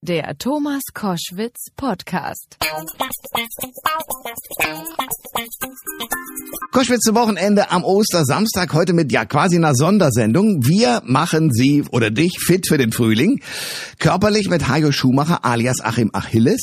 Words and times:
Der 0.00 0.38
Thomas 0.38 0.82
Koschwitz 0.94 1.72
Podcast. 1.74 2.56
Koschwitz 6.70 7.00
zum 7.00 7.16
Wochenende 7.16 7.72
am 7.72 7.82
Ostersamstag, 7.82 8.72
heute 8.74 8.92
mit 8.92 9.10
ja 9.10 9.24
quasi 9.24 9.56
einer 9.56 9.74
Sondersendung. 9.74 10.64
Wir 10.64 11.02
machen 11.04 11.50
Sie 11.50 11.82
oder 11.90 12.12
dich 12.12 12.38
fit 12.38 12.68
für 12.68 12.78
den 12.78 12.92
Frühling. 12.92 13.40
Körperlich 13.98 14.48
mit 14.48 14.68
Hajo 14.68 14.92
Schumacher 14.92 15.44
alias 15.44 15.80
Achim 15.80 16.10
Achilles. 16.12 16.60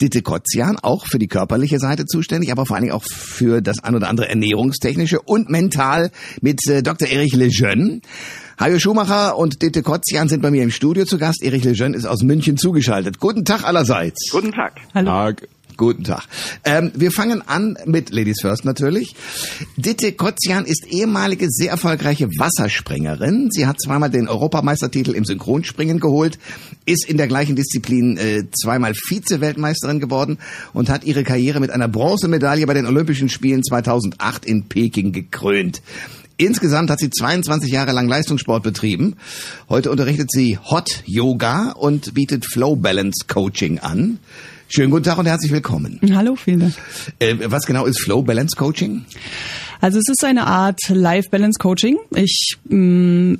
Ditte 0.00 0.22
Kotzian, 0.22 0.78
auch 0.80 1.06
für 1.06 1.18
die 1.18 1.28
körperliche 1.28 1.78
Seite 1.78 2.06
zuständig, 2.06 2.52
aber 2.52 2.64
vor 2.64 2.76
allen 2.76 2.84
Dingen 2.84 2.96
auch 2.96 3.04
für 3.04 3.60
das 3.60 3.84
ein 3.84 3.94
oder 3.94 4.08
andere 4.08 4.30
ernährungstechnische 4.30 5.20
und 5.20 5.50
mental 5.50 6.10
mit 6.40 6.66
äh, 6.68 6.82
Dr. 6.82 7.06
Erich 7.06 7.34
Lejeune. 7.34 8.00
Hajo 8.58 8.78
Schumacher 8.78 9.36
und 9.36 9.60
Ditte 9.60 9.82
Kotzian 9.82 10.28
sind 10.28 10.40
bei 10.40 10.50
mir 10.50 10.62
im 10.62 10.70
Studio 10.70 11.04
zu 11.04 11.18
Gast. 11.18 11.42
Erich 11.42 11.62
Lejeune 11.62 11.94
ist 11.94 12.06
aus 12.06 12.22
München 12.22 12.56
zugeschaltet. 12.56 13.20
Guten 13.20 13.44
Tag 13.44 13.64
allerseits. 13.64 14.30
Guten 14.30 14.50
Tag. 14.50 14.80
Hallo. 14.94 15.10
Tag. 15.10 15.48
Guten 15.76 16.04
Tag. 16.04 16.22
Ähm, 16.64 16.90
wir 16.94 17.10
fangen 17.10 17.46
an 17.46 17.76
mit 17.84 18.08
Ladies 18.08 18.40
First 18.40 18.64
natürlich. 18.64 19.14
Ditte 19.76 20.12
Kotzian 20.12 20.64
ist 20.64 20.86
ehemalige 20.88 21.50
sehr 21.50 21.70
erfolgreiche 21.70 22.28
Wasserspringerin. 22.28 23.50
Sie 23.50 23.66
hat 23.66 23.78
zweimal 23.78 24.08
den 24.08 24.26
Europameistertitel 24.26 25.10
im 25.10 25.26
Synchronspringen 25.26 26.00
geholt, 26.00 26.38
ist 26.86 27.06
in 27.06 27.18
der 27.18 27.28
gleichen 27.28 27.56
Disziplin 27.56 28.16
äh, 28.16 28.44
zweimal 28.58 28.94
Vize-Weltmeisterin 28.94 30.00
geworden 30.00 30.38
und 30.72 30.88
hat 30.88 31.04
ihre 31.04 31.24
Karriere 31.24 31.60
mit 31.60 31.70
einer 31.70 31.88
Bronzemedaille 31.88 32.66
bei 32.66 32.72
den 32.72 32.86
Olympischen 32.86 33.28
Spielen 33.28 33.62
2008 33.62 34.46
in 34.46 34.68
Peking 34.68 35.12
gekrönt. 35.12 35.82
Insgesamt 36.38 36.90
hat 36.90 36.98
sie 36.98 37.08
22 37.08 37.72
Jahre 37.72 37.92
lang 37.92 38.08
Leistungssport 38.08 38.62
betrieben. 38.62 39.16
Heute 39.70 39.90
unterrichtet 39.90 40.30
sie 40.30 40.58
Hot 40.58 41.02
Yoga 41.06 41.70
und 41.70 42.12
bietet 42.12 42.44
Flow 42.44 42.76
Balance 42.76 43.24
Coaching 43.26 43.78
an. 43.78 44.18
Schönen 44.68 44.90
guten 44.90 45.04
Tag 45.04 45.16
und 45.16 45.26
herzlich 45.26 45.52
willkommen. 45.52 45.98
Hallo, 46.12 46.36
vielen 46.36 46.60
Dank. 46.60 46.74
Äh, 47.20 47.36
was 47.44 47.64
genau 47.64 47.86
ist 47.86 48.02
Flow 48.02 48.20
Balance 48.20 48.54
Coaching? 48.56 49.06
Also 49.80 49.98
es 49.98 50.08
ist 50.08 50.24
eine 50.24 50.46
Art 50.46 50.80
Life 50.88 51.30
Balance 51.30 51.58
Coaching. 51.58 51.96
Ich 52.14 52.56
mh, 52.64 52.76
mm, 52.76 53.38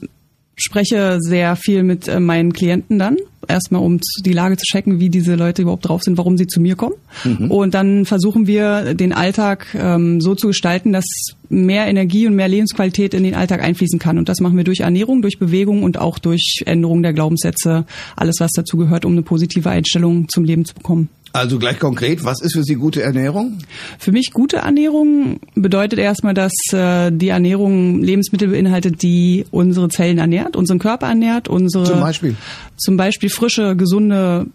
spreche 0.57 1.19
sehr 1.21 1.57
viel 1.57 1.83
mit 1.83 2.09
äh, 2.09 2.19
meinen 2.19 2.53
Klienten 2.53 2.99
dann 2.99 3.17
erstmal 3.49 3.83
um 3.83 4.01
die 4.25 4.33
Lage 4.33 4.57
zu 4.57 4.65
checken, 4.65 5.01
wie 5.01 5.09
diese 5.09 5.35
Leute 5.35 5.63
überhaupt 5.63 5.89
drauf 5.89 6.03
sind, 6.03 6.19
warum 6.19 6.37
sie 6.37 6.47
zu 6.47 6.61
mir 6.61 6.77
kommen. 6.77 6.95
Mhm. 7.25 7.51
Und 7.51 7.75
dann 7.75 8.05
versuchen 8.05 8.47
wir 8.47 8.95
den 8.95 9.13
Alltag 9.13 9.67
ähm, 9.79 10.21
so 10.21 10.35
zu 10.35 10.49
gestalten, 10.49 10.93
dass 10.93 11.05
mehr 11.49 11.87
Energie 11.87 12.27
und 12.27 12.35
mehr 12.35 12.49
Lebensqualität 12.49 13.15
in 13.15 13.23
den 13.23 13.35
Alltag 13.35 13.63
einfließen 13.63 13.99
kann. 13.99 14.19
Und 14.19 14.29
das 14.29 14.41
machen 14.41 14.57
wir 14.57 14.65
durch 14.65 14.81
Ernährung, 14.81 15.23
durch 15.23 15.39
Bewegung 15.39 15.83
und 15.83 15.99
auch 15.99 16.19
durch 16.19 16.63
Änderung 16.67 17.03
der 17.03 17.13
Glaubenssätze, 17.13 17.85
alles 18.17 18.37
was 18.41 18.53
dazu 18.53 18.77
gehört, 18.77 19.05
um 19.05 19.13
eine 19.13 19.23
positive 19.23 19.71
Einstellung 19.71 20.29
zum 20.29 20.45
Leben 20.45 20.65
zu 20.65 20.75
bekommen. 20.75 21.09
Also 21.37 21.59
gleich 21.59 21.79
konkret, 21.79 22.25
was 22.25 22.41
ist 22.41 22.55
für 22.55 22.63
Sie 22.63 22.77
gute 22.77 23.03
Ernährung? 23.03 23.59
Für 23.99 24.11
mich 24.11 24.31
gute 24.33 24.59
Ernährung 24.59 25.41
bedeutet 25.55 25.99
erstmal, 25.99 26.33
dass 26.33 26.53
äh, 26.73 27.11
die 27.13 27.29
Ernährung 27.29 28.03
Lebensmittel 28.03 28.49
beinhaltet, 28.49 29.03
die 29.03 29.45
unsere 29.51 29.89
Zellen 29.89 30.19
ernährt, 30.19 30.57
unseren 30.57 30.79
Körper 30.79 31.09
ernährt, 31.09 31.49
unsere 31.49 31.85
zum 31.85 32.01
Beispiel 32.01 32.37
zum 32.79 32.97
Beispiel 32.97 33.29
frische, 33.29 33.77
gesunde 33.77 34.47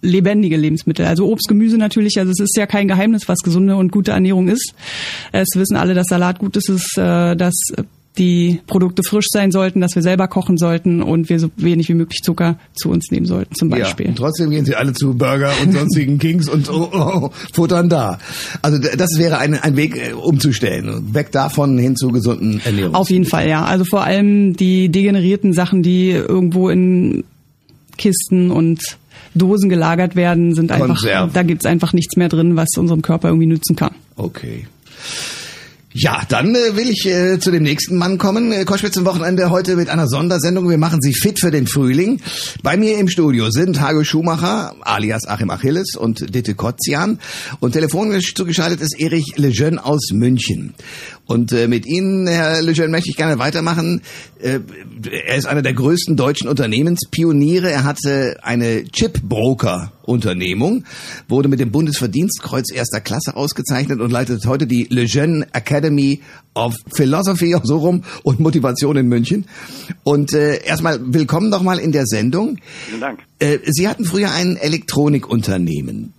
lebendige 0.00 0.56
Lebensmittel. 0.56 1.06
Also 1.06 1.26
Obst, 1.26 1.48
Gemüse 1.48 1.76
natürlich. 1.76 2.18
Also 2.18 2.30
es 2.30 2.40
ist 2.40 2.56
ja 2.56 2.66
kein 2.66 2.86
Geheimnis, 2.86 3.28
was 3.28 3.38
gesunde 3.38 3.76
und 3.76 3.90
gute 3.90 4.12
Ernährung 4.12 4.48
ist. 4.48 4.74
Es 5.32 5.48
wissen 5.54 5.76
alle, 5.76 5.94
dass 5.94 6.06
Salat 6.06 6.38
gut 6.38 6.56
ist, 6.56 6.70
äh, 6.96 7.34
dass 7.34 7.54
die 8.18 8.60
Produkte 8.66 9.02
frisch 9.02 9.26
sein 9.30 9.50
sollten, 9.50 9.80
dass 9.80 9.94
wir 9.94 10.02
selber 10.02 10.28
kochen 10.28 10.58
sollten 10.58 11.02
und 11.02 11.28
wir 11.28 11.38
so 11.38 11.50
wenig 11.56 11.88
wie 11.88 11.94
möglich 11.94 12.20
Zucker 12.22 12.58
zu 12.74 12.90
uns 12.90 13.10
nehmen 13.10 13.26
sollten, 13.26 13.54
zum 13.54 13.68
Beispiel. 13.68 14.06
Ja, 14.06 14.10
und 14.10 14.16
trotzdem 14.16 14.50
gehen 14.50 14.64
sie 14.64 14.74
alle 14.74 14.92
zu 14.92 15.14
Burger 15.14 15.52
und 15.62 15.72
sonstigen 15.72 16.18
Kings 16.18 16.48
und 16.48 16.68
oh, 16.70 16.88
oh, 16.92 17.30
futtern 17.52 17.88
da. 17.88 18.18
Also 18.62 18.78
das 18.78 19.18
wäre 19.18 19.38
ein, 19.38 19.54
ein 19.54 19.76
Weg 19.76 19.96
äh, 19.96 20.12
umzustellen, 20.12 21.14
weg 21.14 21.32
davon 21.32 21.78
hin 21.78 21.96
zu 21.96 22.08
gesunden 22.08 22.60
Ernährung. 22.64 22.94
Auf 22.94 23.10
jeden 23.10 23.24
Fall, 23.24 23.48
ja. 23.48 23.64
Also 23.64 23.84
vor 23.84 24.04
allem 24.04 24.54
die 24.54 24.88
degenerierten 24.88 25.52
Sachen, 25.52 25.82
die 25.82 26.10
irgendwo 26.10 26.68
in 26.68 27.24
Kisten 27.96 28.50
und 28.50 28.80
Dosen 29.34 29.68
gelagert 29.68 30.16
werden, 30.16 30.54
sind 30.54 30.72
einfach, 30.72 30.86
Konserven. 30.86 31.32
da 31.32 31.42
gibt's 31.42 31.66
einfach 31.66 31.92
nichts 31.92 32.16
mehr 32.16 32.28
drin, 32.28 32.56
was 32.56 32.68
unserem 32.76 33.02
Körper 33.02 33.28
irgendwie 33.28 33.46
nützen 33.46 33.76
kann. 33.76 33.94
Okay. 34.16 34.66
Ja, 36.00 36.22
dann 36.28 36.54
äh, 36.54 36.76
will 36.76 36.88
ich 36.88 37.04
äh, 37.06 37.40
zu 37.40 37.50
dem 37.50 37.64
nächsten 37.64 37.96
Mann 37.96 38.18
kommen. 38.18 38.52
Äh, 38.52 38.64
Koschwitz 38.64 38.94
zum 38.94 39.04
Wochenende 39.04 39.50
heute 39.50 39.74
mit 39.74 39.88
einer 39.88 40.06
Sondersendung. 40.06 40.70
Wir 40.70 40.78
machen 40.78 41.00
Sie 41.02 41.12
fit 41.12 41.40
für 41.40 41.50
den 41.50 41.66
Frühling. 41.66 42.20
Bei 42.62 42.76
mir 42.76 42.98
im 42.98 43.08
Studio 43.08 43.50
sind 43.50 43.80
Hago 43.80 44.04
Schumacher, 44.04 44.76
alias 44.82 45.26
Achim 45.26 45.50
Achilles 45.50 45.96
und 45.96 46.32
Ditte 46.32 46.54
Kotzian. 46.54 47.18
Und 47.58 47.72
telefonisch 47.72 48.32
zugeschaltet 48.36 48.80
ist 48.80 49.00
Erich 49.00 49.38
Lejeune 49.38 49.84
aus 49.84 50.12
München. 50.12 50.72
Und 51.28 51.52
äh, 51.52 51.68
mit 51.68 51.84
Ihnen, 51.84 52.26
Herr 52.26 52.62
Lejeune, 52.62 52.90
möchte 52.90 53.10
ich 53.10 53.16
gerne 53.16 53.38
weitermachen. 53.38 54.00
Äh, 54.40 54.60
er 55.26 55.36
ist 55.36 55.44
einer 55.44 55.60
der 55.60 55.74
größten 55.74 56.16
deutschen 56.16 56.48
Unternehmenspioniere. 56.48 57.70
Er 57.70 57.84
hatte 57.84 58.38
eine 58.42 58.84
Chipbroker-Unternehmung, 58.84 60.84
wurde 61.28 61.50
mit 61.50 61.60
dem 61.60 61.70
Bundesverdienstkreuz 61.70 62.72
erster 62.72 63.02
Klasse 63.02 63.36
ausgezeichnet 63.36 64.00
und 64.00 64.10
leitet 64.10 64.46
heute 64.46 64.66
die 64.66 64.86
Lejeune 64.88 65.46
Academy 65.52 66.22
of 66.54 66.74
Philosophy, 66.94 67.54
so 67.62 67.76
rum, 67.76 68.04
und 68.22 68.40
Motivation 68.40 68.96
in 68.96 69.08
München. 69.08 69.44
Und 70.04 70.32
äh, 70.32 70.64
erstmal 70.64 70.98
willkommen 71.12 71.50
nochmal 71.50 71.78
in 71.78 71.92
der 71.92 72.06
Sendung. 72.06 72.56
Vielen 72.86 73.02
Dank. 73.02 73.20
Äh, 73.38 73.58
Sie 73.66 73.86
hatten 73.86 74.06
früher 74.06 74.32
ein 74.32 74.56
Elektronikunternehmen. 74.56 76.14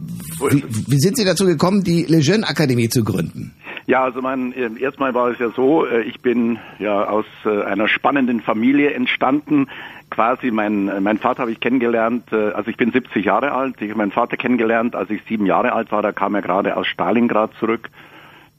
Wie, 0.52 0.64
wie 0.88 1.00
sind 1.00 1.18
Sie 1.18 1.26
dazu 1.26 1.46
gekommen, 1.46 1.84
die 1.84 2.04
Lejeune 2.04 2.48
Akademie 2.48 2.90
zu 2.90 3.04
gründen? 3.04 3.56
Ja, 3.90 4.04
also 4.04 4.22
mein 4.22 4.54
äh, 4.54 4.70
erstmal 4.80 5.16
war 5.16 5.32
es 5.32 5.40
ja 5.40 5.50
so, 5.50 5.84
äh, 5.84 6.04
ich 6.04 6.22
bin 6.22 6.60
ja 6.78 7.06
aus 7.06 7.26
äh, 7.44 7.64
einer 7.64 7.88
spannenden 7.88 8.40
Familie 8.40 8.94
entstanden. 8.94 9.68
Quasi 10.12 10.52
mein 10.52 10.90
äh, 10.90 11.02
mein 11.02 11.18
Vater 11.18 11.42
habe 11.42 11.52
ich 11.52 11.60
kennengelernt, 11.60 12.32
also 12.32 12.70
ich 12.70 12.78
bin 12.78 12.92
70 12.92 13.26
Jahre 13.26 13.52
alt. 13.52 13.82
Ich 13.82 13.90
habe 13.90 13.98
meinen 13.98 14.12
Vater 14.12 14.38
kennengelernt, 14.38 14.96
als 14.96 15.10
ich 15.10 15.24
sieben 15.24 15.48
Jahre 15.48 15.74
alt 15.74 15.92
war. 15.92 16.04
Da 16.04 16.12
kam 16.12 16.36
er 16.36 16.44
gerade 16.44 16.78
aus 16.78 16.86
Stalingrad 16.86 17.56
zurück. 17.56 17.90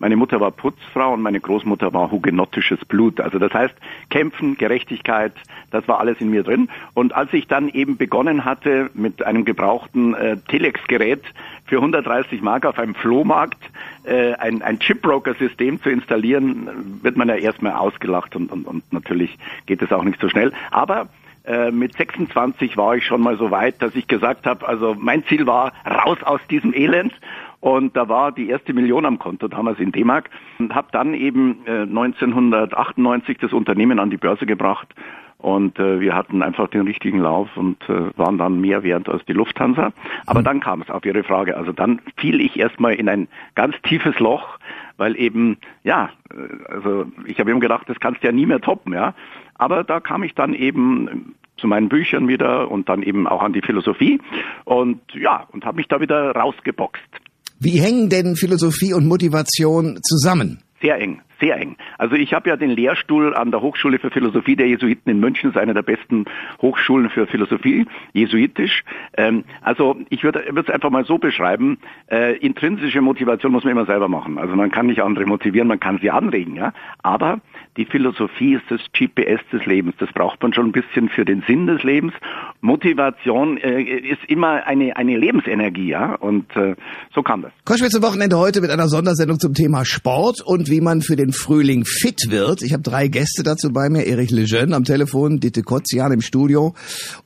Meine 0.00 0.16
Mutter 0.16 0.41
war 0.41 0.50
Putzfrau 0.50 1.12
und 1.12 1.21
meine 1.21 1.41
Großmutter 1.41 1.93
war 1.93 2.11
hugenottisches 2.11 2.83
Blut. 2.87 3.21
Also 3.21 3.38
das 3.38 3.53
heißt, 3.53 3.75
Kämpfen, 4.09 4.56
Gerechtigkeit, 4.56 5.34
das 5.71 5.87
war 5.88 6.00
alles 6.00 6.22
in 6.22 6.31
mir 6.31 6.43
drin. 6.43 6.71
Und 6.94 7.15
als 7.15 7.31
ich 7.34 7.47
dann 7.47 7.69
eben 7.69 7.99
begonnen 7.99 8.47
hatte 8.47 8.91
mit 8.94 9.22
einem 9.22 9.44
gebrauchten 9.44 10.15
äh, 10.15 10.39
Telex-Gerät 10.49 11.22
für 11.66 11.77
130 11.77 12.41
Mark 12.41 12.65
auf 12.65 12.78
einem 12.78 12.94
Flohmarkt 12.94 13.62
äh, 14.05 14.33
ein, 14.33 14.62
ein 14.62 14.78
Chipbroker-System 14.81 15.83
zu 15.83 15.91
installieren, 15.91 17.00
wird 17.03 17.19
man 17.19 17.28
ja 17.28 17.34
erstmal 17.34 17.75
ausgelacht 17.75 18.34
und, 18.34 18.50
und, 18.50 18.66
und 18.66 18.91
natürlich 18.94 19.37
geht 19.66 19.83
es 19.83 19.93
auch 19.93 20.03
nicht 20.03 20.19
so 20.19 20.31
schnell. 20.31 20.50
Aber 20.71 21.10
äh, 21.44 21.71
mit 21.71 21.94
26 21.94 22.77
war 22.77 22.97
ich 22.97 23.05
schon 23.05 23.21
mal 23.21 23.37
so 23.37 23.50
weit, 23.50 23.83
dass 23.83 23.94
ich 23.94 24.06
gesagt 24.06 24.47
habe, 24.47 24.66
also 24.66 24.97
mein 24.99 25.25
Ziel 25.25 25.47
war 25.47 25.72
raus 25.87 26.19
aus 26.22 26.41
diesem 26.49 26.72
Elend 26.72 27.12
und 27.60 27.97
da 27.97 28.09
war 28.09 28.32
die 28.32 28.48
erste 28.48 28.72
Million 28.72 29.04
am 29.04 29.19
Konto 29.19 29.48
damals 29.48 29.78
in 29.78 29.93
D-Mark 29.93 30.31
und 30.59 30.75
habe 30.75 30.88
dann 30.93 31.15
eben 31.15 31.59
äh, 31.66 31.82
1998 31.82 33.38
das 33.38 33.53
Unternehmen 33.53 33.98
an 33.98 34.10
die 34.10 34.16
Börse 34.16 34.47
gebracht 34.47 34.94
und 35.41 35.78
äh, 35.78 36.00
wir 36.00 36.15
hatten 36.15 36.43
einfach 36.43 36.69
den 36.69 36.82
richtigen 36.82 37.19
Lauf 37.19 37.48
und 37.56 37.82
äh, 37.88 38.16
waren 38.16 38.37
dann 38.37 38.60
mehr 38.60 38.82
wert 38.82 39.09
als 39.09 39.25
die 39.25 39.32
Lufthansa. 39.32 39.93
Aber 40.26 40.41
mhm. 40.41 40.44
dann 40.44 40.60
kam 40.60 40.82
es 40.82 40.91
auf 40.91 41.04
Ihre 41.06 41.22
Frage. 41.22 41.56
Also 41.56 41.72
dann 41.72 42.00
fiel 42.16 42.41
ich 42.41 42.59
erstmal 42.59 42.94
in 42.94 43.09
ein 43.09 43.28
ganz 43.54 43.75
tiefes 43.82 44.19
Loch, 44.19 44.59
weil 44.98 45.19
eben, 45.19 45.56
ja, 45.82 46.10
äh, 46.31 46.72
also 46.72 47.06
ich 47.25 47.41
habe 47.41 47.50
eben 47.50 47.60
gedacht, 47.60 47.88
das 47.88 47.98
kannst 48.00 48.22
du 48.22 48.27
ja 48.27 48.32
nie 48.32 48.47
mehr 48.47 48.60
toppen, 48.60 48.92
ja. 48.92 49.15
Aber 49.54 49.82
da 49.82 50.00
kam 50.00 50.22
ich 50.22 50.34
dann 50.34 50.53
eben 50.53 51.34
zu 51.56 51.66
meinen 51.66 51.88
Büchern 51.88 52.28
wieder 52.28 52.71
und 52.71 52.88
dann 52.88 53.03
eben 53.03 53.27
auch 53.27 53.42
an 53.42 53.53
die 53.53 53.62
Philosophie 53.62 54.21
und 54.65 55.00
ja, 55.15 55.47
und 55.53 55.65
habe 55.65 55.77
mich 55.77 55.89
da 55.89 56.01
wieder 56.01 56.33
rausgeboxt. 56.33 57.21
Wie 57.62 57.78
hängen 57.78 58.09
denn 58.09 58.36
Philosophie 58.36 58.95
und 58.95 59.07
Motivation 59.07 59.98
zusammen? 60.03 60.62
Sehr 60.80 60.98
eng, 60.98 61.21
sehr 61.42 61.59
eng. 61.59 61.77
Also 61.98 62.15
ich 62.15 62.33
habe 62.33 62.48
ja 62.48 62.57
den 62.57 62.71
Lehrstuhl 62.71 63.36
an 63.36 63.51
der 63.51 63.60
Hochschule 63.60 63.98
für 63.98 64.10
Philosophie 64.10 64.57
der 64.57 64.66
Jesuiten 64.66 65.10
in 65.10 65.21
München, 65.21 65.51
das 65.51 65.57
ist 65.57 65.62
eine 65.62 65.74
der 65.74 65.83
besten 65.83 66.24
Hochschulen 66.62 67.10
für 67.10 67.27
Philosophie, 67.27 67.84
jesuitisch. 68.15 68.83
Ähm, 69.18 69.45
also 69.60 69.95
ich 70.09 70.24
würde 70.24 70.42
es 70.57 70.71
einfach 70.71 70.89
mal 70.89 71.04
so 71.04 71.18
beschreiben, 71.18 71.77
äh, 72.10 72.39
intrinsische 72.39 73.03
Motivation 73.03 73.53
muss 73.53 73.65
man 73.65 73.72
immer 73.72 73.84
selber 73.84 74.09
machen. 74.09 74.39
Also 74.39 74.57
man 74.57 74.71
kann 74.71 74.86
nicht 74.86 75.03
andere 75.03 75.27
motivieren, 75.27 75.68
man 75.68 75.80
kann 75.80 75.98
sie 76.01 76.10
anregen, 76.10 76.57
ja. 76.57 76.72
Aber 77.03 77.42
die 77.80 77.86
Philosophie 77.86 78.56
ist 78.56 78.65
das 78.68 78.80
GPS 78.92 79.41
des 79.50 79.65
Lebens. 79.65 79.94
Das 79.98 80.10
braucht 80.12 80.42
man 80.42 80.53
schon 80.53 80.66
ein 80.66 80.72
bisschen 80.72 81.09
für 81.09 81.24
den 81.24 81.42
Sinn 81.47 81.66
des 81.66 81.82
Lebens. 81.82 82.12
Motivation 82.60 83.56
äh, 83.56 83.80
ist 83.80 84.22
immer 84.28 84.66
eine, 84.66 84.97
eine 84.97 85.16
Lebensenergie, 85.16 85.88
ja, 85.88 86.15
und 86.16 86.44
äh, 86.56 86.77
so 87.15 87.22
kam 87.22 87.41
das. 87.41 87.53
Koschwitz 87.65 87.94
am 87.94 88.03
Wochenende 88.03 88.36
heute 88.36 88.60
mit 88.60 88.71
einer 88.71 88.88
Sondersendung 88.88 89.38
zum 89.41 89.54
Thema 89.54 89.86
Sport 89.86 90.42
und 90.42 90.68
wie 90.68 90.82
man 90.82 91.00
für 91.00 91.16
den 91.16 91.32
Frühling 91.32 91.86
fit 91.86 92.27
wird. 92.28 92.60
Ich 92.60 92.74
habe 92.74 92.82
drei 92.82 93.09
Gäste 93.09 93.42
dazu 93.44 93.72
bei 93.72 93.88
mir. 93.88 94.06
Erich 94.06 94.30
Lejeune 94.30 94.76
am 94.76 94.84
Telefon, 94.84 95.41
Ditte 95.41 95.62
Kotzian 95.62 96.12
im 96.12 96.21
Studio 96.21 96.74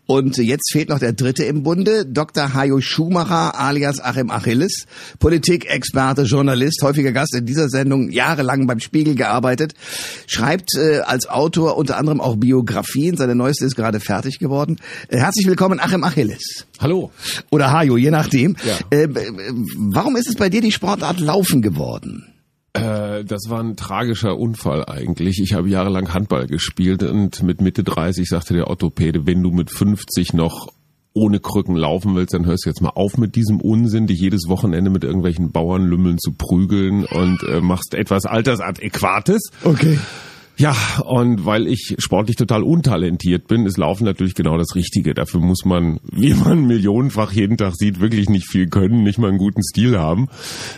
und 0.06 0.36
jetzt 0.36 0.70
fehlt 0.70 0.90
noch 0.90 0.98
der 0.98 1.14
dritte 1.14 1.44
im 1.44 1.62
Bunde, 1.62 2.04
Dr. 2.04 2.52
Hajo 2.52 2.80
Schumacher 2.80 3.58
alias 3.58 4.00
Achim 4.00 4.30
Achilles, 4.30 4.86
Politikexperte, 5.18 6.22
Journalist, 6.22 6.82
häufiger 6.82 7.12
Gast 7.12 7.34
in 7.34 7.46
dieser 7.46 7.70
Sendung, 7.70 8.10
jahrelang 8.10 8.66
beim 8.66 8.80
Spiegel 8.80 9.14
gearbeitet, 9.14 9.72
schreibt 10.26 10.44
äh, 10.76 11.00
als 11.00 11.29
Autor 11.29 11.76
unter 11.76 11.96
anderem 11.96 12.20
auch 12.20 12.37
Biografien. 12.37 13.17
Seine 13.17 13.35
neueste 13.35 13.64
ist 13.64 13.76
gerade 13.76 14.00
fertig 14.00 14.38
geworden. 14.38 14.76
Äh, 15.08 15.19
herzlich 15.19 15.46
willkommen, 15.46 15.81
Achim 15.81 16.05
Achilles. 16.05 16.67
Hallo. 16.81 17.11
Oder 17.50 17.73
Hajo, 17.73 17.96
je 17.96 18.11
nachdem. 18.11 18.56
Ja. 18.64 18.79
Äh, 18.91 19.08
warum 19.76 20.17
ist 20.17 20.29
es 20.29 20.37
bei 20.37 20.49
dir 20.49 20.61
die 20.61 20.73
Sportart 20.73 21.20
Laufen 21.20 21.62
geworden? 21.62 22.35
Äh, 22.75 23.25
das 23.25 23.49
war 23.49 23.61
ein 23.61 23.76
tragischer 23.76 24.37
Unfall 24.37 24.85
eigentlich. 24.87 25.41
Ich 25.41 25.55
habe 25.55 25.69
jahrelang 25.69 26.12
Handball 26.12 26.46
gespielt 26.46 27.02
und 27.02 27.43
mit 27.43 27.61
Mitte 27.61 27.85
30 27.85 28.29
sagte 28.29 28.55
der 28.55 28.67
Orthopäde, 28.67 29.26
wenn 29.26 29.43
du 29.43 29.50
mit 29.50 29.70
50 29.70 30.35
noch 30.35 30.69
ohne 31.14 31.38
Krücken 31.38 31.76
laufen 31.76 32.17
willst, 32.17 32.35
dann 32.35 32.44
hörst 32.44 32.67
du 32.67 32.70
jetzt 32.70 32.82
mal 32.82 32.91
auf 32.91 33.17
mit 33.17 33.37
diesem 33.37 33.61
Unsinn, 33.61 34.08
dich 34.08 34.19
jedes 34.20 34.49
Wochenende 34.49 34.91
mit 34.91 35.05
irgendwelchen 35.05 35.52
Bauernlümmeln 35.52 36.19
zu 36.19 36.32
prügeln 36.32 37.05
und 37.05 37.44
äh, 37.44 37.61
machst 37.61 37.94
etwas 37.94 38.26
Altersadäquates. 38.26 39.50
Okay. 39.62 39.99
Ja, 40.56 40.76
und 41.04 41.44
weil 41.44 41.66
ich 41.66 41.96
sportlich 41.98 42.36
total 42.36 42.62
untalentiert 42.62 43.48
bin, 43.48 43.66
ist 43.66 43.76
Laufen 43.76 44.04
natürlich 44.04 44.34
genau 44.34 44.56
das 44.56 44.76
Richtige. 44.76 45.12
Dafür 45.12 45.40
muss 45.40 45.64
man, 45.64 45.98
wie 46.12 46.32
man 46.32 46.66
millionenfach 46.66 47.32
jeden 47.32 47.56
Tag 47.56 47.74
sieht, 47.74 48.00
wirklich 48.00 48.28
nicht 48.28 48.48
viel 48.48 48.68
können, 48.68 49.02
nicht 49.02 49.18
mal 49.18 49.28
einen 49.28 49.38
guten 49.38 49.62
Stil 49.64 49.98
haben. 49.98 50.28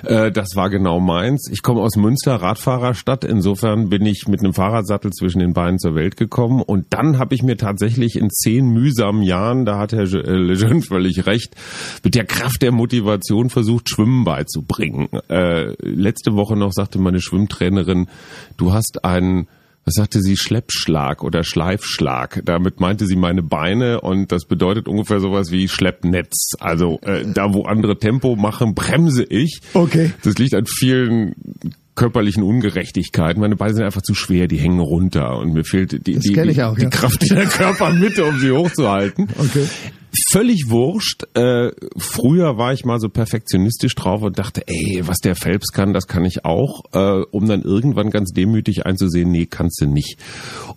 Äh, 0.03 0.33
das 0.33 0.57
war 0.57 0.71
genau 0.71 0.99
meins. 0.99 1.51
Ich 1.53 1.63
komme 1.63 1.83
aus 1.83 1.97
Münster, 1.97 2.37
Radfahrerstadt. 2.37 3.25
Insofern 3.25 3.91
bin 3.91 4.07
ich 4.07 4.27
mit 4.29 4.41
einem 4.41 4.55
Fahrradsattel 4.55 5.13
zwischen 5.13 5.41
den 5.41 5.53
Beinen 5.53 5.79
zur 5.79 5.95
Welt 5.95 6.17
gekommen. 6.17 6.63
Und 6.63 6.87
dann 6.91 7.19
habe 7.19 7.35
ich 7.35 7.43
mir 7.43 7.59
tatsächlich 7.59 8.17
in 8.17 8.31
zehn 8.31 8.69
mühsamen 8.69 9.23
Jahren, 9.23 9.67
da 9.67 9.79
hat 9.79 9.93
Herr 9.93 10.05
äh, 10.05 10.37
Lejeune 10.37 10.81
völlig 10.81 11.27
recht, 11.27 11.55
mit 12.03 12.15
der 12.15 12.25
Kraft 12.25 12.63
der 12.63 12.73
Motivation 12.73 13.51
versucht, 13.51 13.91
Schwimmen 13.91 14.25
beizubringen. 14.25 15.09
Äh, 15.29 15.75
letzte 15.83 16.35
Woche 16.35 16.57
noch 16.57 16.73
sagte 16.73 16.99
meine 16.99 17.21
Schwimmtrainerin, 17.21 18.09
du 18.57 18.73
hast 18.73 19.05
einen 19.05 19.49
was 19.87 19.95
sagte 19.95 20.21
sie, 20.21 20.37
Schleppschlag 20.37 21.23
oder 21.23 21.45
Schleifschlag. 21.45 22.43
Damit 22.45 22.81
meinte 22.81 23.07
sie 23.07 23.15
meine 23.15 23.45
Beine 23.45 24.01
und 24.01 24.33
das 24.33 24.45
bedeutet 24.45 24.89
ungefähr 24.89 25.21
sowas 25.21 25.53
wie 25.53 25.69
Schleppnetz. 25.69 26.55
Also 26.59 26.99
äh, 27.03 27.25
da, 27.33 27.55
wo 27.55 27.63
andere 27.63 27.97
Tempo 27.97 28.35
machen, 28.35 28.75
bremse 28.75 29.23
ich. 29.23 29.61
Okay. 29.75 30.13
Das 30.25 30.39
liegt 30.39 30.55
an 30.55 30.67
vielen 30.67 31.37
körperlichen 31.95 32.43
Ungerechtigkeiten. 32.43 33.41
Meine 33.41 33.55
Beine 33.55 33.75
sind 33.75 33.85
einfach 33.85 34.03
zu 34.03 34.15
schwer, 34.15 34.49
die 34.49 34.59
hängen 34.59 34.81
runter 34.81 35.39
und 35.39 35.53
mir 35.53 35.65
fehlt 35.65 35.93
die, 35.93 36.01
die, 36.01 36.19
die, 36.19 36.63
auch, 36.63 36.75
die 36.75 36.83
ja. 36.83 36.91
Kraft 36.91 37.23
in 37.23 37.37
der 37.37 37.47
Körpermitte, 37.47 38.25
um 38.25 38.41
sie 38.41 38.51
hochzuhalten. 38.51 39.29
Okay. 39.39 39.67
Völlig 40.31 40.71
wurscht. 40.71 41.25
Äh, 41.35 41.73
früher 41.97 42.57
war 42.57 42.73
ich 42.73 42.85
mal 42.85 42.99
so 43.01 43.09
perfektionistisch 43.09 43.95
drauf 43.95 44.23
und 44.23 44.39
dachte, 44.39 44.63
ey, 44.67 45.03
was 45.07 45.19
der 45.19 45.37
Phelps 45.37 45.73
kann, 45.73 45.93
das 45.93 46.07
kann 46.07 46.25
ich 46.25 46.45
auch, 46.45 46.85
äh, 46.93 47.23
um 47.31 47.47
dann 47.47 47.63
irgendwann 47.63 48.11
ganz 48.11 48.33
demütig 48.33 48.87
einzusehen, 48.87 49.31
nee, 49.31 49.47
kannst 49.47 49.81
du 49.81 49.87
nicht. 49.87 50.19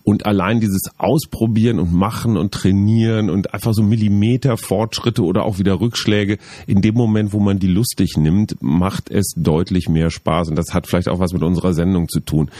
Und 0.02 0.26
allein 0.26 0.60
dieses 0.60 0.90
Ausprobieren 0.98 1.78
und 1.78 1.92
Machen 1.92 2.36
und 2.36 2.52
Trainieren 2.52 3.30
und 3.30 3.54
einfach 3.54 3.72
so 3.72 3.82
Millimeter 3.82 4.56
Fortschritte 4.56 5.22
oder 5.22 5.44
auch 5.44 5.58
wieder 5.58 5.80
Rückschläge, 5.80 6.38
in 6.66 6.82
dem 6.82 6.94
Moment, 6.94 7.32
wo 7.32 7.40
man 7.40 7.58
die 7.58 7.68
lustig 7.68 8.16
nimmt, 8.16 8.56
macht 8.60 9.10
es 9.10 9.32
deutlich 9.36 9.88
mehr 9.88 10.10
Spaß. 10.10 10.48
Und 10.48 10.56
das 10.56 10.74
hat 10.74 10.86
vielleicht 10.86 11.08
auch 11.08 11.20
was 11.20 11.32
mit 11.32 11.42
unserer 11.42 11.72
Sendung 11.72 12.08
zu 12.08 12.20
tun. 12.20 12.50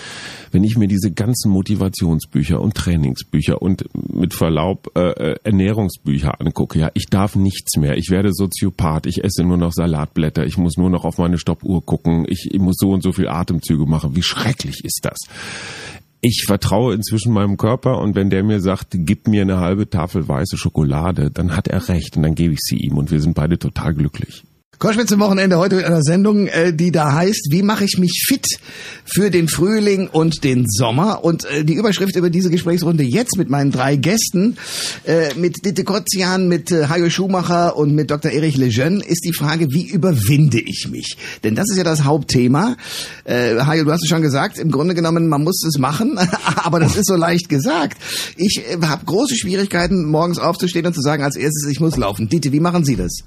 Wenn 0.52 0.64
ich 0.64 0.76
mir 0.76 0.88
diese 0.88 1.10
ganzen 1.10 1.50
Motivationsbücher 1.50 2.60
und 2.60 2.74
Trainingsbücher 2.74 3.60
und 3.60 3.84
mit 4.12 4.34
Verlaub 4.34 4.90
äh, 4.96 5.36
Ernährungsbücher 5.42 6.40
angucke, 6.40 6.69
ja, 6.74 6.90
ich 6.94 7.06
darf 7.06 7.36
nichts 7.36 7.76
mehr. 7.76 7.96
Ich 7.96 8.10
werde 8.10 8.32
Soziopath. 8.32 9.06
Ich 9.06 9.24
esse 9.24 9.44
nur 9.44 9.56
noch 9.56 9.72
Salatblätter. 9.72 10.44
Ich 10.44 10.56
muss 10.56 10.76
nur 10.76 10.90
noch 10.90 11.04
auf 11.04 11.18
meine 11.18 11.38
Stoppuhr 11.38 11.84
gucken. 11.84 12.24
Ich, 12.28 12.48
ich 12.50 12.60
muss 12.60 12.76
so 12.78 12.90
und 12.90 13.02
so 13.02 13.12
viel 13.12 13.28
Atemzüge 13.28 13.86
machen. 13.86 14.16
Wie 14.16 14.22
schrecklich 14.22 14.84
ist 14.84 15.00
das? 15.02 15.18
Ich 16.22 16.44
vertraue 16.46 16.94
inzwischen 16.94 17.32
meinem 17.32 17.56
Körper 17.56 17.98
und 17.98 18.14
wenn 18.14 18.28
der 18.28 18.42
mir 18.42 18.60
sagt, 18.60 18.88
gib 18.90 19.26
mir 19.26 19.40
eine 19.42 19.58
halbe 19.58 19.88
Tafel 19.88 20.28
weiße 20.28 20.58
Schokolade, 20.58 21.30
dann 21.30 21.56
hat 21.56 21.66
er 21.66 21.88
recht 21.88 22.16
und 22.16 22.24
dann 22.24 22.34
gebe 22.34 22.52
ich 22.52 22.60
sie 22.60 22.76
ihm 22.76 22.98
und 22.98 23.10
wir 23.10 23.20
sind 23.20 23.34
beide 23.34 23.58
total 23.58 23.94
glücklich. 23.94 24.44
Koschwitz 24.80 25.12
am 25.12 25.20
Wochenende 25.20 25.58
heute 25.58 25.76
mit 25.76 25.84
einer 25.84 26.00
Sendung, 26.00 26.46
äh, 26.46 26.72
die 26.72 26.90
da 26.90 27.12
heißt, 27.12 27.48
wie 27.50 27.62
mache 27.62 27.84
ich 27.84 27.98
mich 27.98 28.24
fit 28.26 28.46
für 29.04 29.30
den 29.30 29.46
Frühling 29.46 30.08
und 30.08 30.42
den 30.42 30.64
Sommer? 30.66 31.22
Und 31.22 31.44
äh, 31.44 31.66
die 31.66 31.74
Überschrift 31.74 32.16
über 32.16 32.30
diese 32.30 32.48
Gesprächsrunde 32.48 33.04
jetzt 33.04 33.36
mit 33.36 33.50
meinen 33.50 33.72
drei 33.72 33.96
Gästen, 33.96 34.56
äh, 35.04 35.34
mit 35.34 35.66
Ditte 35.66 35.84
Kotzian, 35.84 36.48
mit 36.48 36.70
Hajo 36.70 37.10
Schumacher 37.10 37.76
und 37.76 37.94
mit 37.94 38.10
Dr. 38.10 38.32
Erich 38.32 38.56
Lejeune, 38.56 39.04
ist 39.04 39.22
die 39.26 39.34
Frage, 39.34 39.66
wie 39.68 39.86
überwinde 39.86 40.58
ich 40.58 40.88
mich? 40.90 41.18
Denn 41.44 41.54
das 41.54 41.66
ist 41.70 41.76
ja 41.76 41.84
das 41.84 42.04
Hauptthema. 42.04 42.74
Hajo, 43.26 43.84
du 43.84 43.92
hast 43.92 44.02
es 44.02 44.08
schon 44.08 44.22
gesagt, 44.22 44.58
im 44.58 44.70
Grunde 44.70 44.94
genommen, 44.94 45.28
man 45.28 45.44
muss 45.44 45.62
es 45.62 45.78
machen, 45.78 46.18
aber 46.56 46.80
das 46.80 46.96
ist 46.96 47.06
so 47.06 47.16
leicht 47.16 47.50
gesagt. 47.50 47.98
Ich 48.38 48.62
habe 48.80 49.04
große 49.04 49.36
Schwierigkeiten, 49.36 50.06
morgens 50.06 50.38
aufzustehen 50.38 50.86
und 50.86 50.94
zu 50.94 51.02
sagen, 51.02 51.22
als 51.22 51.36
erstes, 51.36 51.70
ich 51.70 51.80
muss 51.80 51.98
laufen. 51.98 52.30
Ditte, 52.30 52.50
wie 52.52 52.60
machen 52.60 52.82
Sie 52.82 52.96
das? 52.96 53.24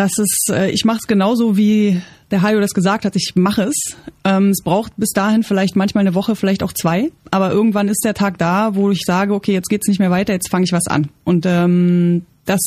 Das 0.00 0.12
ist, 0.16 0.48
äh, 0.50 0.70
ich 0.70 0.86
mache 0.86 1.00
es 1.02 1.06
genauso 1.06 1.58
wie 1.58 2.00
der 2.30 2.40
Hajo 2.40 2.58
das 2.58 2.72
gesagt 2.72 3.04
hat. 3.04 3.16
Ich 3.16 3.32
mache 3.34 3.64
es. 3.64 3.96
Ähm, 4.24 4.48
es 4.48 4.62
braucht 4.64 4.94
bis 4.96 5.10
dahin 5.10 5.42
vielleicht 5.42 5.76
manchmal 5.76 6.06
eine 6.06 6.14
Woche, 6.14 6.36
vielleicht 6.36 6.62
auch 6.62 6.72
zwei. 6.72 7.12
Aber 7.30 7.50
irgendwann 7.50 7.86
ist 7.86 8.02
der 8.02 8.14
Tag 8.14 8.38
da, 8.38 8.74
wo 8.74 8.90
ich 8.90 9.02
sage, 9.04 9.34
okay, 9.34 9.52
jetzt 9.52 9.68
geht's 9.68 9.88
nicht 9.88 9.98
mehr 9.98 10.10
weiter, 10.10 10.32
jetzt 10.32 10.48
fange 10.48 10.64
ich 10.64 10.72
was 10.72 10.86
an. 10.86 11.10
Und 11.24 11.44
ähm, 11.44 12.24
das 12.46 12.60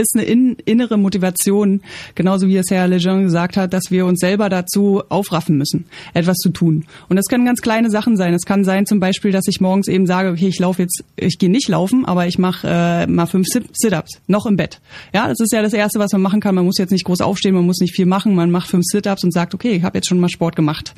ist 0.00 0.14
eine 0.14 0.24
in, 0.24 0.56
innere 0.64 0.96
Motivation, 0.98 1.80
genauso 2.14 2.46
wie 2.48 2.56
es 2.56 2.66
Herr 2.70 2.88
Lejeune 2.88 3.22
gesagt 3.24 3.56
hat, 3.56 3.72
dass 3.72 3.84
wir 3.90 4.06
uns 4.06 4.20
selber 4.20 4.48
dazu 4.48 5.02
aufraffen 5.08 5.56
müssen, 5.58 5.84
etwas 6.14 6.36
zu 6.38 6.50
tun. 6.50 6.84
Und 7.08 7.16
das 7.16 7.26
können 7.26 7.44
ganz 7.44 7.60
kleine 7.60 7.90
Sachen 7.90 8.16
sein. 8.16 8.34
Es 8.34 8.42
kann 8.44 8.64
sein 8.64 8.86
zum 8.86 9.00
Beispiel, 9.00 9.32
dass 9.32 9.46
ich 9.48 9.60
morgens 9.60 9.88
eben 9.88 10.06
sage, 10.06 10.30
okay, 10.30 10.48
ich 10.48 10.58
laufe 10.58 10.82
jetzt, 10.82 11.04
ich 11.16 11.38
gehe 11.38 11.50
nicht 11.50 11.68
laufen, 11.68 12.04
aber 12.04 12.26
ich 12.26 12.38
mache 12.38 12.66
äh, 12.68 13.06
mal 13.06 13.26
fünf 13.26 13.46
Sit- 13.48 13.68
Sit-ups, 13.72 14.20
noch 14.26 14.46
im 14.46 14.56
Bett. 14.56 14.80
Ja, 15.14 15.28
das 15.28 15.38
ist 15.40 15.52
ja 15.52 15.62
das 15.62 15.72
Erste, 15.72 15.98
was 15.98 16.12
man 16.12 16.22
machen 16.22 16.40
kann. 16.40 16.54
Man 16.54 16.64
muss 16.64 16.78
jetzt 16.78 16.90
nicht 16.90 17.04
groß 17.04 17.20
aufstehen, 17.20 17.54
man 17.54 17.66
muss 17.66 17.78
nicht 17.80 17.94
viel 17.94 18.06
machen. 18.06 18.34
Man 18.34 18.50
macht 18.50 18.68
fünf 18.68 18.84
Sit-ups 18.86 19.24
und 19.24 19.32
sagt, 19.32 19.54
okay, 19.54 19.72
ich 19.72 19.82
habe 19.82 19.98
jetzt 19.98 20.08
schon 20.08 20.18
mal 20.20 20.28
Sport 20.28 20.56
gemacht. 20.56 20.94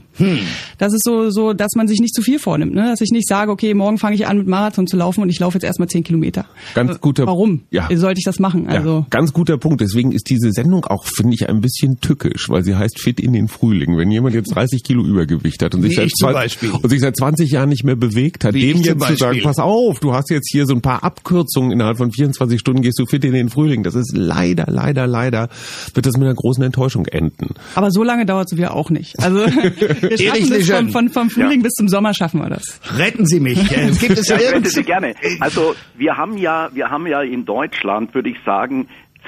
Das 0.78 0.92
ist 0.92 1.02
so, 1.04 1.30
so, 1.30 1.52
dass 1.52 1.72
man 1.74 1.88
sich 1.88 2.00
nicht 2.00 2.14
zu 2.14 2.22
viel 2.22 2.38
vornimmt, 2.38 2.74
ne? 2.74 2.88
dass 2.90 3.00
ich 3.00 3.10
nicht 3.10 3.26
sage, 3.28 3.50
okay, 3.50 3.74
morgen 3.74 3.98
fange 3.98 4.14
ich 4.14 4.26
an 4.26 4.38
mit 4.38 4.46
Marathon 4.46 4.86
zu 4.86 4.96
laufen 4.96 5.22
und 5.22 5.28
ich 5.30 5.38
laufe 5.40 5.56
jetzt 5.56 5.64
erstmal 5.64 5.88
zehn 5.88 6.04
Kilometer. 6.04 6.46
Ganz 6.74 7.00
guter- 7.00 7.26
Warum? 7.26 7.62
Ja. 7.70 7.88
Sollte 7.94 8.18
ich 8.18 8.24
das 8.24 8.38
machen? 8.38 8.68
Also 8.68 8.88
Ja, 8.88 8.91
ganz 9.10 9.32
guter 9.32 9.58
Punkt. 9.58 9.80
Deswegen 9.80 10.12
ist 10.12 10.28
diese 10.30 10.52
Sendung 10.52 10.84
auch, 10.86 11.04
finde 11.04 11.34
ich, 11.34 11.48
ein 11.48 11.60
bisschen 11.60 12.00
tückisch, 12.00 12.48
weil 12.48 12.62
sie 12.64 12.74
heißt 12.76 13.00
Fit 13.00 13.20
in 13.20 13.32
den 13.32 13.48
Frühling. 13.48 13.96
Wenn 13.96 14.10
jemand 14.10 14.34
jetzt 14.34 14.54
30 14.54 14.82
Kilo 14.84 15.04
Übergewicht 15.04 15.62
hat 15.62 15.74
und 15.74 15.82
sich, 15.82 15.94
seit, 15.96 16.06
ich 16.06 16.12
zum 16.14 16.28
zwei- 16.28 16.32
Beispiel. 16.32 16.70
und 16.70 16.88
sich 16.88 17.00
seit 17.00 17.16
20 17.16 17.50
Jahren 17.50 17.68
nicht 17.68 17.84
mehr 17.84 17.96
bewegt 17.96 18.44
hat, 18.44 18.54
Wie 18.54 18.72
dem 18.72 18.82
jetzt 18.82 19.02
zu 19.06 19.16
sagen, 19.16 19.40
pass 19.42 19.58
auf, 19.58 20.00
du 20.00 20.12
hast 20.14 20.30
jetzt 20.30 20.48
hier 20.50 20.66
so 20.66 20.74
ein 20.74 20.80
paar 20.82 21.02
Abkürzungen 21.04 21.72
innerhalb 21.72 21.98
von 21.98 22.12
24 22.12 22.58
Stunden, 22.60 22.82
gehst 22.82 22.98
du 22.98 23.06
fit 23.06 23.24
in 23.24 23.32
den 23.32 23.48
Frühling. 23.48 23.82
Das 23.82 23.94
ist 23.94 24.12
leider, 24.16 24.66
leider, 24.68 25.06
leider, 25.06 25.48
wird 25.94 26.06
das 26.06 26.14
mit 26.16 26.24
einer 26.26 26.34
großen 26.34 26.62
Enttäuschung 26.64 27.06
enden. 27.06 27.54
Aber 27.74 27.90
so 27.90 28.02
lange 28.02 28.26
dauert 28.26 28.50
es 28.52 28.56
wieder 28.58 28.74
auch 28.74 28.90
nicht. 28.90 29.18
Also 29.20 29.38
wir 29.46 30.18
schaffen 30.18 30.50
das 30.50 30.68
von, 30.68 30.90
von, 30.90 31.08
vom 31.08 31.30
Frühling 31.30 31.60
Ja. 31.60 31.64
bis 31.64 31.72
zum 31.74 31.88
Sommer 31.88 32.14
schaffen 32.14 32.40
wir 32.40 32.48
das. 32.50 32.80
Retten 32.96 33.26
Sie 33.26 33.40
mich. 33.40 33.58
Äh, 33.72 33.90
gibt 34.00 34.18
es 34.18 34.28
Ja, 34.28 34.36
ich 34.36 34.52
rette 34.52 34.68
Sie 34.70 34.82
gerne. 34.82 35.14
Also 35.40 35.74
wir 35.96 36.16
haben 36.16 36.36
ja, 36.38 36.68
wir 36.72 36.88
haben 36.90 37.06
ja 37.06 37.22
in 37.22 37.44
Deutschland, 37.44 38.14
würde 38.14 38.30
ich 38.30 38.36
sagen, 38.44 38.71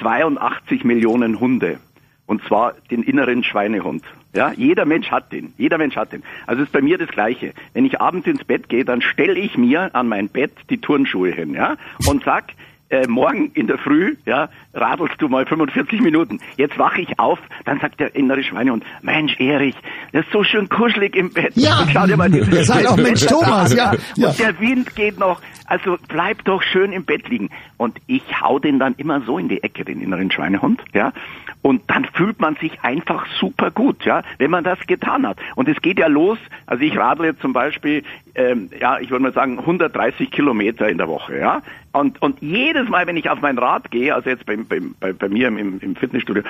82 0.00 0.84
Millionen 0.84 1.40
Hunde. 1.40 1.78
Und 2.26 2.42
zwar 2.44 2.74
den 2.90 3.02
inneren 3.02 3.44
Schweinehund. 3.44 4.02
Ja, 4.34 4.52
jeder 4.52 4.86
Mensch 4.86 5.10
hat 5.10 5.30
den. 5.30 5.52
Jeder 5.58 5.78
Mensch 5.78 5.94
hat 5.94 6.12
den. 6.12 6.22
Also 6.46 6.62
ist 6.62 6.72
bei 6.72 6.80
mir 6.80 6.98
das 6.98 7.08
Gleiche. 7.08 7.52
Wenn 7.74 7.84
ich 7.84 8.00
abends 8.00 8.26
ins 8.26 8.44
Bett 8.44 8.68
gehe, 8.68 8.84
dann 8.84 9.02
stelle 9.02 9.38
ich 9.38 9.56
mir 9.56 9.94
an 9.94 10.08
mein 10.08 10.28
Bett 10.28 10.52
die 10.70 10.78
Turnschuhe 10.78 11.30
hin, 11.30 11.54
ja, 11.54 11.76
und 12.08 12.24
sag, 12.24 12.46
äh, 12.90 13.06
morgen 13.06 13.50
in 13.54 13.66
der 13.66 13.78
Früh, 13.78 14.16
ja, 14.26 14.48
radelst 14.74 15.14
du 15.18 15.28
mal 15.28 15.46
45 15.46 16.00
Minuten. 16.00 16.40
Jetzt 16.56 16.78
wache 16.78 17.00
ich 17.00 17.18
auf, 17.18 17.38
dann 17.64 17.80
sagt 17.80 18.00
der 18.00 18.14
innere 18.14 18.42
Schweinehund, 18.42 18.84
Mensch, 19.02 19.38
Erich, 19.40 19.74
das 20.12 20.24
ist 20.24 20.32
so 20.32 20.44
schön 20.44 20.68
kuschelig 20.68 21.16
im 21.16 21.32
Bett. 21.32 21.52
Ja, 21.56 21.80
Und 21.80 21.90
schau 21.90 22.06
dir 22.06 22.16
mal 22.16 22.30
diese 22.30 22.50
ihr 22.54 22.64
seid 22.64 22.86
auch 22.86 22.96
Mensch 22.96 23.26
Thomas, 23.26 23.74
ja. 23.74 23.92
ja. 24.16 24.28
Und 24.28 24.38
der 24.38 24.60
Wind 24.60 24.94
geht 24.94 25.18
noch, 25.18 25.40
also 25.66 25.96
bleib 26.08 26.44
doch 26.44 26.62
schön 26.62 26.92
im 26.92 27.04
Bett 27.04 27.28
liegen. 27.28 27.50
Und 27.76 27.98
ich 28.06 28.22
hau 28.40 28.58
den 28.58 28.78
dann 28.78 28.94
immer 28.96 29.22
so 29.22 29.38
in 29.38 29.48
die 29.48 29.62
Ecke, 29.62 29.84
den 29.84 30.00
inneren 30.00 30.30
Schweinehund, 30.30 30.82
ja. 30.92 31.12
Und 31.62 31.82
dann 31.88 32.04
fühlt 32.04 32.40
man 32.40 32.56
sich 32.56 32.82
einfach 32.82 33.26
super 33.40 33.70
gut, 33.70 34.04
ja, 34.04 34.22
wenn 34.36 34.50
man 34.50 34.64
das 34.64 34.78
getan 34.86 35.26
hat. 35.26 35.38
Und 35.54 35.66
es 35.66 35.80
geht 35.80 35.98
ja 35.98 36.08
los, 36.08 36.38
also 36.66 36.84
ich 36.84 36.94
radle 36.98 37.28
jetzt 37.28 37.40
zum 37.40 37.54
Beispiel, 37.54 38.02
ähm, 38.34 38.68
ja, 38.78 38.98
ich 38.98 39.10
würde 39.10 39.22
mal 39.22 39.32
sagen 39.32 39.58
130 39.58 40.30
Kilometer 40.30 40.88
in 40.88 40.98
der 40.98 41.08
Woche, 41.08 41.38
ja. 41.38 41.62
Und, 41.94 42.20
und 42.22 42.42
jedes 42.42 42.88
Mal, 42.88 43.06
wenn 43.06 43.16
ich 43.16 43.30
auf 43.30 43.40
mein 43.40 43.56
Rad 43.56 43.92
gehe, 43.92 44.12
also 44.12 44.28
jetzt 44.28 44.44
bei, 44.46 44.56
bei, 44.56 45.12
bei, 45.12 45.28
mir 45.28 45.46
im, 45.46 45.78
im 45.78 45.94
Fitnessstudio, 45.94 46.42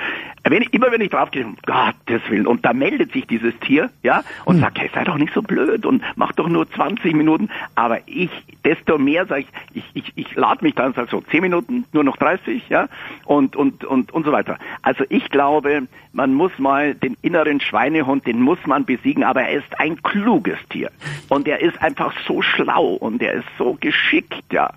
wenn 0.43 0.63
ich, 0.63 0.73
immer 0.73 0.91
wenn 0.91 1.01
ich 1.01 1.11
drauf 1.11 1.29
gehe, 1.29 1.45
um 1.45 1.55
Gottes 1.67 2.27
Willen, 2.29 2.47
und 2.47 2.65
da 2.65 2.73
meldet 2.73 3.11
sich 3.11 3.27
dieses 3.27 3.55
Tier, 3.59 3.91
ja, 4.01 4.23
und 4.45 4.59
sagt, 4.59 4.79
hey, 4.79 4.89
sei 4.91 5.03
doch 5.03 5.17
nicht 5.17 5.35
so 5.35 5.43
blöd 5.43 5.85
und 5.85 6.01
mach 6.15 6.31
doch 6.31 6.47
nur 6.47 6.67
20 6.71 7.13
Minuten. 7.13 7.49
Aber 7.75 7.99
ich, 8.07 8.31
desto 8.63 8.97
mehr 8.97 9.27
sage 9.27 9.45
ich, 9.75 9.83
ich, 9.93 10.07
ich, 10.07 10.13
ich 10.15 10.35
lade 10.35 10.65
mich 10.65 10.73
dann 10.73 10.87
und 10.87 10.95
sage 10.95 11.09
so, 11.11 11.21
10 11.21 11.41
Minuten, 11.41 11.85
nur 11.93 12.03
noch 12.03 12.17
30, 12.17 12.67
ja, 12.69 12.87
und, 13.25 13.55
und, 13.55 13.85
und, 13.85 14.11
und 14.11 14.25
so 14.25 14.31
weiter. 14.31 14.57
Also 14.81 15.03
ich 15.09 15.29
glaube, 15.29 15.83
man 16.11 16.33
muss 16.33 16.57
mal 16.57 16.95
den 16.95 17.17
inneren 17.21 17.59
Schweinehund, 17.59 18.25
den 18.25 18.41
muss 18.41 18.65
man 18.65 18.85
besiegen, 18.85 19.23
aber 19.23 19.43
er 19.43 19.59
ist 19.59 19.79
ein 19.79 20.01
kluges 20.01 20.57
Tier. 20.69 20.89
Und 21.29 21.47
er 21.47 21.61
ist 21.61 21.79
einfach 21.83 22.15
so 22.25 22.41
schlau 22.41 22.93
und 22.93 23.21
er 23.21 23.33
ist 23.33 23.47
so 23.59 23.77
geschickt, 23.79 24.41
ja. 24.51 24.71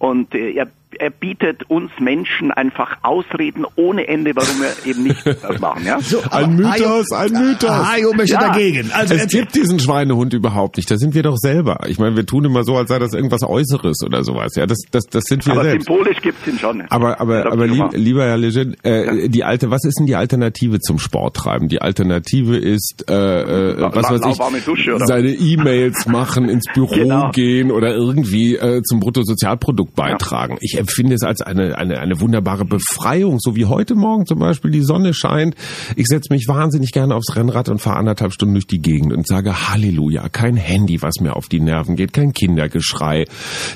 Und 0.00 0.34
äh, 0.34 0.52
er, 0.52 0.68
er 0.98 1.10
bietet 1.10 1.68
uns 1.70 1.90
Menschen 2.00 2.50
einfach 2.50 2.98
Ausreden 3.02 3.64
ohne 3.76 4.08
Ende, 4.08 4.32
warum 4.34 4.60
wir 4.60 4.70
eben 4.90 5.04
nicht 5.04 5.24
das 5.26 5.60
machen. 5.60 5.84
Ja? 5.86 6.00
So, 6.00 6.18
aber 6.24 6.36
Ein 6.36 6.56
Mythos, 6.56 7.10
ein 7.12 7.32
Mythos. 7.32 7.70
Hajo 7.70 8.12
möchte 8.14 8.34
Ja. 8.34 8.40
dagegen. 8.52 8.90
Also 8.92 9.14
es 9.14 9.28
gibt 9.28 9.54
diesen 9.54 9.78
Schweinehund 9.78 10.32
überhaupt 10.34 10.76
nicht. 10.76 10.90
Da 10.90 10.96
sind 10.96 11.14
wir 11.14 11.22
doch 11.22 11.36
selber. 11.36 11.80
Ich 11.88 11.98
meine, 11.98 12.16
wir 12.16 12.26
tun 12.26 12.44
immer 12.44 12.64
so, 12.64 12.76
als 12.76 12.88
sei 12.88 12.98
das 12.98 13.12
irgendwas 13.14 13.42
Äußeres 13.42 13.98
oder 14.04 14.24
sowas. 14.24 14.52
Ja, 14.56 14.66
das, 14.66 14.78
das, 14.90 15.04
das 15.04 15.24
sind 15.26 15.46
wir 15.46 15.52
Aber 15.52 15.62
selbst. 15.64 15.86
symbolisch 15.86 16.20
gibt's 16.22 16.46
ihn 16.46 16.58
schon. 16.58 16.82
Aber, 16.90 17.20
aber, 17.20 17.46
aber 17.52 17.66
lieb, 17.66 17.84
lieber 17.92 18.24
Herr 18.24 18.36
Legend, 18.38 18.76
äh, 18.84 19.28
die 19.28 19.44
alte, 19.44 19.70
was 19.70 19.84
ist 19.84 19.98
denn 19.98 20.06
die 20.06 20.16
Alternative 20.16 20.80
zum 20.80 20.98
Sporttreiben? 20.98 21.68
Die 21.68 21.80
Alternative 21.80 22.56
ist, 22.56 23.04
äh, 23.08 23.14
äh, 23.14 23.76
was 23.92 24.10
weiß 24.10 24.20
Dusche, 24.64 24.90
ich, 24.90 24.92
oder? 24.92 25.06
seine 25.06 25.30
E-Mails 25.30 26.06
machen, 26.06 26.48
ins 26.48 26.64
Büro 26.74 26.90
Genau. 26.94 27.30
gehen 27.30 27.70
oder 27.70 27.94
irgendwie 27.94 28.56
äh, 28.56 28.82
zum 28.82 29.00
Bruttosozialprodukt 29.00 29.94
beitragen. 29.94 30.58
Ich 30.60 30.79
empfinde 30.80 31.14
es 31.14 31.22
als 31.22 31.40
eine, 31.42 31.78
eine, 31.78 32.00
eine 32.00 32.20
wunderbare 32.20 32.64
Befreiung, 32.64 33.38
so 33.38 33.54
wie 33.54 33.66
heute 33.66 33.94
Morgen 33.94 34.26
zum 34.26 34.38
Beispiel, 34.38 34.70
die 34.70 34.82
Sonne 34.82 35.14
scheint. 35.14 35.54
Ich 35.96 36.06
setze 36.06 36.32
mich 36.32 36.48
wahnsinnig 36.48 36.92
gerne 36.92 37.14
aufs 37.14 37.36
Rennrad 37.36 37.68
und 37.68 37.78
fahre 37.78 37.96
anderthalb 37.96 38.32
Stunden 38.32 38.54
durch 38.54 38.66
die 38.66 38.80
Gegend 38.80 39.12
und 39.12 39.26
sage 39.26 39.68
Halleluja, 39.68 40.28
kein 40.28 40.56
Handy, 40.56 41.02
was 41.02 41.20
mir 41.20 41.36
auf 41.36 41.48
die 41.48 41.60
Nerven 41.60 41.96
geht, 41.96 42.12
kein 42.12 42.32
Kindergeschrei, 42.32 43.26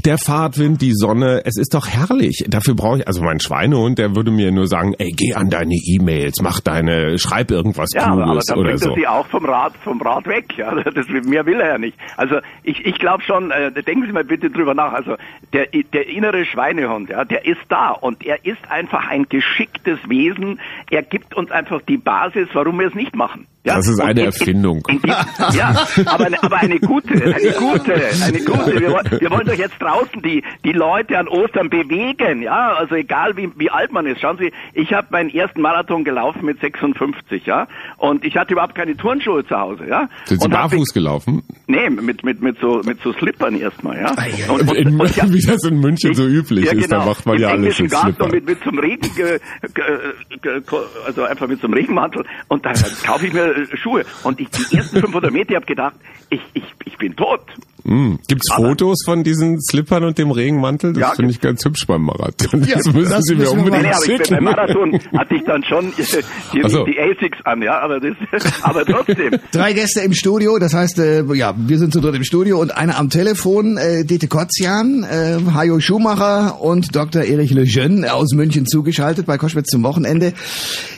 der 0.04 0.18
Fahrtwind, 0.18 0.82
die 0.82 0.92
Sonne, 0.94 1.42
es 1.44 1.56
ist 1.56 1.74
doch 1.74 1.86
herrlich. 1.86 2.44
Dafür 2.48 2.74
brauche 2.74 2.98
ich, 2.98 3.08
also 3.08 3.22
mein 3.22 3.40
Schweinehund, 3.40 3.98
der 3.98 4.16
würde 4.16 4.30
mir 4.30 4.50
nur 4.50 4.66
sagen, 4.66 4.94
ey, 4.98 5.10
geh 5.10 5.34
an 5.34 5.50
deine 5.50 5.74
E-Mails, 5.74 6.40
mach 6.42 6.60
deine, 6.60 7.18
schreib 7.18 7.50
irgendwas 7.50 7.90
Ja, 7.94 8.06
aber, 8.06 8.24
aber 8.24 8.24
Kluges 8.24 8.46
dann 8.46 8.58
oder 8.58 8.68
bringt 8.70 8.80
so. 8.80 8.90
er 8.90 8.96
sie 8.96 9.06
auch 9.06 9.26
vom 9.26 9.44
Rad, 9.44 9.74
vom 9.82 10.00
Rad 10.00 10.26
weg. 10.26 10.46
Ja, 10.56 10.74
das, 10.94 11.06
mehr 11.08 11.46
will 11.46 11.60
er 11.60 11.68
ja 11.68 11.78
nicht. 11.78 11.96
Also 12.16 12.36
ich, 12.62 12.84
ich 12.84 12.98
glaube 12.98 13.22
schon, 13.22 13.50
äh, 13.50 13.70
denken 13.82 14.06
Sie 14.06 14.12
mal 14.12 14.24
bitte 14.24 14.50
drüber 14.50 14.74
nach. 14.74 14.92
Also 14.92 15.16
der, 15.52 15.66
der 15.92 16.08
innere 16.08 16.44
Schweinehund, 16.44 16.93
ja, 17.00 17.24
der 17.24 17.44
ist 17.44 17.60
da 17.68 17.90
und 17.90 18.24
er 18.24 18.44
ist 18.44 18.70
einfach 18.70 19.08
ein 19.08 19.28
geschicktes 19.28 19.98
Wesen. 20.08 20.60
Er 20.90 21.02
gibt 21.02 21.34
uns 21.34 21.50
einfach 21.50 21.82
die 21.82 21.96
Basis, 21.96 22.48
warum 22.52 22.80
wir 22.80 22.88
es 22.88 22.94
nicht 22.94 23.14
machen. 23.14 23.46
Ja? 23.66 23.76
Das 23.76 23.88
ist 23.88 23.98
eine 24.00 24.20
in- 24.20 24.26
Erfindung. 24.26 24.82
in- 24.88 24.96
in- 25.00 25.10
Ja, 25.56 25.86
aber 26.06 26.26
eine, 26.26 26.42
aber 26.42 26.56
eine 26.58 26.78
gute, 26.80 27.14
eine 27.14 27.52
gute, 27.58 27.94
eine 27.94 28.40
gute. 28.40 28.80
Wir, 28.80 28.90
wollen- 28.92 29.20
wir 29.20 29.30
wollen 29.30 29.46
doch 29.46 29.54
jetzt 29.54 29.80
draußen 29.80 30.20
die, 30.22 30.42
die 30.64 30.72
Leute 30.72 31.16
an 31.18 31.28
Ostern 31.28 31.70
bewegen, 31.70 32.42
ja, 32.42 32.74
also 32.74 32.94
egal 32.94 33.36
wie, 33.38 33.48
wie 33.56 33.70
alt 33.70 33.90
man 33.92 34.04
ist. 34.06 34.20
Schauen 34.20 34.36
Sie, 34.38 34.52
ich 34.74 34.92
habe 34.92 35.06
meinen 35.10 35.30
ersten 35.30 35.62
Marathon 35.62 36.04
gelaufen 36.04 36.44
mit 36.44 36.60
56, 36.60 37.46
ja, 37.46 37.66
und 37.96 38.22
ich 38.24 38.36
hatte 38.36 38.52
überhaupt 38.52 38.74
keine 38.74 38.96
Turnschuhe 38.96 39.46
zu 39.46 39.56
Hause, 39.58 39.86
ja. 39.88 40.08
Sind 40.26 40.42
Sie 40.42 40.48
barfuß 40.48 40.92
gelaufen? 40.92 41.42
Nee, 41.66 41.88
mit, 41.88 42.22
mit, 42.22 42.42
mit 42.42 42.58
so, 42.60 42.82
mit 42.84 43.00
so 43.02 43.12
Slippern 43.14 43.56
erstmal, 43.58 43.96
ja. 43.98 44.10
Und, 44.52 44.60
und, 44.68 44.76
In, 44.76 45.00
und 45.00 45.16
ja, 45.16 45.24
wie 45.32 45.40
das 45.40 45.64
in 45.64 45.80
München 45.80 46.10
ich- 46.10 46.16
so 46.18 46.26
üblich 46.26 46.66
ja, 46.66 46.72
ist, 46.72 46.92
da 46.92 46.96
genau. 46.98 47.08
macht 47.10 47.24
man 47.24 47.36
Im 47.36 47.42
ja 47.42 47.48
alles 47.48 47.58
englischen 47.58 47.84
in 47.86 47.90
Garten 47.90 48.06
Slipper. 48.08 48.24
und 48.24 48.32
mit, 48.32 48.46
mit 48.46 48.62
zum 48.62 48.78
Regen, 48.78 49.10
ge, 49.16 49.38
ge, 49.72 50.60
ge, 50.60 50.62
also 51.06 51.22
einfach 51.22 51.48
mit 51.48 51.60
zum 51.62 51.72
Regenmantel 51.72 52.24
und 52.48 52.64
dann 52.66 52.74
kaufe 53.06 53.26
ich 53.26 53.32
mir 53.32 53.53
Schuhe 53.74 54.04
und 54.22 54.40
ich 54.40 54.50
die 54.50 54.76
ersten 54.76 55.00
500 55.00 55.32
Meter 55.32 55.54
habe 55.56 55.66
gedacht, 55.66 55.96
ich, 56.30 56.40
ich, 56.54 56.64
ich 56.84 56.96
bin 56.98 57.16
tot. 57.16 57.42
Hm. 57.86 58.18
Gibt's 58.28 58.50
Aber- 58.50 58.68
Fotos 58.68 58.98
von 59.04 59.24
diesen 59.24 59.60
Slippern 59.60 60.04
und 60.04 60.16
dem 60.18 60.30
Regenmantel? 60.30 60.94
Das 60.94 61.00
Ja, 61.00 61.10
finde 61.14 61.30
ich 61.32 61.40
ganz 61.40 61.64
hübsch 61.64 61.86
beim 61.86 62.02
Marathon. 62.02 62.64
Ja, 62.64 62.76
das 62.76 62.92
müssen 62.94 63.10
das 63.10 63.24
Sie 63.24 63.34
mir 63.34 63.50
unbedingt 63.50 63.86
ich, 63.90 64.04
schicken. 64.06 64.34
beim 64.36 64.44
Marathon 64.44 64.98
hatte 65.16 65.34
ich 65.34 65.42
dann 65.44 65.62
schon 65.64 65.92
die, 66.54 66.62
Ach 66.64 66.70
so. 66.70 66.84
die 66.84 66.98
Asics 66.98 67.38
an, 67.44 67.60
ja, 67.62 67.78
aber 67.80 68.00
das, 68.00 68.14
aber 68.62 68.84
trotzdem. 68.86 69.32
Drei 69.52 69.72
Gäste 69.74 70.00
im 70.00 70.14
Studio, 70.14 70.58
das 70.58 70.72
heißt, 70.72 70.98
äh, 70.98 71.24
ja, 71.34 71.54
wir 71.56 71.78
sind 71.78 71.92
zu 71.92 72.00
dritt 72.00 72.14
im 72.14 72.24
Studio 72.24 72.58
und 72.60 72.76
einer 72.76 72.98
am 72.98 73.10
Telefon, 73.10 73.76
äh, 73.76 74.04
Dete 74.04 74.28
Kotzian, 74.28 75.02
äh, 75.04 75.38
Hajo 75.52 75.78
Schumacher 75.80 76.60
und 76.62 76.96
Dr. 76.96 77.22
Erich 77.22 77.50
Lejeune 77.50 78.12
aus 78.14 78.32
München 78.34 78.66
zugeschaltet 78.66 79.26
bei 79.26 79.36
Koschwitz 79.36 79.66
zum 79.70 79.82
Wochenende. 79.82 80.32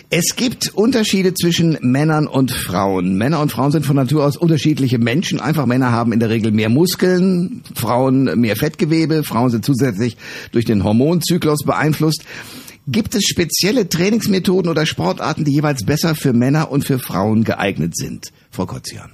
Es 0.09 0.37
gibt 0.37 0.71
Unterschiede 0.73 1.35
zwischen 1.35 1.78
Männern 1.81 2.28
und 2.28 2.52
Frauen. 2.52 3.16
Männer 3.19 3.40
und 3.40 3.50
Frauen 3.50 3.73
sind 3.73 3.85
von 3.85 3.97
Natur 3.97 4.25
aus 4.25 4.37
unterschiedliche 4.37 4.99
Menschen. 4.99 5.40
Einfach 5.40 5.66
Männer 5.66 5.90
haben 5.90 6.12
in 6.12 6.21
der 6.21 6.31
Regel 6.31 6.52
mehr 6.52 6.69
Muskeln, 6.76 7.62
Frauen 7.75 8.38
mehr 8.38 8.54
Fettgewebe, 8.54 9.25
Frauen 9.25 9.50
sind 9.50 9.64
zusätzlich 9.64 10.18
durch 10.52 10.66
den 10.66 10.85
Hormonzyklus 10.85 11.64
beeinflusst. 11.64 12.25
Gibt 12.87 13.14
es 13.14 13.25
spezielle 13.25 13.88
Trainingsmethoden 13.88 14.71
oder 14.71 14.85
Sportarten, 14.85 15.45
die 15.45 15.54
jeweils 15.54 15.85
besser 15.85 16.14
für 16.14 16.35
Männer 16.35 16.71
und 16.71 16.85
für 16.85 16.99
Frauen 16.99 17.42
geeignet 17.45 17.97
sind? 17.97 18.30
Frau 18.50 18.66
Kotzian. 18.66 19.11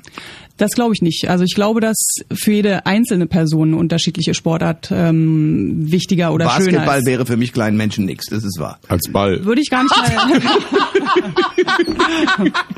Das 0.58 0.72
glaube 0.72 0.94
ich 0.94 1.02
nicht. 1.02 1.28
Also 1.28 1.44
ich 1.44 1.54
glaube, 1.54 1.80
dass 1.80 1.96
für 2.32 2.52
jede 2.52 2.86
einzelne 2.86 3.26
Person 3.26 3.68
eine 3.68 3.76
unterschiedliche 3.78 4.34
Sportart 4.34 4.90
ähm, 4.92 5.90
wichtiger 5.90 6.32
oder 6.32 6.48
schöner 6.50 6.64
Basketball 6.64 6.98
ist. 7.00 7.06
wäre 7.06 7.26
für 7.26 7.36
mich 7.36 7.52
kleinen 7.52 7.76
Menschen 7.76 8.04
nichts, 8.04 8.26
das 8.26 8.44
ist 8.44 8.58
wahr. 8.58 8.78
Als 8.88 9.10
Ball. 9.10 9.44
Würde 9.44 9.60
ich 9.60 9.70
gar 9.70 9.82
nicht 9.82 9.96
mal, 9.96 10.40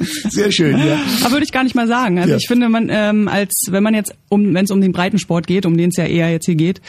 Sehr 0.30 0.52
schön, 0.52 0.78
ja. 0.78 0.98
aber 1.22 1.32
würde 1.32 1.44
ich 1.44 1.52
gar 1.52 1.64
nicht 1.64 1.74
mal 1.74 1.86
sagen. 1.86 2.18
Also 2.18 2.30
Ja. 2.30 2.36
ich 2.36 2.46
finde, 2.46 2.68
man 2.68 2.88
ähm, 2.90 3.28
als 3.28 3.66
wenn 3.70 3.82
man 3.82 3.94
jetzt 3.94 4.14
um, 4.28 4.54
wenn 4.54 4.64
es 4.64 4.70
um 4.70 4.80
den 4.80 4.92
Breitensport 4.92 5.46
geht, 5.46 5.66
um 5.66 5.76
den 5.76 5.90
es 5.90 5.96
ja 5.96 6.04
eher 6.06 6.30
jetzt 6.30 6.46
hier 6.46 6.54
geht, 6.54 6.80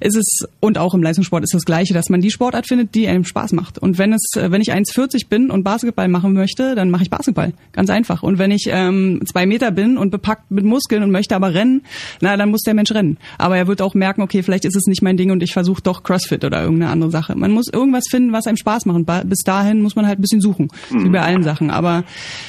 ist 0.00 0.16
es 0.16 0.46
und 0.60 0.78
auch 0.78 0.94
im 0.94 1.02
Leistungssport 1.02 1.44
ist 1.44 1.54
das 1.54 1.64
Gleiche, 1.64 1.94
dass 1.94 2.08
man 2.08 2.20
die 2.20 2.30
Sportart 2.30 2.66
findet, 2.66 2.94
die 2.94 3.06
einem 3.08 3.24
Spaß 3.24 3.52
macht. 3.52 3.78
Und 3.78 3.98
wenn 3.98 4.12
es, 4.12 4.22
äh, 4.36 4.50
wenn 4.50 4.60
ich 4.60 4.72
1,40 4.72 5.28
bin 5.28 5.50
und 5.50 5.64
Basketball 5.64 6.08
machen 6.08 6.32
möchte, 6.32 6.74
dann 6.74 6.90
mache 6.90 7.02
ich 7.04 7.10
Basketball, 7.10 7.52
ganz 7.72 7.90
einfach. 7.90 8.22
Und 8.22 8.38
wenn 8.38 8.50
ich 8.50 8.66
ähm, 8.68 9.20
zwei 9.30 9.46
Meter 9.46 9.70
bin 9.70 9.98
und 9.98 10.10
bepackt 10.32 10.50
mit 10.50 10.64
Muskeln 10.64 11.02
und 11.02 11.10
möchte 11.10 11.36
aber 11.36 11.54
rennen, 11.54 11.82
na 12.20 12.36
dann 12.36 12.50
muss 12.50 12.62
der 12.62 12.74
Mensch 12.74 12.90
rennen. 12.92 13.18
Aber 13.38 13.56
er 13.56 13.66
wird 13.66 13.82
auch 13.82 13.94
merken, 13.94 14.22
okay, 14.22 14.42
vielleicht 14.42 14.64
ist 14.64 14.76
es 14.76 14.86
nicht 14.86 15.02
mein 15.02 15.16
Ding 15.16 15.30
und 15.30 15.42
ich 15.42 15.52
versuche 15.52 15.82
doch 15.82 16.02
CrossFit 16.02 16.44
oder 16.44 16.62
irgendeine 16.62 16.90
andere 16.90 17.10
Sache. 17.10 17.34
Man 17.36 17.50
muss 17.52 17.66
irgendwas 17.72 18.04
finden, 18.10 18.32
was 18.32 18.46
einem 18.46 18.56
Spaß 18.56 18.86
macht. 18.86 18.92
Bis 19.28 19.38
dahin 19.40 19.82
muss 19.82 19.96
man 19.96 20.06
halt 20.06 20.18
ein 20.18 20.22
bisschen 20.22 20.40
suchen, 20.40 20.68
wie 20.90 21.08
bei 21.10 21.20
allen 21.20 21.42
Sachen. 21.42 21.70
Aber 21.70 22.04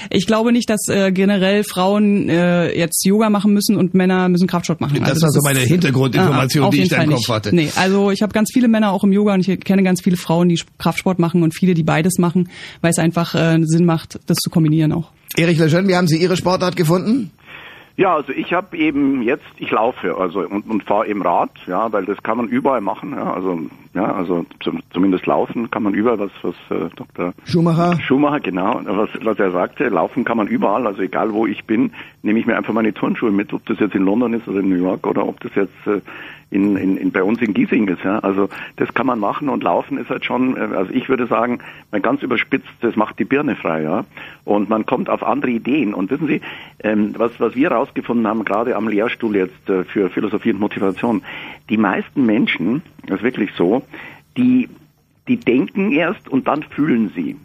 ich 0.09 0.25
glaube 0.27 0.51
nicht, 0.51 0.69
dass 0.69 0.87
äh, 0.87 1.11
generell 1.11 1.63
Frauen 1.63 2.29
äh, 2.29 2.77
jetzt 2.77 3.05
Yoga 3.05 3.29
machen 3.29 3.53
müssen 3.53 3.75
und 3.75 3.93
Männer 3.93 4.29
müssen 4.29 4.47
Kraftsport 4.47 4.81
machen. 4.81 4.99
Das 4.99 5.09
Also 5.11 5.21
war 5.23 5.31
so 5.31 5.39
meine 5.43 5.59
Hintergrundinformation, 5.59 6.65
Ah, 6.65 6.69
die 6.69 6.81
ich 6.83 6.89
da 6.89 7.03
im 7.03 7.11
Kopf 7.11 7.27
hatte. 7.29 7.53
Nee, 7.55 7.69
also 7.75 8.11
ich 8.11 8.21
habe 8.21 8.33
ganz 8.33 8.49
viele 8.53 8.67
Männer 8.67 8.91
auch 8.91 9.03
im 9.03 9.11
Yoga 9.11 9.33
und 9.33 9.47
ich 9.47 9.59
kenne 9.61 9.83
ganz 9.83 10.01
viele 10.01 10.17
Frauen, 10.17 10.49
die 10.49 10.59
Kraftsport 10.77 11.19
machen 11.19 11.43
und 11.43 11.53
viele, 11.55 11.73
die 11.73 11.83
beides 11.83 12.17
machen, 12.17 12.49
weil 12.81 12.91
es 12.91 12.99
einfach 12.99 13.35
äh, 13.35 13.59
Sinn 13.63 13.85
macht, 13.85 14.19
das 14.27 14.37
zu 14.37 14.49
kombinieren 14.49 14.91
auch. 14.91 15.09
Erich 15.35 15.57
Lejeune, 15.57 15.87
wie 15.87 15.95
haben 15.95 16.07
Sie 16.07 16.17
Ihre 16.21 16.37
Sportart 16.37 16.75
gefunden? 16.75 17.31
Ja, 17.95 18.15
also 18.15 18.33
ich 18.33 18.53
habe 18.53 18.75
eben 18.75 19.21
jetzt, 19.21 19.45
ich 19.57 19.69
laufe 19.69 20.17
also 20.17 20.39
und, 20.39 20.67
und 20.67 20.83
fahre 20.83 21.07
eben 21.07 21.21
Rad, 21.21 21.51
ja, 21.67 21.91
weil 21.91 22.05
das 22.05 22.21
kann 22.23 22.37
man 22.37 22.47
überall 22.47 22.81
machen, 22.81 23.11
ja, 23.11 23.33
also 23.33 23.59
ja, 23.93 24.11
also 24.11 24.45
zum, 24.63 24.81
zumindest 24.91 25.27
laufen 25.27 25.69
kann 25.69 25.83
man 25.83 25.93
überall, 25.93 26.17
was 26.17 26.31
was 26.41 26.55
äh, 26.71 26.89
Dr. 26.95 27.33
Schumacher? 27.45 27.99
Schumacher, 28.01 28.39
genau, 28.39 28.81
was, 28.83 29.09
was 29.21 29.37
er 29.37 29.51
sagte, 29.51 29.89
laufen 29.89 30.23
kann 30.23 30.37
man 30.37 30.47
überall, 30.47 30.87
also 30.87 31.03
egal 31.03 31.33
wo 31.33 31.45
ich 31.45 31.65
bin, 31.65 31.91
nehme 32.23 32.39
ich 32.39 32.47
mir 32.47 32.57
einfach 32.57 32.73
meine 32.73 32.95
Turnschuhe 32.95 33.31
mit, 33.31 33.53
ob 33.53 33.63
das 33.67 33.79
jetzt 33.79 33.93
in 33.93 34.05
London 34.05 34.33
ist 34.33 34.47
oder 34.47 34.61
in 34.61 34.69
New 34.69 34.83
York 34.83 35.05
oder 35.05 35.27
ob 35.27 35.39
das 35.41 35.53
jetzt 35.53 35.85
äh, 35.85 36.01
in, 36.53 36.77
in, 36.77 36.97
in 36.97 37.11
bei 37.11 37.23
uns 37.23 37.41
in 37.41 37.53
Giesing 37.53 37.87
ist, 37.87 38.03
ja. 38.03 38.19
Also 38.19 38.49
das 38.75 38.93
kann 38.93 39.07
man 39.07 39.19
machen 39.19 39.49
und 39.49 39.63
laufen 39.63 39.97
ist 39.97 40.09
halt 40.09 40.23
schon, 40.23 40.55
äh, 40.55 40.75
also 40.75 40.93
ich 40.93 41.09
würde 41.09 41.25
sagen, 41.25 41.59
mal 41.91 41.99
ganz 41.99 42.21
überspitzt, 42.21 42.69
das 42.81 42.95
macht 42.95 43.17
die 43.19 43.25
Birne 43.25 43.55
frei, 43.55 43.81
ja. 43.81 44.05
Und 44.45 44.69
man 44.69 44.85
kommt 44.85 45.09
auf 45.09 45.23
andere 45.23 45.51
Ideen. 45.51 45.93
Und 45.93 46.11
wissen 46.11 46.27
Sie, 46.27 46.41
ähm, 46.83 47.15
was, 47.17 47.31
was 47.39 47.55
wir 47.55 47.71
herausgefunden 47.71 48.27
haben, 48.27 48.45
gerade 48.45 48.75
am 48.75 48.87
Lehrstuhl 48.87 49.35
jetzt 49.35 49.69
äh, 49.69 49.83
für 49.83 50.09
Philosophie 50.09 50.51
und 50.51 50.59
Motivation, 50.59 51.23
die 51.69 51.77
meisten 51.77 52.25
Menschen, 52.25 52.83
das 53.07 53.17
ist 53.17 53.23
wirklich 53.23 53.49
so, 53.57 53.81
die, 54.37 54.69
die 55.27 55.37
denken 55.37 55.91
erst 55.91 56.29
und 56.29 56.47
dann 56.47 56.63
fühlen 56.63 57.11
sie. 57.15 57.35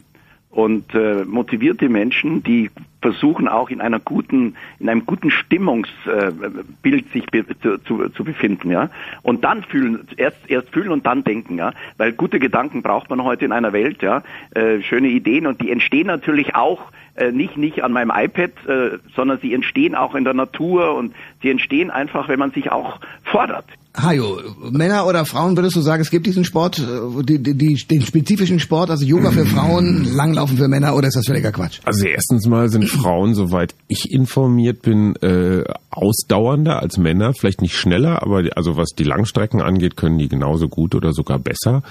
Und 0.50 0.94
äh, 0.94 1.24
motivierte 1.24 1.88
Menschen, 1.90 2.42
die 2.42 2.70
versuchen 3.00 3.48
auch 3.48 3.70
in 3.70 3.80
einer 3.80 4.00
guten, 4.00 4.56
in 4.80 4.88
einem 4.88 5.04
guten 5.04 5.30
Stimmungsbild 5.30 7.12
sich 7.12 7.26
be 7.26 7.44
zu, 7.60 7.78
zu, 7.78 8.08
zu 8.08 8.24
befinden, 8.24 8.70
ja. 8.70 8.90
Und 9.22 9.44
dann 9.44 9.62
fühlen, 9.62 10.08
erst 10.16 10.38
erst 10.48 10.70
fühlen 10.70 10.90
und 10.90 11.06
dann 11.06 11.22
denken, 11.22 11.58
ja. 11.58 11.72
Weil 11.96 12.12
gute 12.12 12.38
Gedanken 12.38 12.82
braucht 12.82 13.10
man 13.10 13.22
heute 13.22 13.44
in 13.44 13.52
einer 13.52 13.72
Welt, 13.72 14.02
ja. 14.02 14.22
Äh, 14.54 14.80
schöne 14.82 15.08
Ideen 15.08 15.46
und 15.46 15.60
die 15.60 15.70
entstehen 15.70 16.06
natürlich 16.06 16.54
auch 16.54 16.90
äh, 17.14 17.30
nicht 17.30 17.56
nicht 17.56 17.84
an 17.84 17.92
meinem 17.92 18.12
iPad, 18.14 18.50
äh, 18.66 18.98
sondern 19.14 19.38
sie 19.40 19.52
entstehen 19.54 19.94
auch 19.94 20.14
in 20.14 20.24
der 20.24 20.34
Natur 20.34 20.94
und 20.94 21.14
sie 21.42 21.50
entstehen 21.50 21.90
einfach, 21.90 22.28
wenn 22.28 22.38
man 22.38 22.52
sich 22.52 22.72
auch 22.72 23.00
fordert. 23.22 23.66
Hajo, 24.02 24.38
Männer 24.70 25.06
oder 25.06 25.24
Frauen 25.24 25.56
würdest 25.56 25.76
du 25.76 25.80
sagen, 25.80 26.02
es 26.02 26.10
gibt 26.10 26.26
diesen 26.26 26.44
Sport, 26.44 26.78
äh, 26.78 27.22
die, 27.24 27.42
die, 27.42 27.74
den 27.74 28.02
spezifischen 28.02 28.60
Sport, 28.60 28.90
also 28.90 29.04
Yoga 29.04 29.30
für 29.30 29.44
Frauen, 29.46 30.04
Langlaufen 30.04 30.56
für 30.56 30.68
Männer 30.68 30.94
oder 30.94 31.08
ist 31.08 31.16
das 31.16 31.26
völliger 31.26 31.52
Quatsch? 31.52 31.80
Also 31.84 32.06
erstens 32.06 32.46
mal 32.46 32.68
sind 32.68 32.88
Frauen, 32.88 33.34
soweit 33.34 33.74
ich 33.88 34.10
informiert 34.10 34.82
bin, 34.82 35.16
äh, 35.16 35.64
ausdauernder 35.90 36.80
als 36.80 36.98
Männer, 36.98 37.32
vielleicht 37.34 37.60
nicht 37.60 37.76
schneller, 37.76 38.22
aber 38.22 38.42
die, 38.42 38.52
also 38.52 38.76
was 38.76 38.90
die 38.90 39.04
Langstrecken 39.04 39.60
angeht, 39.60 39.96
können 39.96 40.18
die 40.18 40.28
genauso 40.28 40.68
gut 40.68 40.94
oder 40.94 41.12
sogar 41.12 41.38
besser. 41.38 41.82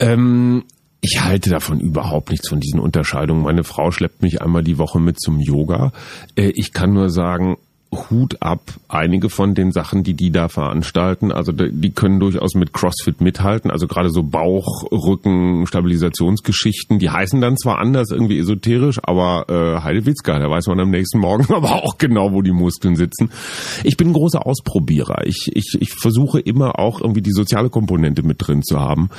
Ähm, 0.00 0.64
ich 1.00 1.22
halte 1.22 1.50
davon 1.50 1.78
überhaupt 1.78 2.30
nichts 2.30 2.48
von 2.48 2.58
diesen 2.58 2.80
Unterscheidungen. 2.80 3.42
Meine 3.42 3.64
Frau 3.64 3.92
schleppt 3.92 4.22
mich 4.22 4.42
einmal 4.42 4.64
die 4.64 4.78
Woche 4.78 4.98
mit 4.98 5.20
zum 5.20 5.38
Yoga. 5.38 5.92
Äh, 6.34 6.52
ich 6.56 6.72
kann 6.72 6.94
nur 6.94 7.10
sagen, 7.10 7.56
Hut 7.96 8.42
ab, 8.42 8.60
einige 8.88 9.30
von 9.30 9.54
den 9.54 9.72
Sachen, 9.72 10.02
die 10.02 10.14
die 10.14 10.30
da 10.30 10.48
veranstalten, 10.48 11.32
also 11.32 11.52
die 11.52 11.90
können 11.90 12.20
durchaus 12.20 12.54
mit 12.54 12.72
CrossFit 12.72 13.20
mithalten, 13.20 13.70
also 13.70 13.86
gerade 13.86 14.10
so 14.10 14.22
Bauch, 14.22 14.84
Rücken, 14.90 15.66
Stabilisationsgeschichten, 15.66 16.98
die 16.98 17.10
heißen 17.10 17.40
dann 17.40 17.56
zwar 17.56 17.78
anders, 17.78 18.10
irgendwie 18.10 18.38
esoterisch, 18.38 18.98
aber 19.02 19.46
äh, 19.48 19.82
Heidewitzka, 19.82 20.38
da 20.38 20.50
weiß 20.50 20.66
man 20.68 20.80
am 20.80 20.90
nächsten 20.90 21.18
Morgen 21.18 21.52
aber 21.52 21.84
auch 21.84 21.98
genau, 21.98 22.32
wo 22.32 22.42
die 22.42 22.52
Muskeln 22.52 22.96
sitzen. 22.96 23.30
Ich 23.84 23.96
bin 23.96 24.08
ein 24.08 24.12
großer 24.12 24.46
Ausprobierer. 24.46 25.26
Ich, 25.26 25.50
ich, 25.54 25.76
ich 25.80 25.92
versuche 25.92 26.40
immer 26.40 26.78
auch 26.78 27.00
irgendwie 27.00 27.22
die 27.22 27.32
soziale 27.32 27.70
Komponente 27.70 28.22
mit 28.22 28.46
drin 28.46 28.62
zu 28.62 28.80
haben 28.80 29.10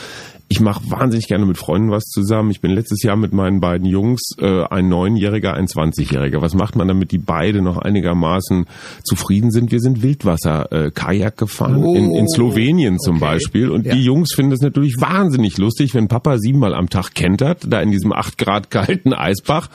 ich 0.50 0.62
mache 0.62 0.90
wahnsinnig 0.90 1.28
gerne 1.28 1.46
mit 1.46 1.58
Freunden 1.58 1.92
was 1.92 2.06
zusammen. 2.06 2.52
Ich 2.52 2.62
bin 2.62 2.72
letztes 2.72 3.04
Jahr 3.04 3.18
mit 3.18 3.34
meinen 3.34 3.60
beiden 3.60 3.86
Jungs, 3.86 4.22
äh, 4.40 4.64
ein 4.64 4.88
Neunjähriger, 4.88 5.54
ein 5.54 5.68
Zwanzigjähriger. 5.68 6.42
Was 6.42 6.54
macht 6.54 6.78
man, 6.78 6.88
damit 6.88 7.12
die 7.12 7.18
beide 7.18 7.62
noch 7.62 7.78
einigermaßen 7.78 8.66
zufrieden 9.04 9.52
sind? 9.52 9.72
Wir 9.72 9.82
sind 9.82 10.02
Wildwasser 10.02 10.72
äh, 10.72 10.92
gefahren 11.36 11.84
oh, 11.84 11.96
in, 11.96 12.14
in 12.14 12.28
Slowenien 12.30 12.98
zum 13.00 13.18
okay. 13.18 13.26
Beispiel. 13.26 13.70
Und 13.70 13.86
ja. 13.86 13.94
die 13.94 14.04
Jungs 14.04 14.34
finden 14.34 14.54
es 14.54 14.62
natürlich 14.62 14.96
wahnsinnig 15.00 15.58
lustig, 15.58 15.94
wenn 15.94 16.08
Papa 16.08 16.38
siebenmal 16.38 16.74
am 16.74 16.90
Tag 16.90 17.14
kentert, 17.14 17.66
da 17.68 17.82
in 17.82 17.92
diesem 17.92 18.14
acht 18.14 18.38
Grad 18.38 18.72
kalten 18.72 19.14
Eisbach. 19.14 19.70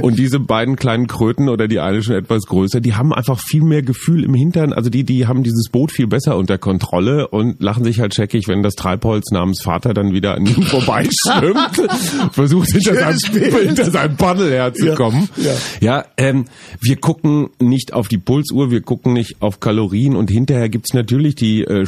Und 0.00 0.18
diese 0.18 0.40
beiden 0.40 0.76
kleinen 0.76 1.08
Kröten 1.08 1.48
oder 1.50 1.68
die 1.68 1.80
eine 1.80 2.02
schon 2.02 2.16
etwas 2.16 2.44
größer, 2.44 2.80
die 2.80 2.94
haben 2.94 3.12
einfach 3.12 3.38
viel 3.38 3.62
mehr 3.62 3.82
Gefühl 3.82 4.24
im 4.24 4.34
Hintern. 4.34 4.72
Also 4.72 4.88
die, 4.88 5.04
die 5.04 5.26
haben 5.26 5.42
dieses 5.42 5.68
Boot 5.70 5.92
viel 5.92 6.06
besser 6.06 6.38
unter 6.38 6.56
Kontrolle 6.56 7.28
und 7.28 7.62
lachen 7.62 7.84
sich 7.84 8.00
halt 8.00 8.14
scheckig, 8.14 8.48
wenn 8.48 8.62
das 8.62 8.74
Treibholz 8.74 9.30
namens 9.30 9.62
Vater 9.62 9.92
dann 9.92 10.05
dann 10.06 10.14
wieder 10.14 10.34
an 10.34 10.46
ihm 10.46 10.62
vorbeischwimmt, 10.62 12.32
versucht 12.32 12.70
hinter 12.70 12.94
seinem, 12.94 13.58
hinter 13.66 13.90
seinem 13.90 14.16
Paddel 14.16 14.52
herzukommen. 14.52 15.28
Ja, 15.36 15.44
ja. 15.44 15.54
ja 15.80 16.04
ähm, 16.16 16.44
wir 16.80 16.96
gucken 16.96 17.50
nicht 17.58 17.92
auf 17.92 18.08
die 18.08 18.18
Pulsuhr, 18.18 18.70
wir 18.70 18.80
gucken 18.80 19.12
nicht 19.12 19.36
auf 19.40 19.60
Kalorien 19.60 20.16
und 20.16 20.30
hinterher 20.30 20.68
gibt's 20.68 20.94
natürlich 20.94 21.34
die 21.34 21.62
äh, 21.62 21.86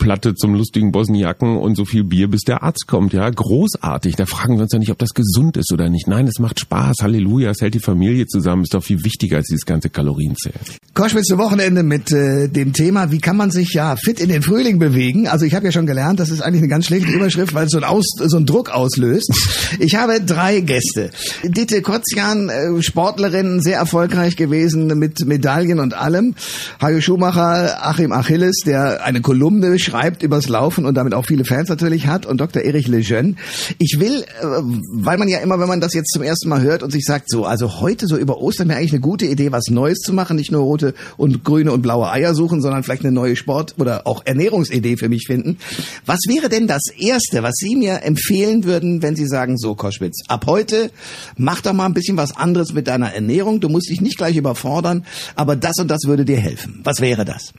Schlachtplatte 0.00 0.34
zum 0.34 0.54
lustigen 0.54 0.92
Bosniaken 0.92 1.58
und 1.58 1.76
so 1.76 1.84
viel 1.84 2.04
Bier, 2.04 2.28
bis 2.28 2.42
der 2.42 2.62
Arzt 2.62 2.86
kommt. 2.86 3.12
Ja, 3.12 3.28
großartig. 3.28 4.16
Da 4.16 4.26
fragen 4.26 4.56
wir 4.56 4.62
uns 4.62 4.72
ja 4.72 4.78
nicht, 4.78 4.90
ob 4.90 4.98
das 4.98 5.10
gesund 5.10 5.56
ist 5.56 5.72
oder 5.72 5.88
nicht. 5.88 6.08
Nein, 6.08 6.26
es 6.26 6.38
macht 6.38 6.60
Spaß. 6.60 6.96
Halleluja, 7.02 7.50
es 7.50 7.60
hält 7.60 7.74
die 7.74 7.80
Familie 7.80 8.26
zusammen. 8.26 8.62
Ist 8.62 8.74
doch 8.74 8.82
viel 8.82 9.04
wichtiger 9.04 9.38
als 9.38 9.48
dieses 9.48 9.66
ganze 9.66 9.90
Kalorienzählen. 9.90 10.58
Koschwitz 10.94 11.26
zum 11.26 11.38
Wochenende 11.38 11.82
mit 11.82 12.10
äh, 12.12 12.48
dem 12.48 12.72
Thema, 12.72 13.12
wie 13.12 13.18
kann 13.18 13.36
man 13.36 13.50
sich 13.50 13.72
ja 13.74 13.96
fit 13.96 14.20
in 14.20 14.28
den 14.28 14.42
Frühling 14.42 14.78
bewegen? 14.78 15.28
Also 15.28 15.44
ich 15.44 15.54
habe 15.54 15.66
ja 15.66 15.72
schon 15.72 15.86
gelernt, 15.86 16.18
das 16.18 16.30
ist 16.30 16.40
eigentlich 16.40 16.62
eine 16.62 16.68
ganz 16.68 16.86
schlechte 16.86 17.10
Überschrift 17.10 17.54
weil 17.54 17.66
es 17.66 17.72
so, 17.72 17.78
ein 17.78 17.84
Aus, 17.84 18.04
so 18.16 18.36
einen 18.36 18.46
Druck 18.46 18.70
auslöst. 18.70 19.30
Ich 19.78 19.96
habe 19.96 20.20
drei 20.20 20.60
Gäste. 20.60 21.10
Ditte 21.42 21.82
Kotzian, 21.82 22.48
äh, 22.48 22.82
Sportlerin, 22.82 23.60
sehr 23.60 23.78
erfolgreich 23.78 24.36
gewesen 24.36 24.86
mit 24.98 25.26
Medaillen 25.26 25.78
und 25.78 25.94
allem. 25.94 26.34
Hajo 26.80 27.00
Schumacher, 27.00 27.86
Achim 27.86 28.12
Achilles, 28.12 28.62
der 28.64 29.04
eine 29.04 29.20
Kolumne 29.20 29.68
schreibt 29.90 30.22
übers 30.22 30.48
Laufen 30.48 30.86
und 30.86 30.94
damit 30.94 31.14
auch 31.14 31.26
viele 31.26 31.44
Fans 31.44 31.68
natürlich 31.68 32.06
hat 32.06 32.24
und 32.24 32.40
Dr. 32.40 32.62
Erich 32.62 32.86
Lejeune. 32.86 33.34
Ich 33.78 33.96
will, 33.98 34.22
äh, 34.22 34.44
weil 34.92 35.18
man 35.18 35.28
ja 35.28 35.38
immer, 35.38 35.58
wenn 35.58 35.68
man 35.68 35.80
das 35.80 35.94
jetzt 35.94 36.12
zum 36.12 36.22
ersten 36.22 36.48
Mal 36.48 36.62
hört 36.62 36.82
und 36.82 36.90
sich 36.90 37.04
sagt, 37.04 37.28
so, 37.28 37.44
also 37.44 37.80
heute 37.80 38.06
so 38.06 38.16
über 38.16 38.38
Ostern 38.38 38.68
wäre 38.68 38.78
eigentlich 38.78 38.92
eine 38.92 39.00
gute 39.00 39.26
Idee, 39.26 39.52
was 39.52 39.68
Neues 39.68 39.98
zu 39.98 40.12
machen, 40.12 40.36
nicht 40.36 40.52
nur 40.52 40.62
rote 40.62 40.94
und 41.16 41.44
grüne 41.44 41.72
und 41.72 41.82
blaue 41.82 42.10
Eier 42.10 42.34
suchen, 42.34 42.62
sondern 42.62 42.82
vielleicht 42.84 43.04
eine 43.04 43.12
neue 43.12 43.36
Sport- 43.36 43.74
oder 43.78 44.06
auch 44.06 44.22
Ernährungsidee 44.24 44.96
für 44.96 45.08
mich 45.08 45.24
finden. 45.26 45.58
Was 46.06 46.20
wäre 46.28 46.48
denn 46.48 46.66
das 46.66 46.82
Erste, 46.96 47.42
was 47.42 47.54
Sie 47.56 47.74
mir 47.74 48.02
empfehlen 48.02 48.64
würden, 48.64 49.02
wenn 49.02 49.16
Sie 49.16 49.26
sagen, 49.26 49.58
so 49.58 49.74
Koschwitz, 49.74 50.22
ab 50.28 50.46
heute 50.46 50.90
mach 51.36 51.60
doch 51.62 51.72
mal 51.72 51.86
ein 51.86 51.94
bisschen 51.94 52.16
was 52.16 52.36
anderes 52.36 52.72
mit 52.72 52.86
deiner 52.86 53.12
Ernährung. 53.12 53.60
Du 53.60 53.68
musst 53.68 53.90
dich 53.90 54.00
nicht 54.00 54.18
gleich 54.18 54.36
überfordern, 54.36 55.04
aber 55.34 55.56
das 55.56 55.78
und 55.78 55.90
das 55.90 56.02
würde 56.04 56.24
dir 56.24 56.38
helfen. 56.38 56.80
Was 56.84 57.00
wäre 57.00 57.24
das? 57.24 57.52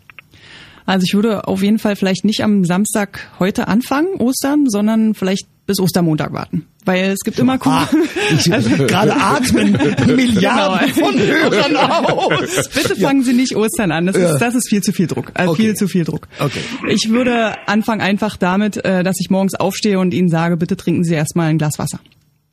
Also 0.91 1.05
ich 1.07 1.13
würde 1.13 1.47
auf 1.47 1.63
jeden 1.63 1.79
Fall 1.79 1.95
vielleicht 1.95 2.25
nicht 2.25 2.43
am 2.43 2.65
Samstag 2.65 3.31
heute 3.39 3.69
anfangen, 3.69 4.15
Ostern, 4.19 4.65
sondern 4.67 5.13
vielleicht 5.13 5.47
bis 5.65 5.79
Ostermontag 5.79 6.33
warten. 6.33 6.65
Weil 6.83 7.11
es 7.11 7.19
gibt 7.23 7.39
immer 7.39 7.57
ah, 7.61 7.87
also, 8.51 8.69
gerade 8.71 9.15
atmen 9.15 9.71
Milliarden 10.05 10.93
genau. 10.93 11.07
von 11.07 11.17
Hörern 11.17 11.77
aus. 11.77 12.69
Bitte 12.73 12.97
fangen 12.97 13.23
Sie 13.23 13.31
nicht 13.31 13.55
Ostern 13.55 13.93
an. 13.93 14.07
Das 14.07 14.17
ist, 14.17 14.39
das 14.39 14.53
ist 14.53 14.67
viel 14.67 14.83
zu 14.83 14.91
viel 14.91 15.07
Druck. 15.07 15.31
Also 15.33 15.53
okay. 15.53 15.61
viel 15.61 15.75
zu 15.75 15.87
viel 15.87 16.03
Druck. 16.03 16.27
Okay. 16.39 16.59
Ich 16.89 17.09
würde 17.09 17.55
anfangen 17.69 18.01
einfach 18.01 18.35
damit, 18.35 18.83
äh, 18.83 19.01
dass 19.03 19.15
ich 19.21 19.29
morgens 19.29 19.55
aufstehe 19.55 19.97
und 19.97 20.13
Ihnen 20.13 20.27
sage, 20.27 20.57
bitte 20.57 20.75
trinken 20.75 21.05
Sie 21.05 21.13
erstmal 21.13 21.47
ein 21.47 21.57
Glas 21.57 21.79
Wasser. 21.79 22.01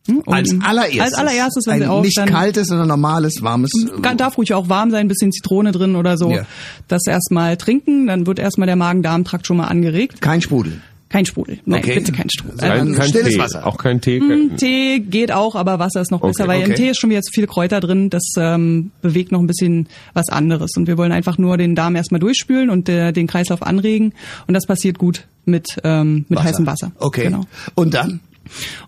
Hm? 0.06 0.22
Als 0.26 0.54
allererstes. 0.62 1.00
Als 1.00 1.14
allererstes, 1.14 1.66
wenn 1.66 1.74
ein 1.74 1.80
Sie 1.80 1.86
auch 1.86 2.02
nicht 2.02 2.26
kaltes, 2.26 2.68
sondern 2.68 2.88
normales, 2.88 3.42
warmes. 3.42 3.70
Darf 4.16 4.38
ruhig 4.38 4.54
auch 4.54 4.68
warm 4.68 4.90
sein, 4.90 5.00
ein 5.00 5.08
bisschen 5.08 5.32
Zitrone 5.32 5.72
drin 5.72 5.96
oder 5.96 6.16
so. 6.16 6.30
Ja. 6.30 6.46
Das 6.88 7.06
erstmal 7.06 7.56
trinken, 7.56 8.06
dann 8.06 8.26
wird 8.26 8.38
erstmal 8.38 8.66
der 8.66 8.76
Magen-Darm-Trakt 8.76 9.46
schon 9.46 9.58
mal 9.58 9.66
angeregt. 9.66 10.20
Kein 10.20 10.40
Sprudel. 10.40 10.80
Kein 11.08 11.24
Sprudel. 11.24 11.58
Nein, 11.64 11.80
okay. 11.82 11.94
bitte 11.94 12.12
kein 12.12 12.28
Sprudel. 12.28 12.58
Kein, 12.58 12.94
kein 12.94 13.08
stilles 13.08 13.28
Tee. 13.32 13.38
Wasser. 13.38 13.66
Auch 13.66 13.78
kein 13.78 14.00
Tee. 14.02 14.20
Mm, 14.20 14.56
Tee 14.58 15.00
geht 15.00 15.32
auch, 15.32 15.54
aber 15.54 15.78
Wasser 15.78 16.02
ist 16.02 16.10
noch 16.10 16.20
okay. 16.20 16.28
besser, 16.28 16.48
weil 16.48 16.60
okay. 16.60 16.70
im 16.70 16.76
Tee 16.76 16.90
ist 16.90 17.00
schon 17.00 17.08
wieder 17.08 17.22
zu 17.22 17.32
viel 17.32 17.46
Kräuter 17.46 17.80
drin. 17.80 18.10
Das 18.10 18.34
ähm, 18.36 18.90
bewegt 19.00 19.32
noch 19.32 19.40
ein 19.40 19.46
bisschen 19.46 19.88
was 20.12 20.28
anderes. 20.28 20.72
Und 20.76 20.86
wir 20.86 20.98
wollen 20.98 21.12
einfach 21.12 21.38
nur 21.38 21.56
den 21.56 21.74
Darm 21.74 21.96
erstmal 21.96 22.20
durchspülen 22.20 22.68
und 22.68 22.90
äh, 22.90 23.12
den 23.12 23.26
Kreislauf 23.26 23.62
anregen. 23.62 24.12
Und 24.46 24.54
das 24.54 24.66
passiert 24.66 24.98
gut 24.98 25.26
mit, 25.46 25.78
ähm, 25.82 26.26
mit 26.28 26.38
Wasser. 26.38 26.48
heißem 26.48 26.66
Wasser. 26.66 26.92
Okay. 26.98 27.24
Genau. 27.24 27.44
Und 27.74 27.94
dann? 27.94 28.20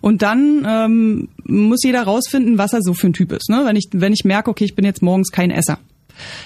Und 0.01 0.21
dann 0.21 0.65
ähm, 0.67 1.29
muss 1.43 1.83
jeder 1.83 2.03
rausfinden, 2.03 2.57
was 2.57 2.73
er 2.73 2.81
so 2.81 2.93
für 2.93 3.07
ein 3.07 3.13
Typ 3.13 3.31
ist. 3.31 3.49
Ne? 3.49 3.63
Wenn 3.65 3.75
ich 3.75 3.87
wenn 3.91 4.13
ich 4.13 4.23
merke, 4.23 4.49
okay, 4.49 4.65
ich 4.65 4.75
bin 4.75 4.85
jetzt 4.85 5.01
morgens 5.01 5.31
kein 5.31 5.51
Esser, 5.51 5.79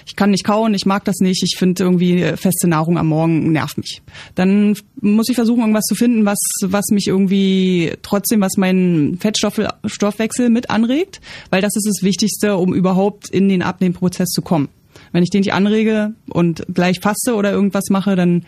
ich 0.05 0.15
kann 0.15 0.31
nicht 0.31 0.43
kauen, 0.43 0.73
ich 0.73 0.85
mag 0.85 1.03
das 1.05 1.17
nicht, 1.19 1.43
ich 1.43 1.57
finde 1.57 1.83
irgendwie 1.83 2.23
feste 2.37 2.67
Nahrung 2.67 2.97
am 2.97 3.07
Morgen 3.07 3.51
nervt 3.51 3.77
mich. 3.77 4.01
Dann 4.35 4.77
muss 5.01 5.29
ich 5.29 5.35
versuchen, 5.35 5.61
irgendwas 5.61 5.85
zu 5.85 5.95
finden, 5.95 6.25
was, 6.25 6.39
was 6.61 6.85
mich 6.91 7.07
irgendwie 7.07 7.93
trotzdem, 8.01 8.41
was 8.41 8.57
meinen 8.57 9.17
Fettstoffwechsel 9.17 10.49
mit 10.49 10.69
anregt, 10.69 11.21
weil 11.49 11.61
das 11.61 11.75
ist 11.75 11.87
das 11.87 12.03
Wichtigste, 12.03 12.57
um 12.57 12.73
überhaupt 12.73 13.29
in 13.29 13.49
den 13.49 13.61
Abnehmprozess 13.61 14.29
zu 14.29 14.41
kommen. 14.41 14.69
Wenn 15.11 15.23
ich 15.23 15.29
den 15.29 15.41
nicht 15.41 15.53
anrege 15.53 16.13
und 16.29 16.65
gleich 16.73 16.99
faste 17.01 17.35
oder 17.35 17.51
irgendwas 17.51 17.85
mache, 17.89 18.15
dann 18.15 18.43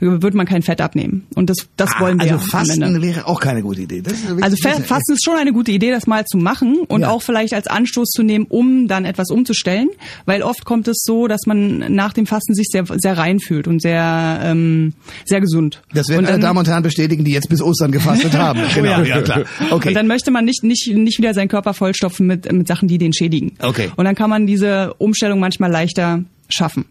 wird 0.00 0.34
man 0.34 0.46
kein 0.46 0.62
Fett 0.62 0.80
abnehmen. 0.80 1.26
Und 1.34 1.50
das, 1.50 1.68
das 1.76 1.90
ah, 1.94 2.00
wollen 2.00 2.20
wir. 2.20 2.32
Also 2.32 2.38
Fasten 2.46 3.02
wäre 3.02 3.26
auch 3.26 3.40
keine 3.40 3.62
gute 3.62 3.82
Idee. 3.82 4.02
also 4.40 4.56
Fasten 4.56 5.12
ist 5.12 5.24
schon 5.24 5.36
eine 5.36 5.52
gute 5.52 5.72
Idee, 5.72 5.90
das 5.90 6.06
mal 6.06 6.24
zu 6.24 6.38
machen 6.38 6.78
und 6.88 7.02
ja. 7.02 7.10
auch 7.10 7.22
vielleicht 7.22 7.54
als 7.54 7.66
Anstoß 7.66 8.08
zu 8.10 8.22
nehmen, 8.22 8.46
um 8.48 8.88
dann 8.88 9.04
etwas 9.04 9.30
umzustellen. 9.30 9.88
Weil 10.26 10.42
oft 10.42 10.64
kommt 10.64 10.88
es 10.88 11.02
so, 11.04 11.28
dass 11.28 11.46
man 11.46 11.94
nach 11.94 12.12
dem 12.12 12.26
Fasten 12.26 12.54
sich 12.54 12.68
sehr, 12.70 12.84
sehr 12.96 13.16
rein 13.16 13.40
fühlt 13.40 13.68
und 13.68 13.80
sehr, 13.80 14.40
ähm, 14.42 14.94
sehr 15.24 15.40
gesund. 15.40 15.82
Das 15.94 16.08
werden 16.08 16.26
alle 16.26 16.38
Damen 16.38 16.58
und 16.58 16.68
Herren 16.68 16.82
bestätigen, 16.82 17.24
die 17.24 17.32
jetzt 17.32 17.48
bis 17.48 17.62
Ostern 17.62 17.92
gefastet 17.92 18.34
haben. 18.34 18.60
Genau, 18.74 19.00
oh 19.00 19.04
ja. 19.04 19.16
ja 19.16 19.22
klar. 19.22 19.44
Okay. 19.70 19.88
Und 19.88 19.94
dann 19.94 20.06
möchte 20.06 20.30
man 20.30 20.44
nicht, 20.44 20.64
nicht, 20.64 20.88
nicht 20.94 21.18
wieder 21.18 21.34
seinen 21.34 21.48
Körper 21.48 21.74
vollstopfen 21.74 22.26
mit, 22.26 22.50
mit 22.50 22.66
Sachen, 22.66 22.88
die 22.88 22.96
den 22.96 23.12
schädigen. 23.12 23.52
Okay. 23.60 23.90
Und 23.96 24.04
dann 24.04 24.14
kann 24.14 24.30
man 24.30 24.46
diese 24.46 24.94
Umstellung 24.94 25.40
manchmal 25.40 25.70
leichter 25.70 26.01
leichter 26.02 26.31
schaffen. 26.52 26.84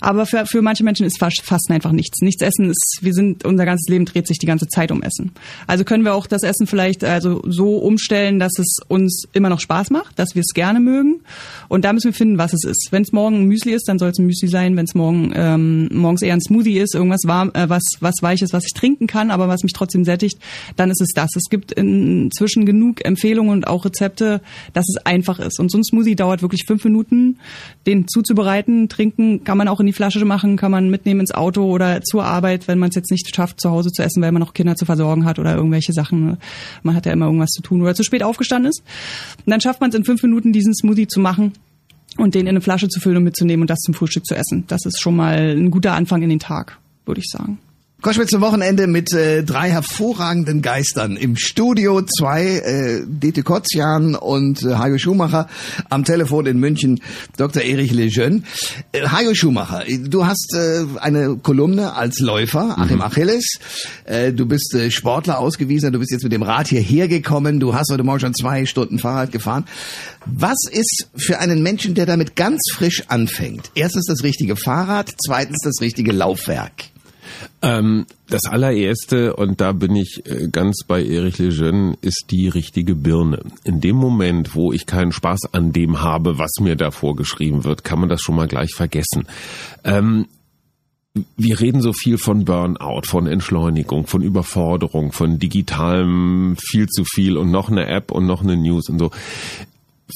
Aber 0.00 0.26
für, 0.26 0.46
für 0.46 0.62
manche 0.62 0.84
Menschen 0.84 1.06
ist 1.06 1.18
Fasten 1.18 1.72
einfach 1.72 1.92
nichts. 1.92 2.20
Nichts 2.20 2.42
essen 2.42 2.70
ist, 2.70 2.98
wir 3.00 3.12
sind, 3.12 3.44
unser 3.44 3.64
ganzes 3.64 3.88
Leben 3.88 4.04
dreht 4.04 4.26
sich 4.26 4.38
die 4.38 4.46
ganze 4.46 4.66
Zeit 4.68 4.90
um 4.90 5.02
Essen. 5.02 5.32
Also 5.66 5.84
können 5.84 6.04
wir 6.04 6.14
auch 6.14 6.26
das 6.26 6.42
Essen 6.42 6.66
vielleicht 6.66 7.04
also 7.04 7.42
so 7.46 7.76
umstellen, 7.78 8.38
dass 8.38 8.58
es 8.58 8.78
uns 8.88 9.24
immer 9.32 9.48
noch 9.48 9.60
Spaß 9.60 9.90
macht, 9.90 10.18
dass 10.18 10.34
wir 10.34 10.40
es 10.40 10.54
gerne 10.54 10.80
mögen. 10.80 11.20
Und 11.68 11.84
da 11.84 11.92
müssen 11.92 12.06
wir 12.06 12.14
finden, 12.14 12.38
was 12.38 12.52
es 12.52 12.64
ist. 12.64 12.88
Wenn 12.90 13.02
es 13.02 13.12
morgen 13.12 13.36
ein 13.36 13.44
Müsli 13.44 13.72
ist, 13.72 13.88
dann 13.88 13.98
soll 13.98 14.10
es 14.10 14.18
ein 14.18 14.26
Müsli 14.26 14.48
sein. 14.48 14.76
Wenn 14.76 14.84
es 14.84 14.94
morgen 14.94 15.32
ähm, 15.34 15.88
morgens 15.92 16.22
eher 16.22 16.34
ein 16.34 16.40
Smoothie 16.40 16.78
ist, 16.78 16.94
irgendwas 16.94 17.22
warm, 17.24 17.50
äh, 17.54 17.68
was 17.68 17.82
was 18.00 18.14
weiches, 18.20 18.52
was 18.52 18.64
ich 18.66 18.72
trinken 18.72 19.06
kann, 19.06 19.30
aber 19.30 19.48
was 19.48 19.62
mich 19.62 19.72
trotzdem 19.72 20.04
sättigt, 20.04 20.38
dann 20.76 20.90
ist 20.90 21.00
es 21.00 21.10
das. 21.14 21.30
Es 21.36 21.48
gibt 21.50 21.72
inzwischen 21.72 22.66
genug 22.66 23.04
Empfehlungen 23.04 23.50
und 23.50 23.66
auch 23.66 23.84
Rezepte, 23.84 24.40
dass 24.72 24.88
es 24.88 25.04
einfach 25.04 25.38
ist. 25.38 25.58
Und 25.58 25.70
so 25.70 25.78
ein 25.78 25.84
Smoothie 25.84 26.16
dauert 26.16 26.42
wirklich 26.42 26.64
fünf 26.66 26.84
Minuten, 26.84 27.38
den 27.86 28.08
zuzubereiten. 28.08 28.88
Trinken 28.88 29.05
kann 29.44 29.58
man 29.58 29.68
auch 29.68 29.80
in 29.80 29.86
die 29.86 29.92
Flasche 29.92 30.24
machen, 30.24 30.56
kann 30.56 30.70
man 30.70 30.90
mitnehmen 30.90 31.20
ins 31.20 31.32
Auto 31.32 31.64
oder 31.64 32.02
zur 32.02 32.24
Arbeit, 32.24 32.68
wenn 32.68 32.78
man 32.78 32.90
es 32.90 32.94
jetzt 32.94 33.10
nicht 33.10 33.34
schafft, 33.34 33.60
zu 33.60 33.70
Hause 33.70 33.90
zu 33.90 34.02
essen, 34.02 34.22
weil 34.22 34.32
man 34.32 34.40
noch 34.40 34.54
Kinder 34.54 34.76
zu 34.76 34.84
versorgen 34.84 35.24
hat 35.24 35.38
oder 35.38 35.54
irgendwelche 35.54 35.92
Sachen. 35.92 36.36
Man 36.82 36.94
hat 36.94 37.06
ja 37.06 37.12
immer 37.12 37.26
irgendwas 37.26 37.50
zu 37.50 37.62
tun 37.62 37.82
oder 37.82 37.94
zu 37.94 38.04
spät 38.04 38.22
aufgestanden 38.22 38.70
ist. 38.70 38.82
Und 39.44 39.50
dann 39.50 39.60
schafft 39.60 39.80
man 39.80 39.90
es 39.90 39.96
in 39.96 40.04
fünf 40.04 40.22
Minuten, 40.22 40.52
diesen 40.52 40.74
Smoothie 40.74 41.06
zu 41.06 41.20
machen 41.20 41.52
und 42.16 42.34
den 42.34 42.42
in 42.42 42.48
eine 42.48 42.60
Flasche 42.60 42.88
zu 42.88 43.00
füllen 43.00 43.18
und 43.18 43.24
mitzunehmen 43.24 43.62
und 43.62 43.70
das 43.70 43.80
zum 43.80 43.94
Frühstück 43.94 44.26
zu 44.26 44.34
essen. 44.34 44.64
Das 44.68 44.84
ist 44.84 45.00
schon 45.00 45.16
mal 45.16 45.56
ein 45.56 45.70
guter 45.70 45.92
Anfang 45.92 46.22
in 46.22 46.28
den 46.28 46.38
Tag, 46.40 46.78
würde 47.04 47.20
ich 47.20 47.28
sagen. 47.30 47.58
Koschwitz 48.02 48.28
zum 48.30 48.42
Wochenende 48.42 48.86
mit 48.86 49.12
äh, 49.14 49.42
drei 49.42 49.70
hervorragenden 49.70 50.60
Geistern. 50.60 51.16
Im 51.16 51.34
Studio 51.34 52.02
zwei, 52.02 52.44
äh, 52.44 53.02
Dete 53.06 53.42
Kotzian 53.42 54.14
und 54.14 54.62
äh, 54.62 54.74
Hajo 54.74 54.98
Schumacher. 54.98 55.48
Am 55.88 56.04
Telefon 56.04 56.44
in 56.44 56.58
München 56.60 57.00
Dr. 57.38 57.62
Erich 57.62 57.92
Lejeune. 57.92 58.42
Äh, 58.92 59.08
Hajo 59.08 59.34
Schumacher, 59.34 59.84
du 59.88 60.26
hast 60.26 60.54
äh, 60.54 60.84
eine 61.00 61.36
Kolumne 61.42 61.94
als 61.94 62.20
Läufer, 62.20 62.78
Achim 62.78 63.00
Achilles. 63.00 63.58
Äh, 64.04 64.32
du 64.34 64.46
bist 64.46 64.74
äh, 64.74 64.90
Sportler 64.90 65.38
ausgewiesen, 65.38 65.90
du 65.90 65.98
bist 65.98 66.12
jetzt 66.12 66.22
mit 66.22 66.32
dem 66.32 66.42
Rad 66.42 66.68
hierher 66.68 67.08
gekommen. 67.08 67.60
Du 67.60 67.74
hast 67.74 67.90
heute 67.90 68.04
Morgen 68.04 68.20
schon 68.20 68.34
zwei 68.34 68.66
Stunden 68.66 68.98
Fahrrad 68.98 69.32
gefahren. 69.32 69.64
Was 70.26 70.58
ist 70.70 71.08
für 71.16 71.38
einen 71.38 71.62
Menschen, 71.62 71.94
der 71.94 72.04
damit 72.04 72.36
ganz 72.36 72.60
frisch 72.74 73.04
anfängt? 73.08 73.70
Erstens 73.74 74.04
das 74.04 74.22
richtige 74.22 74.54
Fahrrad, 74.54 75.14
zweitens 75.24 75.60
das 75.64 75.80
richtige 75.80 76.12
Laufwerk. 76.12 76.90
Ähm, 77.62 78.06
das 78.28 78.44
allererste, 78.44 79.36
und 79.36 79.60
da 79.60 79.72
bin 79.72 79.96
ich 79.96 80.22
äh, 80.24 80.48
ganz 80.48 80.84
bei 80.86 81.04
Erich 81.04 81.38
Lejeune, 81.38 81.96
ist 82.00 82.26
die 82.30 82.48
richtige 82.48 82.94
Birne. 82.94 83.42
In 83.64 83.80
dem 83.80 83.96
Moment, 83.96 84.54
wo 84.54 84.72
ich 84.72 84.86
keinen 84.86 85.12
Spaß 85.12 85.52
an 85.52 85.72
dem 85.72 86.02
habe, 86.02 86.38
was 86.38 86.52
mir 86.60 86.76
da 86.76 86.90
vorgeschrieben 86.90 87.64
wird, 87.64 87.84
kann 87.84 88.00
man 88.00 88.08
das 88.08 88.20
schon 88.20 88.36
mal 88.36 88.48
gleich 88.48 88.74
vergessen. 88.74 89.26
Ähm, 89.84 90.26
wir 91.36 91.60
reden 91.60 91.80
so 91.80 91.92
viel 91.92 92.18
von 92.18 92.44
Burnout, 92.44 93.02
von 93.06 93.26
Entschleunigung, 93.26 94.06
von 94.06 94.22
Überforderung, 94.22 95.12
von 95.12 95.38
digitalem 95.38 96.56
viel 96.58 96.88
zu 96.88 97.04
viel 97.04 97.36
und 97.36 97.50
noch 97.50 97.70
eine 97.70 97.86
App 97.86 98.10
und 98.10 98.26
noch 98.26 98.42
eine 98.42 98.56
News 98.56 98.88
und 98.88 98.98
so. 98.98 99.10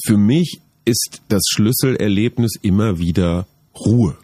Für 0.05 0.17
mich 0.17 0.59
ist 0.85 1.21
das 1.27 1.41
Schlüsselerlebnis 1.49 2.53
immer 2.61 2.99
wieder 2.99 3.47
Ruhe 3.79 4.15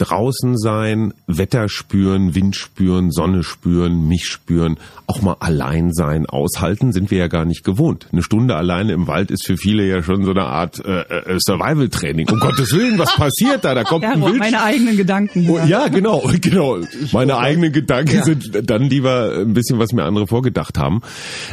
draußen 0.00 0.56
sein, 0.56 1.12
Wetter 1.26 1.68
spüren, 1.68 2.34
Wind 2.34 2.56
spüren, 2.56 3.10
Sonne 3.10 3.42
spüren, 3.42 4.08
mich 4.08 4.24
spüren, 4.26 4.78
auch 5.06 5.22
mal 5.22 5.36
allein 5.40 5.92
sein, 5.92 6.26
aushalten, 6.26 6.92
sind 6.92 7.10
wir 7.10 7.18
ja 7.18 7.26
gar 7.28 7.44
nicht 7.44 7.64
gewohnt. 7.64 8.06
Eine 8.12 8.22
Stunde 8.22 8.56
alleine 8.56 8.92
im 8.92 9.06
Wald 9.06 9.30
ist 9.30 9.44
für 9.46 9.56
viele 9.56 9.86
ja 9.86 10.02
schon 10.02 10.24
so 10.24 10.30
eine 10.30 10.44
Art 10.44 10.82
äh, 10.84 11.00
äh, 11.02 11.38
Survival-Training. 11.38 12.28
Um 12.30 12.40
Gottes 12.40 12.72
Willen, 12.72 12.98
was 12.98 13.14
passiert 13.14 13.64
da? 13.64 13.74
Da 13.74 13.84
kommt 13.84 14.02
Ja, 14.04 14.12
ein 14.12 14.22
Wild. 14.24 14.38
meine 14.38 14.62
eigenen 14.62 14.96
Gedanken. 14.96 15.48
Oh, 15.48 15.58
ja, 15.66 15.88
genau, 15.88 16.22
genau. 16.40 16.78
Meine 17.12 17.36
eigenen 17.38 17.72
Gedanken 17.72 18.16
Ja. 18.16 18.24
sind 18.24 18.70
dann 18.70 18.84
lieber 18.84 19.34
ein 19.40 19.52
bisschen, 19.52 19.78
was 19.78 19.92
mir 19.92 20.04
andere 20.04 20.26
vorgedacht 20.26 20.78
haben. 20.78 21.02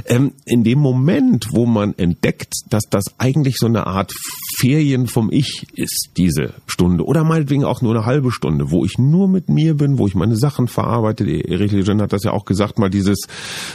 Ähm, 0.06 0.32
in 0.46 0.64
dem 0.64 0.80
Moment, 0.80 1.48
wo 1.52 1.66
man 1.66 1.94
entdeckt, 1.98 2.54
dass 2.70 2.84
das 2.90 3.06
eigentlich 3.18 3.58
so 3.58 3.66
eine 3.66 3.88
Art 3.88 4.14
Ferien 4.60 5.08
vom 5.08 5.32
Ich 5.32 5.68
ist, 5.76 6.12
diese 6.18 6.54
Stunde, 6.68 7.04
oder 7.06 7.24
meinetwegen 7.24 7.64
auch 7.64 7.82
nur 7.82 7.96
eine 7.96 8.06
halbe 8.06 8.32
Stunde, 8.38 8.70
wo 8.70 8.86
ich 8.86 8.98
nur 9.00 9.28
mit 9.28 9.50
mir 9.50 9.74
bin, 9.74 9.98
wo 9.98 10.06
ich 10.08 10.14
meine 10.16 10.36
Sachen 10.36 10.68
verarbeite. 10.68 11.26
Erich 11.26 11.72
Lejeune 11.72 12.04
hat 12.04 12.14
das 12.14 12.24
ja 12.24 12.32
auch 12.32 12.46
gesagt, 12.46 12.78
mal 12.78 12.90
dieses 12.90 13.28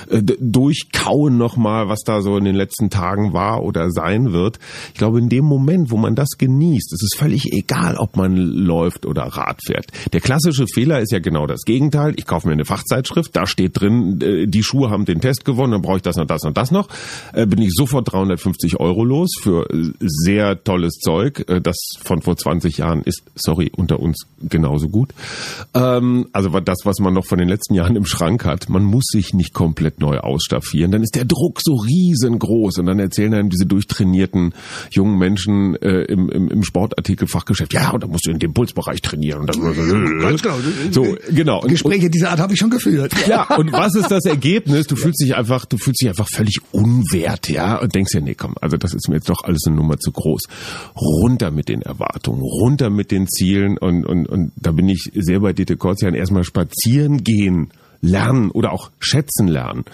äh, 0.09 0.23
Durchkauen 0.23 1.37
nochmal, 1.37 1.89
was 1.89 2.01
da 2.05 2.23
so 2.23 2.37
in 2.37 2.45
den 2.45 2.55
letzten 2.55 2.89
Tagen 2.91 3.33
war 3.33 3.63
oder 3.63 3.91
sein 3.91 4.33
wird. 4.33 4.59
Ich 4.93 4.99
glaube, 4.99 5.19
in 5.19 5.29
dem 5.29 5.45
Moment, 5.45 5.91
wo 5.91 5.97
man 5.97 6.15
das 6.15 6.31
genießt, 6.39 6.93
ist 6.93 7.03
es 7.03 7.19
völlig 7.19 7.53
egal, 7.53 7.97
ob 7.97 8.17
man 8.17 8.37
läuft 8.37 9.05
oder 9.05 9.25
Rad 9.25 9.61
fährt. 9.67 9.87
Der 10.13 10.21
klassische 10.21 10.67
Fehler 10.73 11.01
ist 11.01 11.11
ja 11.11 11.19
genau 11.19 11.47
das 11.47 11.63
Gegenteil. 11.65 12.15
Ich 12.17 12.27
kaufe 12.27 12.47
mir 12.47 12.53
eine 12.55 12.65
Fachzeitschrift, 12.65 13.35
da 13.35 13.47
steht 13.47 13.81
drin, 13.81 14.21
äh, 14.23 14.47
die 14.47 14.63
Schuhe 14.63 14.91
haben 14.91 15.05
den 15.05 15.21
Test 15.21 15.45
gewonnen, 15.45 15.73
dann 15.73 15.83
brauche 15.83 15.97
ich 15.97 16.03
das 16.03 16.17
und 16.17 16.31
das 16.31 16.45
und 16.45 16.57
das 16.57 16.71
noch. 16.71 16.89
Äh, 17.33 17.47
Bin 17.47 17.61
ich 17.61 17.73
sofort 17.75 18.13
350 18.13 18.79
Euro 18.79 19.05
los 19.05 19.31
für 19.41 19.69
äh, 19.71 19.91
sehr 19.99 20.63
tolles 20.63 20.95
Zeug. 21.01 21.45
Äh, 21.49 21.61
Das 21.61 21.77
von 22.03 22.23
vor 22.23 22.37
20 22.37 22.79
Jahren 22.79 23.03
ist, 23.03 23.23
sorry, 23.35 23.73
unter 23.77 23.99
uns 23.99 24.27
genauso 24.53 24.89
gut. 24.89 25.11
Ähm, 25.75 26.27
Also 26.33 26.51
das, 26.61 26.79
was 26.85 26.99
man 27.01 27.13
noch 27.15 27.27
von 27.27 27.39
den 27.39 27.49
letzten 27.49 27.75
Jahren 27.75 27.97
im 27.97 28.07
Schrank 28.07 28.45
hat, 28.45 28.69
man 28.69 28.85
muss 28.85 29.05
sich 29.07 29.35
nicht 29.35 29.53
komplett 29.53 29.99
neu 30.01 30.19
ausstaffieren. 30.19 30.93
Dann 30.93 31.03
ist 31.03 31.17
der 31.17 31.25
Druck 31.25 31.59
so 31.63 31.75
riesengroß 31.75 32.79
und 32.79 32.87
dann 32.87 33.01
erzählen 33.01 33.35
einem 33.35 33.49
diese 33.51 33.67
durchtrainierten 33.67 34.55
jungen 34.91 35.19
Menschen 35.19 35.75
äh, 35.83 36.03
im, 36.05 36.29
im, 36.29 36.49
im 36.49 36.63
Sportartikelfachgeschäft, 36.63 37.73
ja, 37.73 37.91
und 37.91 38.03
da 38.03 38.07
musst 38.07 38.27
du 38.27 38.31
in 38.31 38.39
dem 38.39 38.53
Pulsbereich 38.55 39.03
trainieren. 39.03 39.41
Und 39.41 39.49
das, 39.49 39.57
Ganz 39.59 40.43
genau. 40.43 40.55
So, 40.93 41.17
genau. 41.31 41.61
Und- 41.63 41.69
Gespräche 41.69 42.11
dieser 42.11 42.31
Art 42.31 42.39
habe 42.41 42.53
ich 42.53 42.59
schon 42.59 42.71
geführt. 42.71 43.13
ja, 43.27 43.57
und 43.57 43.73
was 43.73 43.95
ist 43.95 44.11
das 44.11 44.25
Ergebnis? 44.27 44.87
Du 44.87 44.95
fühlst 44.97 45.21
dich 45.23 45.35
einfach, 45.35 45.65
du 45.65 45.79
fühlst 45.79 46.03
dich 46.03 46.09
einfach 46.11 46.29
völlig 46.33 46.59
unwert, 46.73 47.49
ja, 47.49 47.79
und 47.81 47.95
denkst 47.95 48.13
ja, 48.15 48.21
nee, 48.21 48.35
komm, 48.35 48.55
also 48.61 48.77
das 48.77 48.93
ist 48.95 49.09
mir 49.09 49.17
jetzt 49.17 49.29
doch 49.29 49.43
alles 49.45 49.63
eine 49.67 49.77
Nummer 49.77 49.99
zu 49.99 50.13
groß. 50.13 50.43
Runter 50.97 51.51
mit 51.51 51.69
den 51.69 51.83
Erwartungen, 51.83 52.41
runter 52.43 52.91
mit 52.91 53.11
den 53.11 53.27
Zielen 53.27 53.79
und, 53.79 54.05
und, 54.05 54.27
und 54.29 54.42
da 54.57 54.73
bin 54.73 54.89
ich 54.89 55.11
sehr 55.15 55.41
bei 55.41 55.53
Dieter 55.53 55.77
Korzian. 55.77 56.15
Erstmal 56.15 56.45
spazieren 56.45 57.23
gehen 57.23 57.71
lernen 58.03 58.51
oder 58.51 58.73
auch 58.73 58.91
schätzen 58.99 59.47
lernen. 59.47 59.85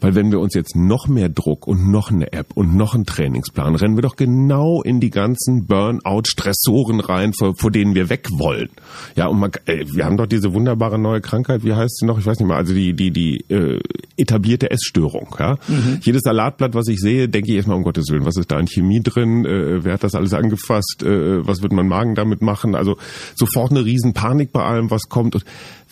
Weil 0.00 0.14
wenn 0.14 0.30
wir 0.30 0.40
uns 0.40 0.54
jetzt 0.54 0.76
noch 0.76 1.08
mehr 1.08 1.28
Druck 1.28 1.66
und 1.66 1.90
noch 1.90 2.10
eine 2.10 2.32
App 2.32 2.52
und 2.54 2.76
noch 2.76 2.94
einen 2.94 3.04
Trainingsplan, 3.04 3.74
rennen 3.74 3.96
wir 3.96 4.02
doch 4.02 4.16
genau 4.16 4.82
in 4.82 5.00
die 5.00 5.10
ganzen 5.10 5.66
Burnout-Stressoren 5.66 7.00
rein, 7.00 7.32
vor, 7.34 7.54
vor 7.56 7.70
denen 7.72 7.94
wir 7.94 8.08
weg 8.08 8.28
wollen. 8.30 8.70
Ja, 9.16 9.26
und 9.26 9.40
man, 9.40 9.50
äh, 9.66 9.84
wir 9.92 10.04
haben 10.04 10.16
doch 10.16 10.26
diese 10.26 10.54
wunderbare 10.54 10.98
neue 10.98 11.20
Krankheit, 11.20 11.64
wie 11.64 11.74
heißt 11.74 11.98
sie 11.98 12.06
noch? 12.06 12.18
Ich 12.18 12.26
weiß 12.26 12.38
nicht 12.38 12.48
mehr, 12.48 12.56
also 12.56 12.72
die, 12.72 12.94
die, 12.94 13.10
die 13.10 13.44
äh, 13.48 13.80
etablierte 14.16 14.70
Essstörung. 14.70 15.34
Ja? 15.38 15.58
Jedes 16.02 16.22
Salatblatt, 16.22 16.74
was 16.74 16.86
ich 16.86 17.00
sehe, 17.00 17.28
denke 17.28 17.50
ich 17.50 17.56
erstmal, 17.56 17.76
um 17.76 17.82
Gottes 17.82 18.08
Willen, 18.10 18.24
was 18.24 18.36
ist 18.36 18.50
da 18.50 18.60
in 18.60 18.68
Chemie 18.68 19.02
drin? 19.02 19.44
Äh, 19.44 19.84
wer 19.84 19.94
hat 19.94 20.04
das 20.04 20.14
alles 20.14 20.32
angefasst? 20.32 21.02
Äh, 21.02 21.44
was 21.46 21.62
wird 21.62 21.72
mein 21.72 21.88
Magen 21.88 22.14
damit 22.14 22.42
machen? 22.42 22.76
Also 22.76 22.96
sofort 23.34 23.72
eine 23.72 23.84
riesen 23.84 24.12
Panik 24.12 24.52
bei 24.52 24.62
allem, 24.62 24.90
was 24.90 25.08
kommt 25.08 25.34
und 25.34 25.44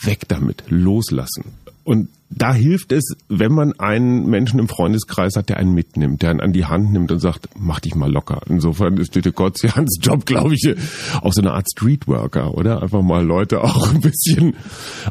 weg 0.02 0.22
damit, 0.28 0.62
loslassen. 0.68 1.63
Und 1.84 2.08
da 2.30 2.52
hilft 2.52 2.92
es, 2.92 3.14
wenn 3.28 3.52
man 3.52 3.78
einen 3.78 4.26
Menschen 4.26 4.58
im 4.58 4.68
Freundeskreis 4.68 5.36
hat, 5.36 5.50
der 5.50 5.58
einen 5.58 5.74
mitnimmt, 5.74 6.22
der 6.22 6.30
einen 6.30 6.40
an 6.40 6.52
die 6.52 6.64
Hand 6.64 6.92
nimmt 6.92 7.12
und 7.12 7.20
sagt, 7.20 7.48
mach 7.56 7.80
dich 7.80 7.94
mal 7.94 8.10
locker. 8.10 8.40
Insofern 8.48 8.96
ist 8.96 9.14
Dieter 9.14 9.32
Gottzians 9.32 9.98
Job, 10.02 10.26
glaube 10.26 10.54
ich, 10.54 10.74
auch 11.20 11.32
so 11.32 11.42
eine 11.42 11.52
Art 11.52 11.66
Streetworker, 11.70 12.54
oder? 12.54 12.82
Einfach 12.82 13.02
mal 13.02 13.24
Leute 13.24 13.62
auch 13.62 13.90
ein 13.90 14.00
bisschen 14.00 14.56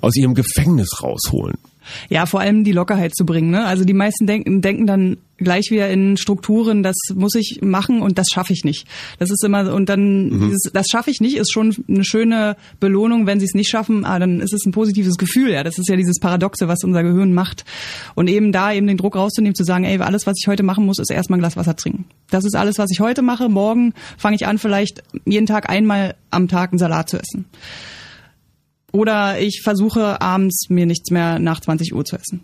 aus 0.01 0.15
ihrem 0.15 0.33
Gefängnis 0.33 1.01
rausholen. 1.01 1.57
Ja, 2.09 2.25
vor 2.25 2.39
allem 2.39 2.63
die 2.63 2.71
Lockerheit 2.71 3.15
zu 3.15 3.25
bringen. 3.25 3.51
Ne? 3.51 3.65
Also 3.65 3.85
die 3.85 3.93
meisten 3.93 4.27
denken, 4.27 4.61
denken 4.61 4.87
dann 4.87 5.17
gleich 5.37 5.71
wieder 5.71 5.89
in 5.89 6.17
Strukturen, 6.17 6.83
das 6.83 6.95
muss 7.13 7.35
ich 7.35 7.59
machen 7.61 8.01
und 8.01 8.17
das 8.17 8.27
schaffe 8.33 8.53
ich 8.53 8.63
nicht. 8.63 8.87
Das 9.19 9.29
ist 9.29 9.43
immer 9.43 9.73
und 9.73 9.89
dann 9.89 10.29
dieses, 10.29 10.71
das 10.73 10.87
schaffe 10.87 11.11
ich 11.11 11.21
nicht 11.21 11.37
ist 11.37 11.51
schon 11.51 11.75
eine 11.87 12.03
schöne 12.03 12.55
Belohnung, 12.79 13.25
wenn 13.25 13.39
sie 13.39 13.45
es 13.45 13.53
nicht 13.53 13.69
schaffen. 13.69 14.05
Ah, 14.05 14.19
dann 14.19 14.39
ist 14.39 14.53
es 14.53 14.65
ein 14.65 14.71
positives 14.71 15.17
Gefühl. 15.17 15.51
Ja, 15.51 15.63
das 15.63 15.77
ist 15.77 15.89
ja 15.89 15.95
dieses 15.95 16.19
Paradoxe, 16.19 16.67
was 16.67 16.83
unser 16.83 17.03
Gehirn 17.03 17.33
macht. 17.33 17.65
Und 18.15 18.29
eben 18.29 18.51
da 18.51 18.73
eben 18.73 18.87
den 18.87 18.97
Druck 18.97 19.15
rauszunehmen, 19.15 19.55
zu 19.55 19.63
sagen, 19.63 19.83
ey, 19.83 19.99
alles, 19.99 20.25
was 20.25 20.35
ich 20.41 20.47
heute 20.47 20.63
machen 20.63 20.85
muss, 20.85 20.99
ist 20.99 21.11
erstmal 21.11 21.37
ein 21.37 21.41
Glas 21.41 21.57
Wasser 21.57 21.75
trinken. 21.75 22.05
Das 22.29 22.45
ist 22.45 22.55
alles, 22.55 22.77
was 22.77 22.91
ich 22.91 22.99
heute 22.99 23.21
mache. 23.21 23.49
Morgen 23.49 23.93
fange 24.17 24.35
ich 24.35 24.47
an, 24.47 24.57
vielleicht 24.57 25.03
jeden 25.25 25.45
Tag 25.45 25.69
einmal 25.69 26.15
am 26.31 26.47
Tag 26.47 26.71
einen 26.71 26.79
Salat 26.79 27.09
zu 27.09 27.17
essen. 27.17 27.45
Oder 28.93 29.39
ich 29.39 29.61
versuche 29.63 30.21
abends 30.21 30.69
mir 30.69 30.85
nichts 30.85 31.09
mehr 31.11 31.39
nach 31.39 31.59
20 31.59 31.93
Uhr 31.93 32.05
zu 32.05 32.15
essen. 32.15 32.41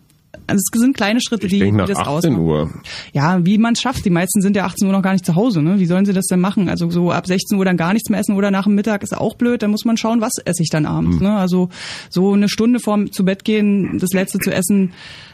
Also 0.47 0.61
es 0.73 0.79
sind 0.81 0.95
kleine 0.97 1.21
Schritte, 1.21 1.45
Ich 1.45 1.53
die, 1.53 1.59
denke 1.59 1.73
die 1.73 1.77
nach 1.77 1.87
das 1.87 1.99
18 1.99 2.33
ausmachen. 2.33 2.39
Uhr. 2.39 2.69
Ja, 3.13 3.45
wie 3.45 3.59
man 3.59 3.73
es 3.73 3.81
schafft. 3.81 4.03
Die 4.03 4.09
meisten 4.09 4.41
sind 4.41 4.55
ja 4.55 4.65
18 4.65 4.87
Uhr 4.87 4.93
noch 4.93 5.03
gar 5.03 5.13
nicht 5.13 5.25
zu 5.25 5.35
Hause. 5.35 5.61
Ne? 5.61 5.79
Wie 5.79 5.85
sollen 5.85 6.05
sie 6.05 6.13
das 6.13 6.25
denn 6.25 6.39
machen? 6.39 6.69
Also 6.69 6.89
so 6.89 7.11
ab 7.11 7.27
16 7.27 7.57
Uhr 7.57 7.65
dann 7.65 7.77
gar 7.77 7.93
nichts 7.93 8.09
mehr 8.09 8.19
essen 8.19 8.35
oder 8.35 8.49
nach 8.49 8.63
dem 8.63 8.73
Mittag 8.73 9.03
ist 9.03 9.15
auch 9.15 9.35
blöd. 9.35 9.61
Da 9.61 9.67
muss 9.67 9.85
man 9.85 9.95
schauen, 9.95 10.21
was 10.21 10.33
esse 10.45 10.63
ich 10.63 10.69
dann 10.69 10.87
abends. 10.87 11.19
Ne? 11.19 11.35
Also 11.35 11.69
so 12.09 12.33
eine 12.33 12.49
Stunde 12.49 12.79
vorm 12.79 13.11
zu 13.11 13.23
Bett 13.25 13.43
gehen, 13.45 13.99
das 13.99 14.09
letzte 14.11 14.39
zu 14.39 14.51
essen, 14.51 14.93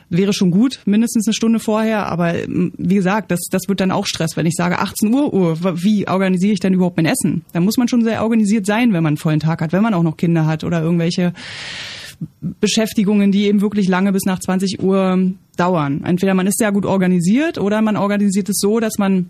wäre 0.10 0.34
schon 0.34 0.52
gut, 0.52 0.80
mindestens 0.86 1.28
eine 1.28 1.34
Stunde 1.34 1.60
vorher. 1.60 2.08
Aber 2.08 2.36
ähm, 2.36 2.74
wie 2.78 2.96
gesagt, 2.96 3.32
das, 3.32 3.41
das 3.50 3.63
wird 3.68 3.80
dann 3.80 3.91
auch 3.91 4.06
Stress, 4.06 4.38
wenn 4.38 4.46
ich 4.46 4.56
sage 4.56 4.80
18 4.80 5.13
Uhr, 5.13 5.34
Uhr, 5.34 5.58
wie 5.84 6.08
organisiere 6.08 6.54
ich 6.54 6.60
denn 6.60 6.74
überhaupt 6.74 6.98
mein 6.98 7.06
Essen? 7.06 7.44
Da 7.54 7.60
muss 7.60 7.78
man 7.78 7.88
schon 7.88 8.04
sehr 8.04 8.24
organisiert 8.24 8.65
sein, 8.65 8.94
wenn 8.94 9.04
man 9.04 9.12
einen 9.12 9.18
vollen 9.18 9.39
Tag 9.39 9.62
hat, 9.62 9.74
wenn 9.74 9.84
man 9.84 9.94
auch 9.94 10.04
noch 10.04 10.18
Kinder 10.18 10.46
hat 10.46 10.63
oder 10.63 10.82
irgendwelche 10.82 11.34
Beschäftigungen, 12.62 13.32
die 13.32 13.46
eben 13.46 13.62
wirklich 13.62 13.88
lange 13.88 14.12
bis 14.12 14.24
nach 14.26 14.39
20 14.39 14.82
Uhr 14.82 15.32
dauern. 15.58 16.04
Entweder 16.06 16.34
man 16.34 16.48
ist 16.48 16.58
sehr 16.58 16.72
gut 16.72 16.86
organisiert 16.86 17.58
oder 17.58 17.82
man 17.82 17.98
organisiert 17.98 18.50
es 18.50 18.60
so, 18.60 18.80
dass 18.80 18.98
man 18.98 19.30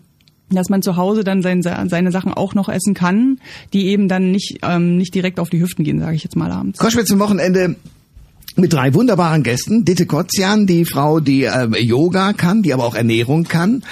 dass 0.52 0.70
man 0.70 0.84
zu 0.84 0.96
Hause 0.96 1.24
dann 1.24 1.42
sein, 1.42 1.64
seine 1.64 2.12
Sachen 2.12 2.32
auch 2.32 2.54
noch 2.54 2.70
essen 2.70 2.94
kann, 2.94 3.40
die 3.74 3.88
eben 3.88 4.08
dann 4.08 4.30
nicht 4.30 4.60
ähm, 4.62 4.96
nicht 4.96 5.16
direkt 5.16 5.40
auf 5.40 5.50
die 5.50 5.60
Hüften 5.60 5.84
gehen, 5.84 6.00
sage 6.00 6.16
ich 6.16 6.24
jetzt 6.24 6.36
mal 6.36 6.52
abends. 6.52 6.78
Koschwitz 6.78 7.08
zum 7.08 7.18
Wochenende 7.18 7.76
mit 8.56 8.74
drei 8.74 8.94
wunderbaren 8.94 9.44
Gästen. 9.44 9.86
Ditte 9.86 10.06
Kotzian, 10.06 10.66
die 10.68 10.86
Frau, 10.86 11.20
die 11.20 11.44
äh, 11.44 11.68
Yoga 11.80 12.34
kann, 12.34 12.64
die 12.64 12.74
aber 12.74 12.86
auch 12.86 12.96
Ernährung 12.96 13.44
kann. 13.44 13.84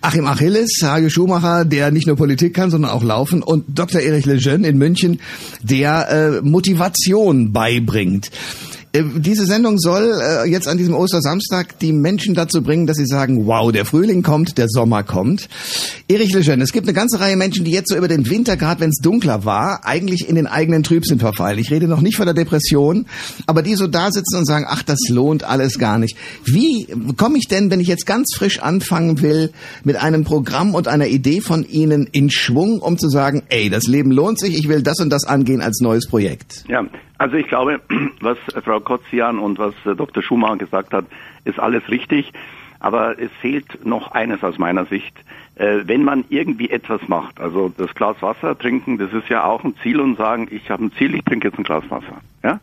Achim 0.00 0.26
Achilles, 0.26 0.80
Hage 0.82 1.10
Schumacher, 1.10 1.64
der 1.64 1.90
nicht 1.90 2.06
nur 2.06 2.16
Politik 2.16 2.54
kann, 2.54 2.70
sondern 2.70 2.90
auch 2.90 3.02
laufen. 3.02 3.42
Und 3.42 3.64
Dr. 3.68 4.00
Erich 4.00 4.26
Lejeune 4.26 4.68
in 4.68 4.78
München, 4.78 5.20
der 5.62 6.08
äh, 6.10 6.40
Motivation 6.42 7.52
beibringt. 7.52 8.30
Äh, 8.92 9.02
Diese 9.16 9.46
Sendung 9.46 9.78
soll 9.78 10.20
äh, 10.20 10.48
jetzt 10.50 10.66
an 10.66 10.76
diesem 10.76 10.94
Ostersamstag 10.94 11.78
die 11.78 11.92
Menschen 11.92 12.34
dazu 12.34 12.62
bringen, 12.62 12.86
dass 12.86 12.96
sie 12.96 13.06
sagen, 13.06 13.46
wow, 13.46 13.70
der 13.70 13.84
Frühling 13.84 14.22
kommt, 14.22 14.58
der 14.58 14.68
Sommer 14.68 15.02
kommt. 15.02 15.48
Erich 16.08 16.32
Lejeune, 16.32 16.64
es 16.64 16.72
gibt 16.72 16.86
eine 16.86 16.94
ganze 16.94 17.20
Reihe 17.20 17.36
Menschen, 17.36 17.64
die 17.64 17.70
jetzt 17.70 17.90
so 17.90 17.96
über 17.96 18.08
den 18.08 18.28
Winter, 18.28 18.56
gerade 18.56 18.80
wenn 18.80 18.90
es 18.90 18.98
dunkler 19.00 19.44
war, 19.44 19.84
eigentlich 19.84 20.28
in 20.28 20.34
den 20.34 20.46
eigenen 20.46 20.82
Trübsinn 20.82 21.20
verfallen. 21.20 21.58
Ich 21.58 21.70
rede 21.70 21.86
noch 21.86 22.00
nicht 22.00 22.16
von 22.16 22.26
der 22.26 22.34
Depression, 22.34 23.06
aber 23.46 23.62
die 23.62 23.76
so 23.76 23.86
da 23.86 24.10
sitzen 24.10 24.38
und 24.38 24.46
sagen, 24.46 24.66
ach, 24.68 24.82
das 24.82 24.98
lohnt 25.08 25.44
alles 25.44 25.78
gar 25.78 25.98
nicht. 25.98 26.16
Wie 26.44 26.86
komme 27.16 27.38
ich 27.38 27.46
denn, 27.46 27.70
wenn 27.70 27.80
ich 27.80 27.88
jetzt 27.88 28.06
ganz 28.06 28.34
frisch 28.34 28.60
anfangen 28.60 29.22
will, 29.22 29.52
mit 29.84 29.96
einem 29.96 30.24
Programm 30.24 30.74
und 30.74 30.88
einer 30.88 31.06
Idee 31.06 31.40
von 31.40 31.64
Ihnen 31.64 32.08
in 32.10 32.30
Schwung, 32.30 32.80
um 32.80 32.98
zu 32.98 33.08
sagen, 33.08 33.42
ey, 33.48 33.70
das 33.70 33.86
Leben 33.86 34.10
lohnt 34.10 34.40
sich, 34.40 34.58
ich 34.58 34.68
will 34.68 34.82
das 34.82 34.98
und 34.98 35.10
das 35.10 35.24
angehen 35.24 35.60
als 35.60 35.80
neues 35.80 36.06
Projekt? 36.06 36.64
Ja, 36.68 36.82
also 37.20 37.36
ich 37.36 37.48
glaube, 37.48 37.80
was 38.20 38.38
Frau 38.64 38.80
Kotzian 38.80 39.38
und 39.38 39.58
was 39.58 39.74
Dr. 39.84 40.22
Schumacher 40.22 40.56
gesagt 40.56 40.94
hat, 40.94 41.04
ist 41.44 41.60
alles 41.60 41.86
richtig. 41.90 42.32
Aber 42.78 43.18
es 43.18 43.30
fehlt 43.42 43.84
noch 43.84 44.12
eines 44.12 44.42
aus 44.42 44.56
meiner 44.56 44.86
Sicht. 44.86 45.14
Äh, 45.56 45.82
wenn 45.84 46.02
man 46.02 46.24
irgendwie 46.30 46.70
etwas 46.70 47.06
macht, 47.08 47.38
also 47.38 47.70
das 47.76 47.94
Glas 47.94 48.16
Wasser 48.22 48.58
trinken, 48.58 48.96
das 48.96 49.12
ist 49.12 49.28
ja 49.28 49.44
auch 49.44 49.62
ein 49.64 49.74
Ziel 49.82 50.00
und 50.00 50.16
sagen, 50.16 50.48
ich 50.50 50.70
habe 50.70 50.86
ein 50.86 50.92
Ziel, 50.92 51.14
ich 51.14 51.22
trinke 51.22 51.48
jetzt 51.48 51.58
ein 51.58 51.64
Glas 51.64 51.84
Wasser. 51.90 52.22
Ja? 52.42 52.58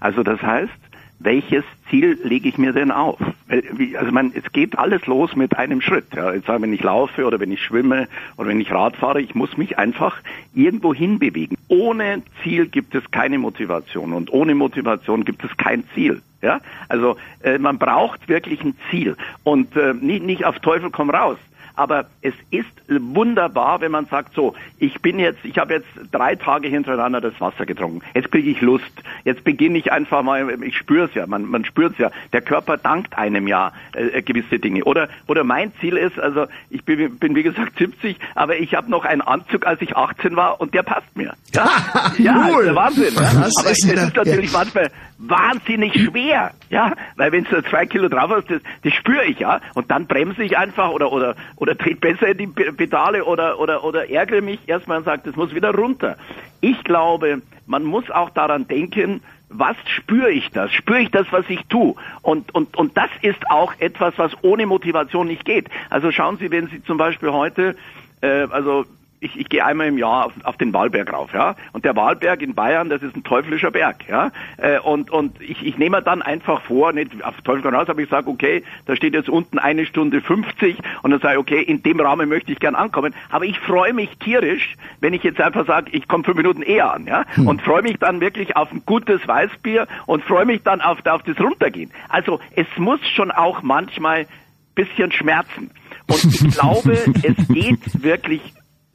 Also 0.00 0.22
das 0.22 0.40
heißt, 0.40 0.72
welches 1.20 1.64
Ziel 1.90 2.18
lege 2.22 2.48
ich 2.48 2.58
mir 2.58 2.72
denn 2.72 2.90
auf? 2.90 3.18
Also 3.48 4.12
man, 4.12 4.32
es 4.34 4.52
geht 4.52 4.78
alles 4.78 5.06
los 5.06 5.34
mit 5.34 5.56
einem 5.56 5.80
Schritt. 5.80 6.06
Ja. 6.14 6.32
Jetzt 6.32 6.46
sagen, 6.46 6.62
wenn 6.62 6.72
ich 6.72 6.82
laufe 6.82 7.24
oder 7.24 7.40
wenn 7.40 7.50
ich 7.50 7.62
schwimme 7.62 8.08
oder 8.36 8.48
wenn 8.48 8.60
ich 8.60 8.70
Rad 8.70 8.96
fahre, 8.96 9.20
ich 9.20 9.34
muss 9.34 9.56
mich 9.56 9.78
einfach 9.78 10.20
irgendwo 10.54 10.94
hinbewegen. 10.94 11.56
Ohne 11.68 12.22
Ziel 12.42 12.66
gibt 12.66 12.94
es 12.94 13.10
keine 13.10 13.38
Motivation 13.38 14.12
und 14.12 14.32
ohne 14.32 14.54
Motivation 14.54 15.24
gibt 15.24 15.44
es 15.44 15.56
kein 15.56 15.84
Ziel. 15.94 16.22
Ja, 16.40 16.60
also 16.88 17.16
äh, 17.42 17.58
man 17.58 17.78
braucht 17.78 18.28
wirklich 18.28 18.62
ein 18.62 18.76
Ziel 18.90 19.16
und 19.42 19.74
äh, 19.74 19.92
nicht, 19.94 20.22
nicht 20.22 20.44
auf 20.44 20.60
Teufel 20.60 20.90
komm 20.90 21.10
raus. 21.10 21.36
Aber 21.78 22.06
es 22.22 22.34
ist 22.50 22.66
wunderbar, 22.88 23.80
wenn 23.80 23.92
man 23.92 24.06
sagt, 24.06 24.34
so, 24.34 24.54
ich 24.80 25.00
bin 25.00 25.20
jetzt, 25.20 25.44
ich 25.44 25.58
habe 25.58 25.74
jetzt 25.74 25.86
drei 26.10 26.34
Tage 26.34 26.66
hintereinander 26.66 27.20
das 27.20 27.40
Wasser 27.40 27.66
getrunken. 27.66 28.00
Jetzt 28.14 28.32
kriege 28.32 28.50
ich 28.50 28.60
Lust. 28.60 28.90
Jetzt 29.24 29.44
beginne 29.44 29.78
ich 29.78 29.92
einfach 29.92 30.24
mal, 30.24 30.60
ich 30.64 30.76
spüre 30.76 31.04
es 31.04 31.14
ja, 31.14 31.24
man, 31.28 31.44
man 31.44 31.64
spürt 31.64 31.92
es 31.92 31.98
ja. 31.98 32.10
Der 32.32 32.40
Körper 32.40 32.78
dankt 32.78 33.16
einem 33.16 33.46
ja 33.46 33.70
äh, 33.92 34.22
gewisse 34.22 34.58
Dinge. 34.58 34.82
Oder, 34.82 35.08
oder 35.28 35.44
mein 35.44 35.72
Ziel 35.80 35.96
ist, 35.96 36.18
also 36.18 36.46
ich 36.68 36.84
bin, 36.84 37.16
bin 37.20 37.36
wie 37.36 37.44
gesagt 37.44 37.78
70, 37.78 38.16
aber 38.34 38.58
ich 38.58 38.74
habe 38.74 38.90
noch 38.90 39.04
einen 39.04 39.20
Anzug, 39.20 39.64
als 39.64 39.80
ich 39.80 39.96
18 39.96 40.34
war 40.34 40.60
und 40.60 40.74
der 40.74 40.82
passt 40.82 41.16
mir. 41.16 41.34
Ja, 41.54 41.70
ja 42.18 42.48
Cool. 42.50 42.60
ist 42.60 42.66
der 42.66 42.74
Wahnsinn. 42.74 43.14
Ja? 43.14 43.20
Das 43.20 43.56
aber 43.56 43.70
es 43.70 43.84
ist 43.84 44.16
natürlich 44.16 44.52
manchmal 44.52 44.90
wahnsinnig 45.18 45.94
schwer, 45.94 46.52
ja, 46.70 46.92
weil 47.16 47.32
wenn 47.32 47.44
du 47.44 47.62
zwei 47.64 47.86
Kilo 47.86 48.08
drauf 48.08 48.30
hast, 48.30 48.48
das, 48.50 48.62
das 48.84 48.92
spüre 48.94 49.24
ich 49.24 49.40
ja, 49.40 49.60
und 49.74 49.90
dann 49.90 50.06
bremse 50.06 50.44
ich 50.44 50.56
einfach 50.56 50.90
oder 50.90 51.10
oder 51.12 51.34
oder 51.56 51.76
trete 51.76 51.96
besser 52.00 52.28
in 52.28 52.38
die 52.38 52.46
Pe- 52.46 52.72
Pedale 52.72 53.24
oder 53.24 53.58
oder 53.58 53.82
oder 53.82 54.08
ärgere 54.08 54.40
mich 54.42 54.60
erstmal 54.68 54.98
und 54.98 55.04
sage, 55.04 55.22
das 55.24 55.34
muss 55.36 55.54
wieder 55.54 55.74
runter. 55.74 56.16
Ich 56.60 56.82
glaube, 56.84 57.42
man 57.66 57.84
muss 57.84 58.08
auch 58.10 58.30
daran 58.30 58.68
denken, 58.68 59.20
was 59.48 59.76
spüre 59.96 60.30
ich 60.30 60.50
das? 60.50 60.72
Spüre 60.72 61.00
ich 61.00 61.10
das, 61.10 61.26
was 61.30 61.48
ich 61.48 61.64
tue? 61.68 61.94
Und, 62.22 62.54
und, 62.54 62.76
und 62.76 62.96
das 62.96 63.10
ist 63.22 63.50
auch 63.50 63.72
etwas, 63.78 64.14
was 64.18 64.32
ohne 64.42 64.66
Motivation 64.66 65.26
nicht 65.26 65.44
geht. 65.44 65.68
Also 65.90 66.12
schauen 66.12 66.36
Sie, 66.38 66.50
wenn 66.50 66.68
Sie 66.68 66.82
zum 66.84 66.98
Beispiel 66.98 67.30
heute, 67.32 67.74
äh, 68.20 68.46
also 68.50 68.84
ich, 69.20 69.38
ich 69.38 69.48
gehe 69.48 69.64
einmal 69.64 69.88
im 69.88 69.98
Jahr 69.98 70.26
auf, 70.26 70.32
auf 70.44 70.56
den 70.56 70.72
Wahlberg 70.72 71.12
rauf, 71.12 71.32
ja. 71.32 71.56
Und 71.72 71.84
der 71.84 71.96
Wahlberg 71.96 72.42
in 72.42 72.54
Bayern, 72.54 72.88
das 72.88 73.02
ist 73.02 73.16
ein 73.16 73.24
teuflischer 73.24 73.70
Berg, 73.70 74.08
ja. 74.08 74.30
Äh, 74.56 74.78
und 74.80 75.10
und 75.10 75.40
ich, 75.40 75.64
ich 75.64 75.76
nehme 75.78 75.98
mir 75.98 76.02
dann 76.02 76.22
einfach 76.22 76.62
vor, 76.62 76.92
nicht 76.92 77.22
auf 77.24 77.40
Teufel 77.42 77.62
komm 77.62 77.74
raus, 77.74 77.88
aber 77.88 78.00
ich 78.00 78.08
sage, 78.08 78.28
okay, 78.28 78.62
da 78.86 78.94
steht 78.94 79.14
jetzt 79.14 79.28
unten 79.28 79.58
eine 79.58 79.86
Stunde 79.86 80.20
50 80.20 80.78
und 81.02 81.10
dann 81.10 81.20
sage 81.20 81.34
ich, 81.34 81.40
okay, 81.40 81.62
in 81.62 81.82
dem 81.82 82.00
Rahmen 82.00 82.28
möchte 82.28 82.52
ich 82.52 82.60
gern 82.60 82.74
ankommen. 82.74 83.14
Aber 83.30 83.44
ich 83.44 83.58
freue 83.58 83.92
mich 83.92 84.16
tierisch, 84.18 84.76
wenn 85.00 85.14
ich 85.14 85.22
jetzt 85.22 85.40
einfach 85.40 85.66
sage, 85.66 85.90
ich 85.92 86.06
komme 86.08 86.24
fünf 86.24 86.36
Minuten 86.36 86.62
eher 86.62 86.92
an, 86.92 87.06
ja. 87.06 87.24
Und 87.36 87.62
freue 87.62 87.82
mich 87.82 87.98
dann 87.98 88.20
wirklich 88.20 88.56
auf 88.56 88.70
ein 88.72 88.82
gutes 88.86 89.26
Weißbier 89.26 89.86
und 90.06 90.22
freue 90.24 90.44
mich 90.44 90.62
dann 90.62 90.80
auf, 90.80 91.04
auf 91.06 91.22
das 91.22 91.40
Runtergehen. 91.40 91.90
Also 92.08 92.40
es 92.54 92.66
muss 92.76 93.00
schon 93.14 93.30
auch 93.30 93.62
manchmal 93.62 94.26
bisschen 94.74 95.10
schmerzen. 95.10 95.70
Und 96.06 96.24
ich 96.24 96.50
glaube, 96.58 96.92
es 96.92 97.48
geht 97.48 98.02
wirklich 98.02 98.40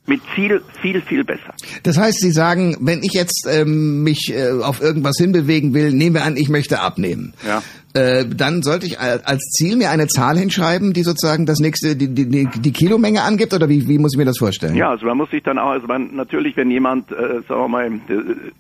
mit 0.06 0.22
Ziel 0.36 0.62
viel, 0.82 1.02
viel 1.02 1.24
besser. 1.24 1.54
Das 1.84 1.98
heißt, 1.98 2.20
Sie 2.20 2.32
sagen, 2.32 2.78
wenn 2.82 3.04
ich 3.04 3.14
jetzt 3.14 3.48
ähm, 3.50 4.04
mich 4.04 4.34
äh, 4.34 4.52
auf 4.52 4.82
irgendwas 4.82 5.16
hinbewegen 5.18 5.74
will, 5.74 5.94
nehmen 5.94 6.16
wir 6.16 6.24
an, 6.24 6.36
ich 6.36 6.50
möchte 6.50 6.82
abnehmen. 6.82 7.34
Ja. 7.48 7.64
Äh, 7.96 8.26
dann 8.26 8.64
sollte 8.64 8.88
ich 8.88 9.00
al- 9.00 9.22
als 9.24 9.42
Ziel 9.52 9.76
mir 9.78 9.92
eine 9.92 10.08
Zahl 10.08 10.36
hinschreiben, 10.38 10.94
die 10.94 11.04
sozusagen 11.04 11.46
das 11.46 11.60
nächste, 11.60 11.96
die, 11.96 12.08
die, 12.08 12.48
die, 12.48 12.72
Kilomenge 12.72 13.22
angibt, 13.22 13.54
oder 13.54 13.70
wie, 13.70 13.88
wie 13.88 14.00
muss 14.00 14.14
ich 14.16 14.18
mir 14.18 14.26
das 14.26 14.40
vorstellen? 14.40 14.76
Ja, 14.76 14.90
also 14.90 15.06
man 15.06 15.16
muss 15.18 15.30
sich 15.30 15.44
dann 15.44 15.60
auch, 15.60 15.70
also 15.70 15.86
man, 15.86 16.16
natürlich, 16.16 16.58
wenn 16.58 16.72
jemand, 16.72 17.12
äh, 17.12 17.42
sagen 17.48 17.62
wir 17.62 17.68
mal, 17.68 17.92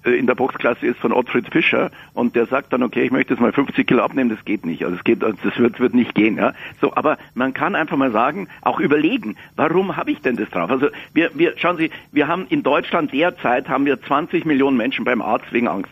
äh, 0.05 0.09
in 0.19 0.27
der 0.27 0.35
Boxklasse 0.35 0.85
ist 0.85 0.99
von 0.99 1.11
Ottfried 1.11 1.51
Fischer 1.51 1.89
und 2.13 2.35
der 2.35 2.45
sagt 2.45 2.73
dann, 2.73 2.83
okay, 2.83 3.03
ich 3.05 3.11
möchte 3.11 3.33
jetzt 3.33 3.41
mal 3.41 3.51
50 3.51 3.87
Kilo 3.87 4.03
abnehmen, 4.03 4.29
das 4.29 4.45
geht 4.45 4.67
nicht. 4.67 4.83
Also 4.83 4.97
es 4.97 5.03
geht, 5.03 5.23
das 5.23 5.35
wird, 5.57 5.79
wird 5.79 5.95
nicht 5.95 6.13
gehen, 6.13 6.37
ja. 6.37 6.53
So, 6.79 6.93
aber 6.95 7.17
man 7.33 7.55
kann 7.55 7.73
einfach 7.75 7.97
mal 7.97 8.11
sagen, 8.11 8.47
auch 8.61 8.79
überlegen, 8.79 9.35
warum 9.55 9.97
habe 9.97 10.11
ich 10.11 10.21
denn 10.21 10.35
das 10.35 10.49
drauf? 10.51 10.69
Also 10.69 10.89
wir, 11.15 11.31
wir, 11.33 11.53
schauen 11.57 11.77
Sie, 11.77 11.89
wir 12.11 12.27
haben 12.27 12.45
in 12.49 12.61
Deutschland 12.61 13.11
derzeit 13.11 13.67
haben 13.67 13.85
wir 13.85 13.99
20 13.99 14.45
Millionen 14.45 14.77
Menschen 14.77 15.05
beim 15.05 15.23
Arzt 15.23 15.51
wegen 15.51 15.67
Angst. 15.67 15.91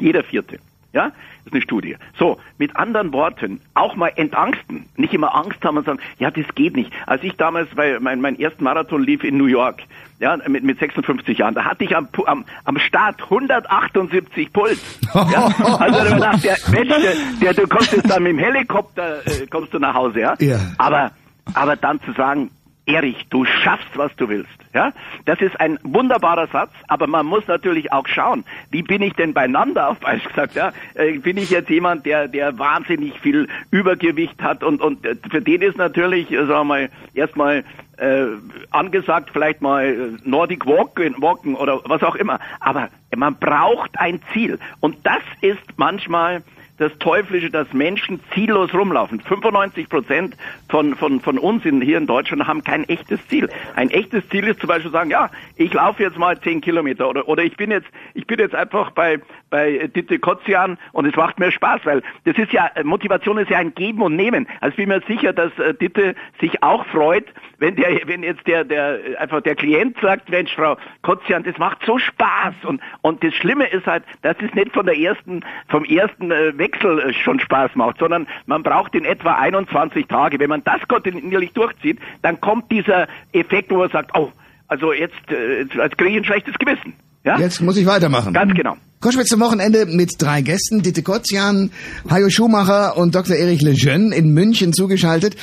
Jeder 0.00 0.24
vierte. 0.24 0.58
Ja, 0.92 1.08
das 1.08 1.46
ist 1.46 1.52
eine 1.52 1.62
Studie. 1.62 1.96
So, 2.18 2.38
mit 2.56 2.74
anderen 2.76 3.12
Worten, 3.12 3.60
auch 3.74 3.94
mal 3.94 4.10
entangsten. 4.16 4.86
Nicht 4.96 5.12
immer 5.12 5.34
Angst 5.34 5.62
haben 5.62 5.76
und 5.76 5.84
sagen, 5.84 5.98
ja, 6.18 6.30
das 6.30 6.46
geht 6.54 6.76
nicht. 6.76 6.90
Als 7.06 7.22
ich 7.22 7.36
damals, 7.36 7.68
weil 7.76 8.00
mein, 8.00 8.22
mein 8.22 8.40
ersten 8.40 8.64
Marathon 8.64 9.02
lief 9.02 9.22
in 9.22 9.36
New 9.36 9.46
York, 9.46 9.82
ja, 10.18 10.36
mit, 10.48 10.64
mit 10.64 10.78
56 10.78 11.38
Jahren, 11.38 11.54
da 11.54 11.64
hatte 11.64 11.84
ich 11.84 11.94
am, 11.94 12.08
am, 12.26 12.44
am 12.64 12.78
Start 12.78 13.22
178 13.22 14.52
Puls. 14.52 14.80
Ja, 15.14 15.46
also 15.78 16.04
da 16.08 16.18
dachte 16.18 16.40
der, 16.40 16.56
Mensch, 16.70 16.88
der, 16.88 17.14
der, 17.40 17.54
du 17.54 17.68
kommst 17.68 17.92
jetzt 17.92 18.10
dann 18.10 18.22
mit 18.22 18.32
dem 18.32 18.38
Helikopter, 18.38 19.26
äh, 19.26 19.46
kommst 19.46 19.74
du 19.74 19.78
nach 19.78 19.94
Hause, 19.94 20.20
ja? 20.20 20.34
Ja. 20.40 20.58
Aber, 20.78 21.12
aber 21.52 21.76
dann 21.76 22.00
zu 22.00 22.12
sagen, 22.12 22.50
Erich, 22.88 23.26
du 23.28 23.44
schaffst, 23.44 23.96
was 23.96 24.14
du 24.16 24.28
willst. 24.28 24.50
Ja, 24.72 24.92
das 25.26 25.40
ist 25.40 25.58
ein 25.60 25.78
wunderbarer 25.82 26.46
Satz, 26.48 26.70
aber 26.88 27.06
man 27.06 27.26
muss 27.26 27.46
natürlich 27.46 27.92
auch 27.92 28.06
schauen, 28.06 28.44
wie 28.70 28.82
bin 28.82 29.02
ich 29.02 29.12
denn 29.14 29.34
beieinander, 29.34 29.88
auf 29.90 30.00
Beispiel 30.00 30.30
gesagt, 30.30 30.54
ja, 30.54 30.72
äh, 30.94 31.18
bin 31.18 31.36
ich 31.36 31.50
jetzt 31.50 31.70
jemand, 31.70 32.06
der, 32.06 32.28
der 32.28 32.58
wahnsinnig 32.58 33.18
viel 33.20 33.48
Übergewicht 33.70 34.42
hat 34.42 34.64
und, 34.64 34.80
und 34.80 35.04
äh, 35.04 35.16
für 35.30 35.42
den 35.42 35.62
ist 35.62 35.76
natürlich, 35.76 36.30
äh, 36.30 36.46
sagen 36.46 36.48
wir 36.48 36.64
mal, 36.64 36.90
erstmal 37.14 37.64
äh, 37.98 38.26
angesagt, 38.70 39.30
vielleicht 39.32 39.60
mal 39.60 40.16
Nordic 40.24 40.66
Walken, 40.66 41.20
Walken 41.20 41.54
oder 41.54 41.80
was 41.84 42.02
auch 42.02 42.14
immer, 42.14 42.38
aber 42.60 42.88
man 43.16 43.34
braucht 43.34 43.98
ein 43.98 44.20
Ziel. 44.32 44.58
Und 44.80 44.96
das 45.04 45.22
ist 45.40 45.62
manchmal 45.76 46.42
das 46.78 46.96
Teuflische, 46.98 47.50
dass 47.50 47.72
Menschen 47.72 48.20
ziellos 48.32 48.72
rumlaufen. 48.72 49.20
95 49.20 49.88
Prozent 49.88 50.36
von, 50.68 50.94
von, 50.94 51.20
von 51.20 51.38
uns 51.38 51.64
in, 51.64 51.80
hier 51.80 51.98
in 51.98 52.06
Deutschland 52.06 52.46
haben 52.46 52.64
kein 52.64 52.88
echtes 52.88 53.20
Ziel. 53.28 53.48
Ein 53.74 53.90
echtes 53.90 54.28
Ziel 54.28 54.46
ist 54.46 54.60
zum 54.60 54.68
Beispiel 54.68 54.90
sagen, 54.90 55.10
ja, 55.10 55.30
ich 55.56 55.72
laufe 55.72 56.02
jetzt 56.02 56.18
mal 56.18 56.40
10 56.40 56.60
Kilometer 56.60 57.08
oder, 57.08 57.28
oder 57.28 57.42
ich 57.42 57.56
bin 57.56 57.70
jetzt, 57.70 57.88
ich 58.14 58.26
bin 58.26 58.38
jetzt 58.38 58.54
einfach 58.54 58.92
bei, 58.92 59.20
bei 59.50 59.88
Ditte 59.94 60.18
Kotzian 60.18 60.78
und 60.92 61.06
es 61.06 61.16
macht 61.16 61.38
mir 61.38 61.50
Spaß, 61.50 61.80
weil 61.84 62.02
das 62.24 62.36
ist 62.38 62.52
ja, 62.52 62.70
Motivation 62.84 63.38
ist 63.38 63.50
ja 63.50 63.58
ein 63.58 63.74
Geben 63.74 64.02
und 64.02 64.16
Nehmen. 64.16 64.46
Also 64.60 64.70
ich 64.70 64.76
bin 64.76 64.88
mir 64.88 65.02
sicher, 65.06 65.32
dass 65.32 65.56
äh, 65.58 65.74
Ditte 65.74 66.14
sich 66.40 66.62
auch 66.62 66.84
freut, 66.86 67.26
wenn 67.58 67.76
der, 67.76 68.00
wenn 68.06 68.22
jetzt 68.22 68.46
der, 68.46 68.64
der, 68.64 68.98
einfach 69.18 69.40
der 69.40 69.54
Klient 69.54 69.96
sagt, 70.00 70.28
Mensch, 70.30 70.54
Frau 70.54 70.76
Kotzian, 71.02 71.42
das 71.42 71.58
macht 71.58 71.78
so 71.84 71.98
Spaß 71.98 72.54
und, 72.64 72.80
und 73.02 73.22
das 73.24 73.34
Schlimme 73.34 73.66
ist 73.66 73.86
halt, 73.86 74.04
dass 74.22 74.36
es 74.40 74.52
nicht 74.54 74.72
von 74.72 74.86
der 74.86 74.96
ersten, 74.96 75.44
vom 75.68 75.84
ersten 75.84 76.30
äh, 76.30 76.56
Wechsel 76.58 76.98
äh, 77.00 77.12
schon 77.14 77.40
Spaß 77.40 77.74
macht, 77.74 77.98
sondern 77.98 78.26
man 78.46 78.62
braucht 78.62 78.94
in 78.94 79.04
etwa 79.04 79.34
21 79.34 80.06
Tage. 80.06 80.38
Wenn 80.38 80.50
man 80.50 80.64
das 80.64 80.86
kontinuierlich 80.88 81.52
durchzieht, 81.52 81.98
dann 82.22 82.40
kommt 82.40 82.70
dieser 82.70 83.08
Effekt, 83.32 83.70
wo 83.70 83.78
man 83.78 83.90
sagt, 83.90 84.10
oh, 84.14 84.32
also 84.68 84.92
jetzt, 84.92 85.30
äh, 85.30 85.62
jetzt 85.62 85.98
kriege 85.98 86.10
ich 86.10 86.16
ein 86.18 86.24
schlechtes 86.24 86.58
Gewissen. 86.58 86.94
Ja? 87.24 87.38
Jetzt 87.38 87.60
muss 87.60 87.76
ich 87.76 87.86
weitermachen. 87.86 88.32
Ganz 88.32 88.52
genau. 88.54 88.76
Koschwitz 89.00 89.28
zum 89.28 89.40
Wochenende 89.40 89.86
mit 89.86 90.20
drei 90.20 90.42
Gästen, 90.42 90.82
Ditte 90.82 91.02
Kotzian, 91.02 91.70
Hajo 92.10 92.30
Schumacher 92.30 92.96
und 92.96 93.14
Dr. 93.14 93.36
Erich 93.36 93.62
Lejeune 93.62 94.14
in 94.14 94.34
München 94.34 94.72
zugeschaltet. 94.72 95.36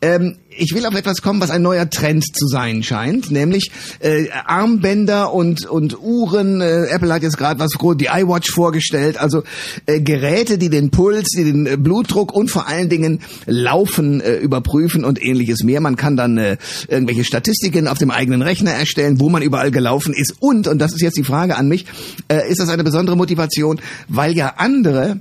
Ähm, 0.00 0.36
ich 0.60 0.74
will 0.74 0.86
auf 0.86 0.94
etwas 0.94 1.22
kommen, 1.22 1.40
was 1.40 1.50
ein 1.50 1.62
neuer 1.62 1.88
Trend 1.88 2.24
zu 2.36 2.46
sein 2.46 2.82
scheint, 2.82 3.30
nämlich 3.30 3.70
äh, 4.00 4.28
Armbänder 4.30 5.32
und 5.32 5.66
und 5.66 5.98
Uhren. 6.00 6.60
Äh, 6.60 6.86
Apple 6.86 7.12
hat 7.12 7.22
jetzt 7.22 7.38
gerade 7.38 7.58
was 7.58 7.70
die 7.96 8.06
iWatch 8.06 8.50
vorgestellt, 8.50 9.18
also 9.18 9.42
äh, 9.86 10.00
Geräte, 10.00 10.58
die 10.58 10.68
den 10.68 10.90
Puls, 10.90 11.28
die 11.30 11.44
den 11.44 11.66
äh, 11.66 11.76
Blutdruck 11.76 12.32
und 12.32 12.50
vor 12.50 12.68
allen 12.68 12.88
Dingen 12.88 13.20
Laufen 13.46 14.20
äh, 14.20 14.36
überprüfen 14.36 15.04
und 15.04 15.22
ähnliches 15.22 15.62
mehr. 15.62 15.80
Man 15.80 15.96
kann 15.96 16.16
dann 16.16 16.36
äh, 16.36 16.58
irgendwelche 16.88 17.24
Statistiken 17.24 17.88
auf 17.88 17.98
dem 17.98 18.10
eigenen 18.10 18.42
Rechner 18.42 18.72
erstellen, 18.72 19.18
wo 19.18 19.28
man 19.28 19.42
überall 19.42 19.70
gelaufen 19.70 20.14
ist 20.14 20.34
und 20.40 20.68
und 20.68 20.78
das 20.78 20.92
ist 20.92 21.00
jetzt 21.00 21.16
die 21.16 21.24
Frage 21.24 21.56
an 21.56 21.68
mich, 21.68 21.86
äh, 22.28 22.48
ist 22.50 22.60
das 22.60 22.68
eine 22.68 22.84
besondere 22.84 23.16
Motivation, 23.16 23.80
weil 24.08 24.36
ja 24.36 24.54
andere 24.58 25.20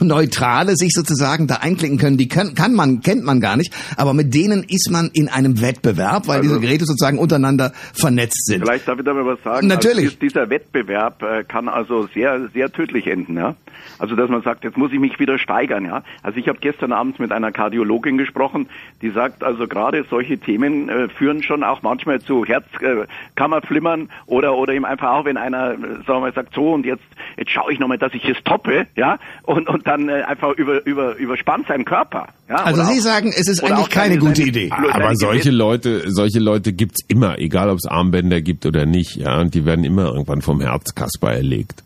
Neutrale 0.00 0.76
sich 0.76 0.92
sozusagen 0.92 1.46
da 1.46 1.56
einklicken 1.56 1.98
können, 1.98 2.16
die 2.16 2.28
kann, 2.28 2.54
kann 2.54 2.74
man, 2.74 3.00
kennt 3.00 3.24
man 3.24 3.40
gar 3.40 3.56
nicht, 3.56 3.74
aber 3.96 4.14
mit 4.14 4.34
denen 4.34 4.64
ist 4.64 4.90
man 4.90 5.10
in 5.12 5.28
einem 5.28 5.60
Wettbewerb, 5.60 6.26
weil 6.28 6.38
also, 6.38 6.48
diese 6.48 6.60
Geräte 6.60 6.84
sozusagen 6.84 7.18
untereinander 7.18 7.72
vernetzt 7.92 8.46
sind. 8.46 8.62
Vielleicht 8.62 8.88
darf 8.88 8.98
ich 8.98 9.04
da 9.04 9.14
mal 9.14 9.26
was 9.26 9.42
sagen. 9.42 9.66
Natürlich. 9.66 10.06
Also 10.06 10.16
dieser 10.18 10.50
Wettbewerb 10.50 11.22
äh, 11.22 11.44
kann 11.44 11.68
also 11.68 12.08
sehr, 12.14 12.48
sehr 12.52 12.72
tödlich 12.72 13.06
enden, 13.06 13.36
ja. 13.36 13.54
Also 13.98 14.16
dass 14.16 14.28
man 14.28 14.42
sagt, 14.42 14.64
jetzt 14.64 14.76
muss 14.76 14.92
ich 14.92 14.98
mich 14.98 15.18
wieder 15.18 15.38
steigern, 15.38 15.84
ja. 15.84 16.02
Also 16.22 16.38
ich 16.38 16.48
habe 16.48 16.58
gestern 16.60 16.92
Abend 16.92 17.20
mit 17.20 17.32
einer 17.32 17.52
Kardiologin 17.52 18.18
gesprochen, 18.18 18.68
die 19.02 19.10
sagt, 19.10 19.44
also 19.44 19.68
gerade 19.68 20.04
solche 20.08 20.38
Themen 20.38 20.88
äh, 20.88 21.08
führen 21.08 21.42
schon 21.42 21.62
auch 21.62 21.82
manchmal 21.82 22.20
zu 22.20 22.44
Herzkammerflimmern 22.44 24.02
äh, 24.02 24.06
oder 24.26 24.56
oder 24.56 24.72
eben 24.72 24.84
einfach 24.84 25.10
auch, 25.12 25.24
wenn 25.24 25.36
einer, 25.36 25.72
äh, 25.72 25.76
sagen 25.76 26.06
wir 26.06 26.20
mal, 26.20 26.32
sagt, 26.32 26.54
so 26.54 26.72
und 26.72 26.86
jetzt 26.86 27.04
jetzt 27.36 27.50
schaue 27.50 27.72
ich 27.72 27.78
nochmal, 27.78 27.98
dass 27.98 28.14
ich 28.14 28.28
es 28.28 28.42
toppe, 28.44 28.86
ja, 28.96 29.18
und 29.42 29.68
und 29.68 29.83
dann 29.84 30.08
äh, 30.08 30.22
einfach 30.22 30.52
über 30.56 30.84
über 30.86 31.16
überspannt 31.16 31.66
seinen 31.68 31.84
Körper. 31.84 32.28
Ja? 32.48 32.56
Also 32.56 32.80
Oder 32.82 32.90
Sie 32.92 32.98
auch, 33.00 33.04
sagen, 33.04 33.28
es 33.36 33.48
ist 33.48 33.62
eigentlich 33.62 33.88
keine 33.90 34.14
seine- 34.14 34.18
gute 34.18 34.34
seine- 34.36 34.48
Idee. 34.48 34.68
seine 34.70 34.94
Aber 34.94 35.14
solche 35.16 35.50
Leute, 35.50 36.02
solche 36.10 36.38
Leute 36.40 36.72
gibt's 36.72 37.00
immer, 37.08 37.38
egal 37.38 37.68
ob 37.70 37.76
es 37.78 37.86
Armbänder 37.86 38.40
gibt 38.40 38.66
oder 38.66 38.86
nicht, 38.86 39.16
ja, 39.16 39.40
und 39.40 39.54
die 39.54 39.64
werden 39.64 39.84
immer 39.84 40.06
irgendwann 40.06 40.42
vom 40.42 40.60
Herzkasper 40.60 41.32
erlegt. 41.32 41.82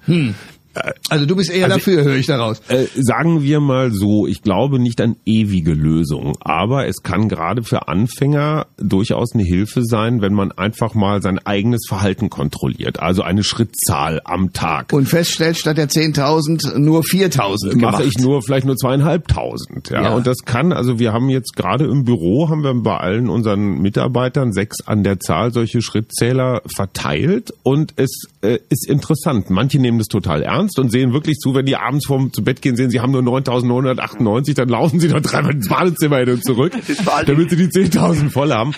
Also 1.09 1.27
du 1.27 1.37
bist 1.37 1.51
eher 1.51 1.69
dafür, 1.69 2.05
höre 2.05 2.17
ich 2.17 2.27
daraus. 2.27 2.61
Äh, 2.69 2.87
sagen 2.95 3.43
wir 3.43 3.61
mal 3.61 3.93
so, 3.93 4.27
ich 4.27 4.43
glaube 4.43 4.79
nicht 4.79 5.01
an 5.01 5.17
ewige 5.25 5.73
Lösungen, 5.73 6.35
aber 6.41 6.87
es 6.87 7.03
kann 7.03 7.29
gerade 7.29 7.63
für 7.63 7.89
Anfänger 7.89 8.67
durchaus 8.77 9.35
eine 9.35 9.43
Hilfe 9.43 9.85
sein, 9.85 10.21
wenn 10.21 10.35
man 10.35 10.53
einfach 10.53 10.95
mal 10.95 11.23
sein 11.23 11.39
eigenes 11.39 11.87
Verhalten 11.89 12.31
kontrolliert, 12.31 13.01
also 13.01 13.23
eine 13.23 13.45
Schrittzahl 13.45 14.21
am 14.25 14.53
Tag. 14.53 14.93
Und 14.93 15.09
feststellt, 15.09 15.57
statt 15.57 15.79
der 15.79 15.89
10.000 15.89 16.79
nur 16.79 17.03
4.000 17.03 17.79
mache 17.81 18.05
ich 18.05 18.19
nur 18.19 18.43
vielleicht 18.43 18.67
nur 18.67 18.77
zweieinhalbtausend. 18.77 19.91
Ja? 19.91 20.03
Ja. 20.03 20.15
Und 20.15 20.27
das 20.27 20.39
kann, 20.45 20.73
also 20.73 20.99
wir 20.99 21.13
haben 21.13 21.29
jetzt 21.29 21.57
gerade 21.57 21.85
im 21.85 22.05
Büro, 22.05 22.49
haben 22.49 22.63
wir 22.63 22.75
bei 22.75 22.97
allen 22.99 23.29
unseren 23.29 23.81
Mitarbeitern 23.81 24.53
sechs 24.53 24.87
an 24.87 25.03
der 25.03 25.21
Zahl 25.21 25.53
solche 25.53 25.83
Schrittzähler 25.83 26.63
verteilt 26.75 27.53
und 27.63 27.95
es 27.97 28.25
äh, 28.43 28.59
ist 28.69 28.89
interessant. 28.89 29.51
Manche 29.51 29.79
nehmen 29.79 29.99
das 29.99 30.09
total 30.09 30.43
ernst 30.43 30.68
und 30.77 30.91
sehen 30.91 31.13
wirklich 31.13 31.39
zu, 31.39 31.55
wenn 31.55 31.67
die 31.67 31.77
abends 31.77 32.07
vorm 32.07 32.33
zu 32.33 32.43
Bett 32.43 32.61
gehen, 32.61 32.75
sehen, 32.75 32.91
sie 32.91 33.01
haben 33.01 33.13
nur 33.13 33.23
9.998, 33.23 34.55
dann 34.55 34.69
laufen 34.69 34.99
sie 34.99 35.09
noch 35.09 35.21
dreimal 35.21 35.53
ins 35.53 35.69
Badezimmer 35.69 36.19
hin 36.19 36.31
und 36.31 36.45
zurück, 36.45 36.73
damit 37.27 37.51
sie 37.51 37.57
die 37.57 37.69
10.000 37.69 38.31
voll 38.31 38.53
haben. 38.53 38.75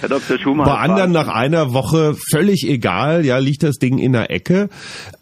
Bei 0.65 0.79
anderen 0.79 1.13
nach 1.13 1.29
einer 1.29 1.73
Woche 1.73 2.15
völlig 2.31 2.69
egal, 2.69 3.25
ja, 3.25 3.39
liegt 3.39 3.63
das 3.63 3.77
Ding 3.77 3.99
in 3.99 4.13
der 4.13 4.31
Ecke. 4.31 4.69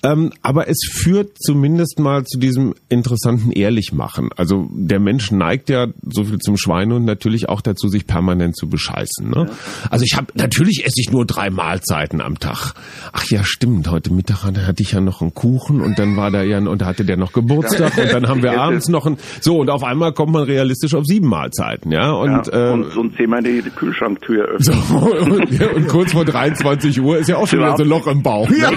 Ähm, 0.03 0.33
aber 0.43 0.69
es 0.69 0.79
führt 0.91 1.39
zumindest 1.39 1.99
mal 1.99 2.25
zu 2.25 2.39
diesem 2.39 2.75
interessanten 2.89 3.53
Ehrlichmachen. 3.53 4.31
Also 4.37 4.69
der 4.73 5.01
Mensch 5.01 5.31
neigt 5.31 5.69
ja 5.69 5.87
so 6.03 6.25
viel 6.25 6.39
zum 6.39 6.57
Schwein 6.57 6.93
und 6.93 7.05
natürlich 7.05 7.49
auch 7.49 7.61
dazu, 7.61 7.89
sich 7.89 8.07
permanent 8.07 8.57
zu 8.57 8.69
bescheißen. 8.69 9.29
Ne? 9.29 9.51
Also 9.91 10.05
ich 10.05 10.17
habe 10.17 10.27
natürlich 10.35 10.85
esse 10.85 11.01
ich 11.01 11.11
nur 11.11 11.27
drei 11.27 11.51
Mahlzeiten 11.51 12.21
am 12.21 12.39
Tag. 12.39 12.75
Ach 13.13 13.25
ja, 13.31 13.45
stimmt. 13.45 13.89
Heute 13.91 14.13
Mittag 14.13 14.45
hatte 14.45 14.83
ich 14.83 14.93
ja 14.93 15.01
noch 15.01 15.21
einen 15.21 15.35
Kuchen 15.35 15.81
und 15.81 15.99
dann 15.99 16.17
war 16.17 16.31
da 16.31 16.43
ja 16.49 16.59
und 16.59 16.81
da 16.83 16.87
hatte 16.87 17.05
der 17.05 17.17
noch 17.17 17.33
Geburtstag 17.33 17.97
und 17.99 18.13
dann 18.13 18.29
haben 18.29 18.43
wir 18.43 18.53
abends 18.61 18.87
ist- 18.87 18.91
noch 18.91 19.07
ein 19.07 19.17
so 19.41 19.59
und 19.59 19.71
auf 19.71 19.83
einmal 19.85 20.13
kommt 20.13 20.33
man 20.33 20.43
realistisch 20.45 20.95
auf 20.95 21.05
sieben 21.05 21.29
Mahlzeiten, 21.29 21.93
ja 21.93 22.11
und 22.13 22.47
ja, 22.49 22.71
äh, 22.71 22.73
und, 22.73 22.97
und 22.97 23.17
zehnmal 23.17 23.43
die, 23.43 23.63
die 23.63 23.71
Kühlschranktür 23.71 24.45
öffnen. 24.47 24.79
so, 24.89 24.97
und, 24.97 25.51
ja, 25.59 25.69
und 25.71 25.89
kurz 25.89 26.13
vor 26.13 26.25
23 26.25 27.01
Uhr 27.01 27.19
ist 27.19 27.29
ja 27.29 27.37
auch 27.37 27.47
schon 27.47 27.59
wieder 27.61 27.77
so 27.77 27.83
ein 27.83 27.89
Loch 27.89 28.07
im 28.07 28.23
Bauch. 28.23 28.49
Die, 28.49 28.59
Ja. 28.61 28.71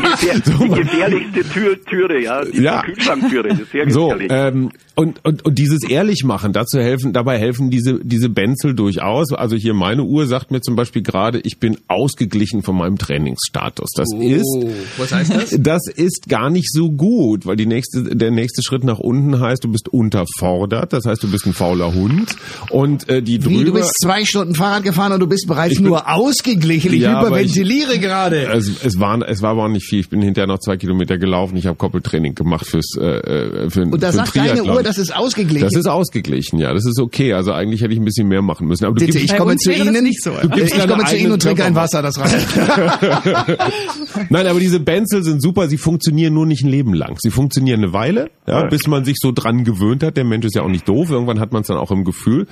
So, 0.43 0.63
die 0.63 0.69
gefährlichste 0.69 1.41
Tür, 1.49 1.83
Türe, 1.85 2.21
ja, 2.21 2.43
die 2.45 2.61
Ja. 2.61 2.81
Kühlschranktüre, 2.83 3.49
das 3.49 3.59
ist 3.61 3.71
sehr 3.71 3.89
so 3.89 4.09
gefährlich. 4.09 4.31
ähm, 4.31 4.71
und, 4.95 5.23
und, 5.25 5.45
und 5.45 5.57
dieses 5.57 5.83
Ehrlichmachen, 5.89 6.53
dazu 6.53 6.79
helfen, 6.79 7.13
dabei 7.13 7.39
helfen 7.39 7.69
diese, 7.71 7.99
diese 8.03 8.29
Benzel 8.29 8.75
durchaus. 8.75 9.31
Also 9.33 9.55
hier 9.55 9.73
meine 9.73 10.03
Uhr 10.03 10.27
sagt 10.27 10.51
mir 10.51 10.61
zum 10.61 10.75
Beispiel 10.75 11.01
gerade, 11.01 11.39
ich 11.43 11.59
bin 11.59 11.77
ausgeglichen 11.87 12.61
von 12.61 12.75
meinem 12.77 12.97
Trainingsstatus. 12.97 13.89
Das 13.95 14.07
ist, 14.19 14.43
Oh, 14.55 14.69
was 14.97 15.13
heißt 15.13 15.33
das? 15.33 15.55
das 15.59 15.87
ist 15.87 16.27
gar 16.29 16.49
nicht 16.49 16.71
so 16.71 16.91
gut, 16.91 17.45
weil 17.45 17.55
die 17.61 17.67
nächste, 17.67 18.03
der 18.03 18.31
nächste 18.31 18.63
Schritt 18.63 18.83
nach 18.83 18.97
unten 18.99 19.39
heißt, 19.39 19.63
du 19.63 19.71
bist 19.71 19.87
unterfordert. 19.89 20.93
Das 20.93 21.05
heißt, 21.05 21.21
du 21.21 21.29
bist 21.29 21.45
ein 21.45 21.53
fauler 21.53 21.93
Hund. 21.93 22.35
Und 22.69 23.07
äh, 23.07 23.21
die 23.21 23.39
drüber, 23.39 23.59
Wie, 23.59 23.63
du 23.65 23.73
bist 23.73 23.93
zwei 24.01 24.25
Stunden 24.25 24.55
Fahrrad 24.55 24.83
gefahren 24.83 25.11
und 25.13 25.19
du 25.19 25.27
bist 25.27 25.47
bereits 25.47 25.73
Ich 25.73 25.77
bin- 25.79 25.87
nur 25.87 26.09
ausgeglichen. 26.09 26.93
Ich 26.93 27.01
Ja, 27.01 27.17
aber 27.19 27.27
hyperventiliere 27.29 27.99
gerade. 27.99 28.47
Es, 28.51 28.83
es, 28.83 28.99
war, 28.99 29.21
es 29.27 29.41
war 29.41 29.51
aber 29.51 29.65
auch 29.65 29.69
nicht 29.69 29.85
viel. 29.85 29.99
Ich 29.99 30.09
bin 30.09 30.21
hinterher 30.21 30.47
noch 30.47 30.59
zwei 30.59 30.77
Kilometer 30.77 31.17
gelaufen. 31.17 31.55
Ich 31.57 31.67
habe 31.67 31.77
Koppeltraining 31.77 32.33
gemacht 32.35 32.65
fürs 32.65 32.95
äh, 32.99 33.05
äh, 33.05 33.69
für, 33.69 33.83
Und 33.83 34.01
da 34.01 34.11
sagt 34.11 34.35
deine 34.35 34.53
Triathlon. 34.53 34.75
Uhr, 34.77 34.83
das 34.83 34.97
ist 34.97 35.15
ausgeglichen. 35.15 35.67
Das 35.67 35.75
ist 35.75 35.87
ausgeglichen, 35.87 36.59
ja. 36.59 36.73
Das 36.73 36.85
ist 36.85 36.99
okay. 36.99 37.33
Also 37.33 37.51
eigentlich 37.51 37.81
hätte 37.81 37.93
ich 37.93 37.99
ein 37.99 38.05
bisschen 38.05 38.27
mehr 38.27 38.41
machen 38.41 38.67
müssen. 38.67 38.85
Aber 38.85 38.95
du 38.95 39.05
Ditte, 39.05 39.19
gibst, 39.19 39.33
ich 39.33 39.37
komme 39.37 39.55
zu 39.57 39.71
Ihnen. 39.71 40.03
nicht 40.03 40.23
so. 40.23 40.31
Ich 40.55 40.71
deine 40.73 40.87
komme 40.93 41.05
zu 41.05 41.15
Ihnen 41.15 41.31
und 41.31 41.41
trinke 41.41 41.63
ein 41.63 41.75
Wasser, 41.75 42.01
das 42.01 42.17
reicht. 42.19 42.47
Nein, 44.29 44.47
aber 44.47 44.59
diese 44.59 44.79
Benzel 44.79 45.23
sind 45.23 45.41
super. 45.41 45.67
Sie 45.67 45.77
funktionieren 45.77 46.33
nur 46.33 46.45
nicht 46.45 46.63
ein 46.63 46.69
Leben 46.69 46.93
lang. 46.93 47.17
Sie 47.19 47.29
funktionieren 47.29 47.50
eine 47.59 47.93
Weile, 47.93 48.29
ja, 48.47 48.65
bis 48.65 48.87
man 48.87 49.05
sich 49.05 49.17
so 49.19 49.31
dran 49.31 49.63
gewöhnt 49.63 50.03
hat. 50.03 50.17
Der 50.17 50.23
Mensch 50.23 50.45
ist 50.45 50.55
ja 50.55 50.61
auch 50.61 50.69
nicht 50.69 50.87
doof. 50.87 51.09
Irgendwann 51.09 51.39
hat 51.39 51.51
man 51.51 51.61
es 51.61 51.67
dann 51.67 51.77
auch 51.77 51.91
im 51.91 52.03
Gefühl. 52.03 52.47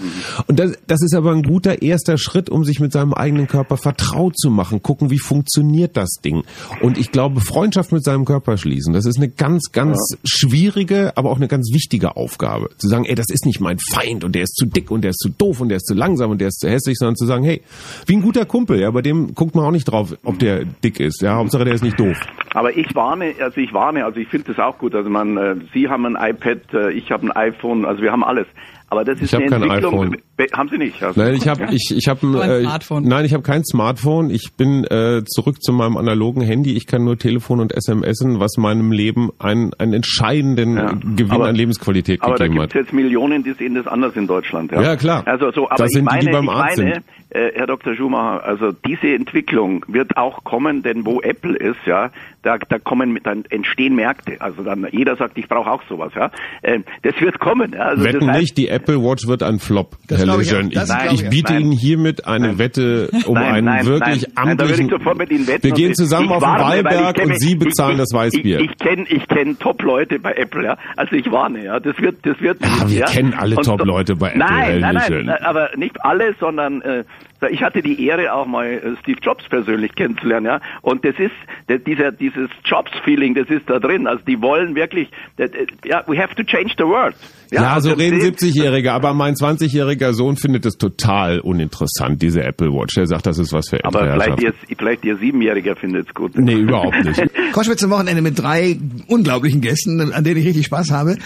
Und 0.47 0.59
das, 0.59 0.77
das 0.88 1.01
ist 1.01 1.13
aber 1.13 1.31
ein 1.31 1.43
guter 1.43 1.81
erster 1.81 2.17
Schritt, 2.17 2.49
um 2.49 2.63
sich 2.63 2.79
mit 2.79 2.91
seinem 2.91 3.13
eigenen 3.13 3.47
Körper 3.47 3.77
vertraut 3.77 4.38
zu 4.38 4.49
machen. 4.49 4.81
Gucken, 4.81 5.09
wie 5.09 5.19
funktioniert 5.19 5.97
das 5.97 6.09
Ding. 6.23 6.43
Und 6.81 6.97
ich 6.97 7.12
glaube, 7.12 7.41
Freundschaft 7.41 7.91
mit 7.91 8.03
seinem 8.03 8.25
Körper 8.25 8.57
schließen, 8.57 8.93
das 8.93 9.05
ist 9.05 9.17
eine 9.17 9.29
ganz, 9.29 9.71
ganz 9.71 9.97
schwierige, 10.23 11.15
aber 11.15 11.29
auch 11.31 11.38
eine 11.38 11.47
ganz 11.47 11.71
wichtige 11.73 12.15
Aufgabe. 12.15 12.69
Zu 12.77 12.88
sagen, 12.88 13.05
ey, 13.05 13.15
das 13.15 13.27
ist 13.29 13.45
nicht 13.45 13.59
mein 13.59 13.77
Feind 13.79 14.23
und 14.23 14.35
der 14.35 14.43
ist 14.43 14.55
zu 14.55 14.65
dick 14.65 14.91
und 14.91 15.01
der 15.01 15.12
ist 15.12 15.19
zu 15.19 15.29
doof 15.29 15.62
und 15.62 15.69
der 15.69 15.77
ist 15.77 15.88
zu 15.88 15.93
langsam 15.93 16.31
und 16.31 16.41
der 16.41 16.49
ist 16.49 16.59
zu 16.59 16.69
hässlich, 16.69 16.97
sondern 16.97 17.15
zu 17.15 17.25
sagen, 17.25 17.43
hey, 17.43 17.62
wie 18.05 18.15
ein 18.15 18.21
guter 18.21 18.45
Kumpel, 18.45 18.79
ja, 18.79 18.91
bei 18.91 19.01
dem 19.01 19.33
guckt 19.33 19.55
man 19.55 19.65
auch 19.65 19.71
nicht 19.71 19.85
drauf, 19.85 20.15
ob 20.23 20.39
der 20.39 20.65
dick 20.65 20.99
ist. 20.99 21.21
Ja, 21.21 21.35
Hauptsache 21.35 21.65
der 21.65 21.73
ist 21.73 21.83
nicht 21.83 21.99
doof. 21.99 22.17
Aber 22.53 22.75
ich 22.75 22.93
warne, 22.95 23.33
also 23.39 23.57
ich 23.62 23.73
warne, 23.73 24.05
also 24.05 24.19
ich 24.19 24.27
finde 24.27 24.53
das 24.53 24.59
auch 24.59 24.77
gut. 24.77 24.88
Also 24.95 25.10
man, 25.10 25.38
äh, 25.38 25.56
Sie 25.73 25.88
haben 25.89 26.06
ein 26.06 26.32
iPad, 26.32 26.73
äh, 26.73 26.91
ich 26.91 27.12
habe 27.12 27.28
ein 27.28 27.32
iPhone, 27.32 27.86
also 27.86 28.02
wir 28.02 28.12
haben 28.12 28.23
alles. 28.23 28.47
Aber 28.89 29.04
das 29.06 29.17
ist 29.21 29.34
Ich 29.34 29.36
eine 29.36 29.47
kein 29.49 29.62
Entwicklung. 29.63 29.93
iPhone. 29.93 30.17
Be- 30.39 30.47
Haben 30.58 30.69
Sie 30.69 30.78
nicht? 30.78 31.04
Also, 31.04 31.19
Nein, 31.19 31.36
ich 31.36 31.49
habe 31.49 31.65
ich 31.71 31.91
ich 31.93 32.10
ein 32.10 32.15
äh, 32.34 32.62
Smartphone. 32.62 33.04
nein, 33.04 33.25
ich 33.25 33.34
habe 33.34 33.43
kein 33.43 33.65
Smartphone. 33.65 34.30
Ich 34.30 34.54
bin 34.56 34.86
äh, 34.86 35.21
zurück 35.25 35.62
zu 35.62 35.73
meinem 35.73 35.97
analogen 35.97 36.41
Handy. 36.41 36.78
Ich 36.78 36.88
kann 36.88 37.04
nur 37.04 37.17
Telefon 37.17 37.60
und 37.60 37.73
SMSen, 37.78 38.39
was 38.39 38.56
meinem 38.56 38.93
Leben 38.93 39.32
einen 39.38 39.73
einen 39.78 39.91
entscheidenden 39.93 40.78
Ja. 40.78 40.93
Gewinn 40.93 41.32
Aber- 41.32 41.47
an 41.47 41.56
Lebensqualität 41.56 42.21
Aber 42.21 42.36
da 42.36 42.45
gegeben 42.45 42.62
gibt 42.62 42.73
hat. 42.73 42.82
es 42.82 42.88
jetzt 42.88 42.93
Millionen, 42.93 43.43
die 43.43 43.52
sehen 43.52 43.75
das 43.75 43.86
anders 43.86 44.15
in 44.15 44.28
Deutschland. 44.28 44.71
Ja, 44.71 44.82
Ja, 44.82 44.95
klar. 44.95 45.23
Also 45.25 45.52
so, 45.52 45.65
aber 45.69 45.75
Das 45.75 45.88
ich 45.89 45.95
sind 45.95 46.04
die, 46.10 46.15
meine, 46.15 46.25
die 46.25 46.32
beim 46.32 46.43
ich 46.45 46.49
Arzt 46.52 46.78
meine, 46.78 46.93
sind. 46.93 47.04
äh, 47.32 47.52
Herr 47.56 47.67
Dr. 47.67 47.95
Schumacher, 47.95 48.43
also 48.45 48.71
diese 48.71 49.13
Entwicklung 49.13 49.84
wird 49.89 50.15
auch 50.15 50.45
kommen, 50.45 50.84
denn 50.84 51.06
wo 51.06 51.19
Apple 51.21 51.58
ist, 51.58 51.78
ja, 51.86 52.12
da, 52.43 52.58
da 52.58 52.80
kommen, 52.80 53.19
dann 53.23 53.43
entstehen 53.49 53.95
Märkte. 53.95 54.39
Also 54.39 54.63
dann 54.63 54.88
jeder 54.91 55.17
sagt, 55.17 55.38
ich 55.38 55.49
brauche 55.49 55.69
auch 55.69 55.82
sowas, 55.89 56.13
ja. 56.15 56.32
Äh, 56.62 56.80
das 57.04 57.19
wird 57.19 57.39
kommen. 57.39 57.73
Ja. 57.73 57.80
Also 57.89 58.04
Wetten 58.06 58.19
das 58.21 58.30
heißt, 58.30 58.39
nicht, 58.41 58.58
die 58.58 58.69
Apple 58.69 59.04
Watch 59.04 59.28
wird 59.28 59.43
ein 59.43 59.60
Flop, 59.60 59.97
Das 60.08 60.21
Herr 60.31 60.41
ich 60.41 60.51
Ich, 60.51 61.13
ich 61.13 61.23
ich 61.23 61.29
biete 61.29 61.53
auch. 61.53 61.59
Ihnen 61.59 61.71
hiermit 61.71 62.25
eine 62.25 62.47
Nein. 62.49 62.57
Wette 62.59 63.09
um 63.25 63.33
Nein, 63.35 63.53
einen 63.53 63.65
nein, 63.65 63.85
wirklich 63.85 64.27
nein, 64.35 64.45
nein, 64.45 64.59
würde 64.59 64.73
amtlichen... 64.75 65.63
Wir 65.63 65.71
gehen 65.71 65.95
zusammen 65.95 66.29
auf 66.31 66.43
den 66.43 66.49
Wallberg 66.49 67.15
kenne- 67.15 67.33
und 67.33 67.39
Sie 67.39 67.55
bezahlen 67.55 67.97
das 67.97 68.09
Weißbier. 68.13 68.59
Ich, 68.59 68.71
ich 68.71 68.77
kenne 68.77 69.05
ich 69.09 69.27
kenn 69.27 69.57
Top-Leute 69.59 70.19
bei 70.19 70.33
Apple, 70.33 70.63
ja. 70.65 70.77
Also 70.95 71.15
ich 71.15 71.29
warne, 71.31 71.63
ja. 71.63 71.79
Das 71.79 71.97
wird, 71.99 72.25
das 72.25 72.39
wird. 72.41 72.59
Ja, 72.61 72.89
wir 72.89 73.01
kennen 73.05 73.33
alle 73.33 73.55
Top-Leute 73.55 74.15
bei 74.15 74.29
Apple, 74.29 74.39
Nein, 74.39 74.83
Herr 74.83 74.93
nein, 74.93 74.95
nein, 74.95 75.25
nein, 75.25 75.43
aber 75.43 75.69
nicht 75.75 76.03
alle, 76.03 76.35
sondern 76.39 76.81
äh, 76.81 77.03
ich 77.52 77.62
hatte 77.62 77.82
die 77.82 78.06
Ehre, 78.06 78.34
auch 78.34 78.45
mal 78.45 78.65
äh, 78.67 78.95
Steve 79.02 79.19
Jobs 79.21 79.43
persönlich 79.49 79.93
kennenzulernen, 79.95 80.45
ja. 80.47 80.62
Und 80.82 81.06
das 81.06 81.15
ist 81.19 81.86
dieser 81.88 82.12
dieses 82.12 82.49
Jobs-Feeling, 82.65 83.36
das 83.36 83.49
ist 83.49 83.69
da 83.69 83.80
drin. 83.80 84.08
Also 84.08 84.23
die 84.25 84.41
wollen 84.41 84.75
wirklich, 84.75 85.10
that, 85.38 85.52
ja, 85.86 86.04
we 86.08 86.17
have 86.21 86.36
to 86.36 86.43
change 86.43 86.73
the 86.78 86.84
world. 86.84 87.15
Ja, 87.52 87.78
und 87.78 87.82
so 87.82 87.93
reden 87.93 88.19
ist- 88.19 88.41
70-Jährige, 88.43 88.91
aber 88.93 89.13
mein 89.15 89.34
20-jähriger 89.34 90.13
Sohn 90.13 90.36
findet 90.38 90.65
es 90.67 90.78
total 90.78 91.39
uninteressant, 91.39 92.21
diese 92.21 92.43
Apple 92.43 92.67
Watch. 92.71 92.93
Der 92.95 93.08
sagt, 93.08 93.25
das 93.25 93.39
ist 93.39 93.52
was 93.54 93.69
für 93.69 93.84
Aber 93.84 94.02
ältere 94.02 94.13
vielleicht 94.21 94.41
Herrschaften. 94.43 94.65
ihr, 94.69 94.78
vielleicht 94.78 95.06
ihr 95.06 95.17
Siebenjähriger 95.17 95.75
findet 95.75 96.08
es 96.08 96.13
gut. 96.13 96.38
Nee, 96.38 96.54
überhaupt 96.54 97.04
nicht. 97.04 97.21
Koschwitz 97.54 97.84
am 97.84 97.89
Wochenende 97.89 98.21
mit 98.21 98.38
drei 98.38 98.78
unglaublichen 99.08 99.62
Gästen, 99.62 100.13
an 100.13 100.23
denen 100.23 100.38
ich 100.41 100.45
richtig 100.45 100.67
Spaß 100.67 100.91
habe. 100.91 101.17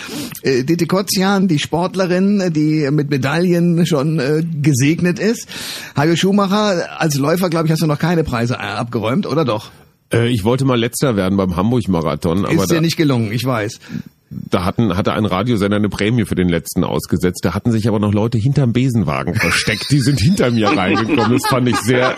Äh, 0.44 0.64
Dete 0.64 0.88
Kotzian, 0.88 1.50
die 1.50 1.60
Sportlerin, 1.60 2.54
die 2.54 2.88
mit 2.92 3.10
Medaillen 3.10 3.86
schon 3.86 4.20
äh, 4.20 4.44
gesegnet 4.62 5.20
ist. 5.20 5.50
Hajo 6.04 6.18
Schumacher, 6.18 7.00
als 7.00 7.18
Läufer, 7.18 7.50
glaube 7.50 7.68
ich, 7.68 7.72
hast 7.72 7.82
du 7.82 7.88
noch 7.88 7.98
keine 7.98 8.26
Preise 8.26 8.56
äh, 8.56 8.58
abgeräumt, 8.58 9.26
oder 9.26 9.46
doch? 9.46 9.72
Äh, 10.14 10.28
ich 10.28 10.44
wollte 10.44 10.66
mal 10.66 10.78
letzter 10.78 11.16
werden 11.16 11.38
beim 11.38 11.56
Hamburg-Marathon, 11.56 12.46
aber 12.46 12.64
Ist 12.64 12.72
dir 12.72 12.82
nicht 12.82 12.98
gelungen, 12.98 13.32
ich 13.32 13.46
weiß. 13.46 13.80
da 14.30 14.66
hatten, 14.66 14.98
hatte 14.98 15.14
ein 15.14 15.24
Radiosender 15.24 15.78
eine 15.78 15.88
Prämie 15.88 16.26
für 16.26 16.36
den 16.36 16.50
letzten 16.50 16.84
ausgesetzt. 16.84 17.46
Da 17.46 17.54
hatten 17.54 17.72
sich 17.72 17.88
aber 17.88 18.00
noch 18.00 18.14
Leute 18.14 18.38
hinterm 18.38 18.74
Besenwagen 18.74 19.34
versteckt. 19.36 19.90
Die 19.92 20.02
sind 20.02 20.20
hinter 20.20 20.52
mir 20.52 20.68
reingekommen. 20.78 21.32
Das 21.32 21.48
fand 21.48 21.70
ich 21.70 21.78
sehr, 21.78 22.18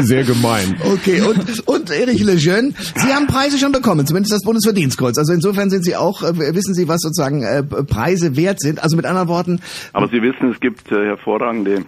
sehr 0.00 0.24
gemein. 0.24 0.74
Okay, 0.92 1.20
und, 1.20 1.68
und 1.68 1.90
Erich 1.90 2.24
Lejeune, 2.24 2.72
Sie 2.96 3.14
haben 3.14 3.28
Preise 3.28 3.56
schon 3.56 3.70
bekommen, 3.70 4.04
zumindest 4.04 4.32
das 4.34 4.42
Bundesverdienstkreuz. 4.42 5.16
Also 5.16 5.32
insofern 5.32 5.70
sind 5.70 5.84
Sie 5.84 5.94
auch, 5.94 6.24
äh, 6.24 6.54
wissen 6.56 6.74
Sie, 6.74 6.88
was 6.88 7.02
sozusagen 7.02 7.44
äh, 7.44 7.62
Preise 7.62 8.34
wert 8.34 8.58
sind. 8.58 8.82
Also 8.82 8.96
mit 8.96 9.06
anderen 9.06 9.28
Worten, 9.28 9.60
Aber 9.92 10.08
Sie 10.08 10.20
wissen, 10.22 10.50
es 10.50 10.58
gibt 10.58 10.90
äh, 10.90 11.04
hervorragende 11.04 11.84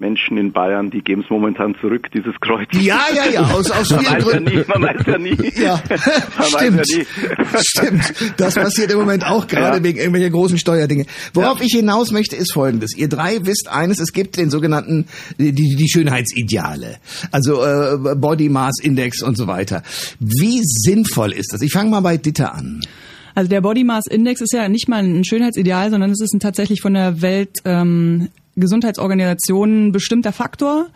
Menschen 0.00 0.38
in 0.38 0.50
Bayern, 0.52 0.90
die 0.90 1.02
geben 1.02 1.20
es 1.22 1.30
momentan 1.30 1.74
zurück, 1.80 2.08
dieses 2.12 2.34
Kreuz. 2.40 2.68
ja, 2.72 2.98
ja, 3.14 3.30
ja, 3.30 3.42
aus, 3.42 3.70
aus 3.70 3.90
Man 3.90 4.00
vielen 4.00 4.12
weiß 4.14 4.24
ja 4.24 4.30
Gründen. 4.30 4.56
nie, 4.58 4.64
man 4.66 4.82
weiß 4.82 5.06
ja 5.06 5.18
nie. 5.18 5.62
Ja, 5.62 5.82
man 6.38 6.46
stimmt. 6.48 6.78
weiß 6.78 6.90
ja 6.92 6.98
nie. 6.98 7.62
Stimmt. 7.62 8.34
Das 8.38 8.54
passiert 8.54 8.90
im 8.92 8.98
Moment 8.98 9.26
auch 9.26 9.46
gerade 9.46 9.76
Ja. 9.78 9.84
wegen 9.84 9.98
irgendwelcher 9.98 10.30
großen 10.30 10.58
Steuerdinge. 10.58 11.04
Worauf 11.34 11.60
ich 11.60 11.72
hinaus 11.72 12.10
möchte, 12.12 12.34
ist 12.34 12.52
folgendes. 12.52 12.96
Ihr 12.96 13.08
drei 13.08 13.38
wisst 13.44 13.68
eines, 13.70 14.00
es 14.00 14.12
gibt 14.12 14.36
den 14.38 14.50
sogenannten, 14.50 15.04
die, 15.38 15.52
die 15.52 15.88
Schönheitsideale. 15.88 16.96
Also 17.30 17.62
äh, 17.64 18.14
Body 18.16 18.48
Mass 18.48 18.76
Index 18.82 19.22
und 19.22 19.36
so 19.36 19.46
weiter. 19.46 19.82
Wie 20.18 20.60
sinnvoll 20.64 21.32
ist 21.32 21.52
das? 21.52 21.60
Ich 21.62 21.72
fange 21.72 21.90
mal 21.90 22.00
bei 22.00 22.16
Ditter 22.16 22.54
an. 22.54 22.80
Also 23.34 23.48
der 23.48 23.60
Body 23.60 23.84
Mass 23.84 24.06
Index 24.08 24.40
ist 24.40 24.52
ja 24.52 24.68
nicht 24.68 24.88
mal 24.88 25.04
ein 25.04 25.24
Schönheitsideal, 25.24 25.90
sondern 25.90 26.10
es 26.10 26.20
ist 26.20 26.34
ein 26.34 26.40
tatsächlich 26.40 26.80
von 26.80 26.94
der 26.94 27.22
Welt 27.22 27.58
ähm, 27.64 28.28
Gesundheitsorganisation 28.56 29.88
ein 29.88 29.92
bestimmter 29.92 30.32
Faktor, 30.32 30.86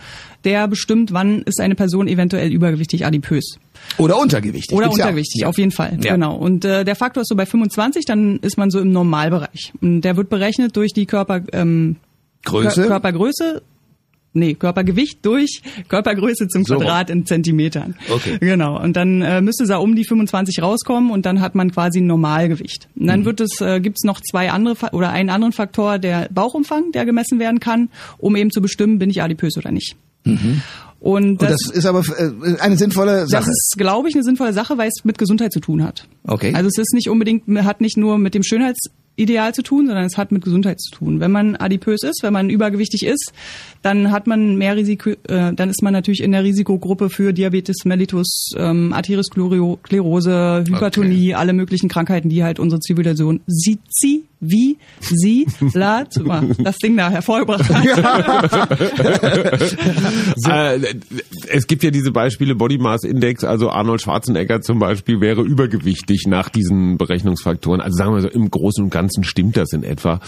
der 0.44 0.68
bestimmt, 0.68 1.12
wann 1.12 1.42
ist 1.42 1.60
eine 1.60 1.74
Person 1.74 2.08
eventuell 2.08 2.52
übergewichtig 2.52 3.06
adipös. 3.06 3.58
Oder 3.98 4.18
untergewichtig. 4.18 4.76
Oder 4.76 4.90
untergewichtig, 4.90 5.42
Ja. 5.42 5.48
auf 5.48 5.58
jeden 5.58 5.70
Fall. 5.70 5.98
Ja. 6.02 6.14
Genau. 6.14 6.36
Und 6.36 6.64
äh, 6.64 6.84
der 6.84 6.96
Faktor 6.96 7.22
ist 7.22 7.28
so 7.28 7.36
bei 7.36 7.46
25, 7.46 8.04
dann 8.04 8.38
ist 8.40 8.56
man 8.56 8.70
so 8.70 8.80
im 8.80 8.92
Normalbereich. 8.92 9.72
Und 9.80 10.02
der 10.02 10.16
wird 10.16 10.28
berechnet 10.30 10.76
durch 10.76 10.92
die 10.92 11.06
Körper, 11.06 11.42
ähm, 11.52 11.96
Größe? 12.44 12.82
Kör 12.82 12.88
Körpergröße. 12.88 13.62
Nee, 14.36 14.54
Körpergewicht 14.54 15.24
durch 15.24 15.62
Körpergröße 15.88 16.48
zum 16.48 16.64
So. 16.64 16.76
Quadrat 16.76 17.08
in 17.08 17.24
Zentimetern. 17.24 17.94
Okay. 18.12 18.38
Genau. 18.40 18.80
Und 18.82 18.96
dann 18.96 19.22
äh, 19.22 19.40
müsste 19.40 19.64
da 19.66 19.76
um 19.78 19.94
die 19.94 20.04
25 20.04 20.60
rauskommen 20.60 21.10
und 21.10 21.24
dann 21.24 21.40
hat 21.40 21.54
man 21.54 21.70
quasi 21.70 22.00
ein 22.00 22.06
Normalgewicht. 22.08 22.88
Und 22.96 23.02
Mhm. 23.02 23.06
dann 23.06 23.24
wird 23.24 23.40
es, 23.40 23.60
äh, 23.60 23.80
gibt's 23.80 24.02
noch 24.04 24.20
zwei 24.20 24.50
andere 24.50 24.74
oder 24.92 25.10
einen 25.10 25.30
anderen 25.30 25.52
Faktor, 25.52 25.98
der 25.98 26.28
Bauchumfang, 26.32 26.90
der 26.92 27.04
gemessen 27.04 27.38
werden 27.38 27.60
kann, 27.60 27.88
um 28.18 28.34
eben 28.36 28.50
zu 28.50 28.60
bestimmen, 28.60 28.98
bin 28.98 29.08
ich 29.08 29.22
adipös 29.22 29.56
oder 29.56 29.70
nicht. 29.70 29.96
Und 30.24 30.32
Mhm. 30.32 30.62
Und 31.00 31.42
das, 31.42 31.50
das 31.66 31.70
ist 31.76 31.84
aber 31.86 32.00
äh, 32.00 32.58
eine 32.60 32.78
sinnvolle 32.78 33.26
Sache. 33.26 33.42
das 33.44 33.48
ist, 33.48 33.74
glaube 33.76 34.08
ich, 34.08 34.14
eine 34.14 34.24
sinnvolle 34.24 34.54
Sache, 34.54 34.78
weil 34.78 34.88
es 34.88 35.04
mit 35.04 35.18
Gesundheit 35.18 35.52
zu 35.52 35.60
tun 35.60 35.82
hat. 35.84 36.08
Okay. 36.26 36.54
Also 36.54 36.66
es 36.68 36.78
ist 36.78 36.94
nicht 36.94 37.10
unbedingt, 37.10 37.42
hat 37.64 37.82
nicht 37.82 37.98
nur 37.98 38.16
mit 38.16 38.32
dem 38.34 38.42
Schönheitsideal 39.16 39.54
zu 39.54 39.62
tun, 39.62 39.86
sondern 39.86 40.04
es 40.04 40.16
hat 40.16 40.32
mit 40.32 40.44
Gesundheit 40.44 40.80
zu 40.80 40.90
tun. 40.90 41.20
Wenn 41.20 41.30
man 41.30 41.56
adipös 41.56 42.02
ist, 42.02 42.22
wenn 42.22 42.32
man 42.32 42.50
übergewichtig 42.50 43.04
ist, 43.04 43.32
dann 43.82 44.10
hat 44.10 44.26
man 44.26 44.56
mehr 44.56 44.76
Risiko, 44.76 45.10
äh, 45.10 45.52
dann 45.52 45.70
ist 45.70 45.82
man 45.82 45.92
natürlich 45.92 46.22
in 46.22 46.32
der 46.32 46.44
Risikogruppe 46.44 47.10
für 47.10 47.32
Diabetes 47.32 47.84
mellitus, 47.84 48.50
ähm, 48.56 48.92
Arteriosklerose, 48.92 50.64
Hypertonie, 50.66 51.34
alle 51.34 51.52
möglichen 51.52 51.88
Krankheiten, 51.88 52.28
die 52.28 52.42
halt 52.42 52.58
unsere 52.58 52.80
Zivilisation 52.80 53.40
sieht 53.46 53.80
sie 53.88 54.24
wie 54.48 54.76
sie 55.00 55.46
la 55.72 56.04
das 56.58 56.76
Ding 56.78 56.96
da 56.96 57.10
hervorgebracht 57.10 57.68
hat. 57.68 57.84
Äh, 60.46 60.94
es 61.48 61.66
gibt 61.66 61.82
ja 61.82 61.90
diese 61.90 62.10
Beispiele 62.10 62.54
Body 62.54 62.78
Mass 62.78 63.02
Index, 63.04 63.44
also 63.44 63.70
Arnold 63.70 64.02
Schwarzenegger 64.02 64.60
zum 64.60 64.78
Beispiel 64.78 65.20
wäre 65.20 65.42
übergewichtig 65.42 66.26
nach 66.26 66.48
diesen 66.48 66.98
Berechnungsfaktoren. 66.98 67.80
Also 67.80 67.96
sagen 67.96 68.14
wir 68.14 68.20
so, 68.20 68.28
im 68.28 68.50
Großen 68.50 68.84
und 68.84 68.90
Ganzen 68.90 69.03
stimmt 69.24 69.56
das 69.56 69.72
in 69.72 69.82
etwa. 69.82 70.20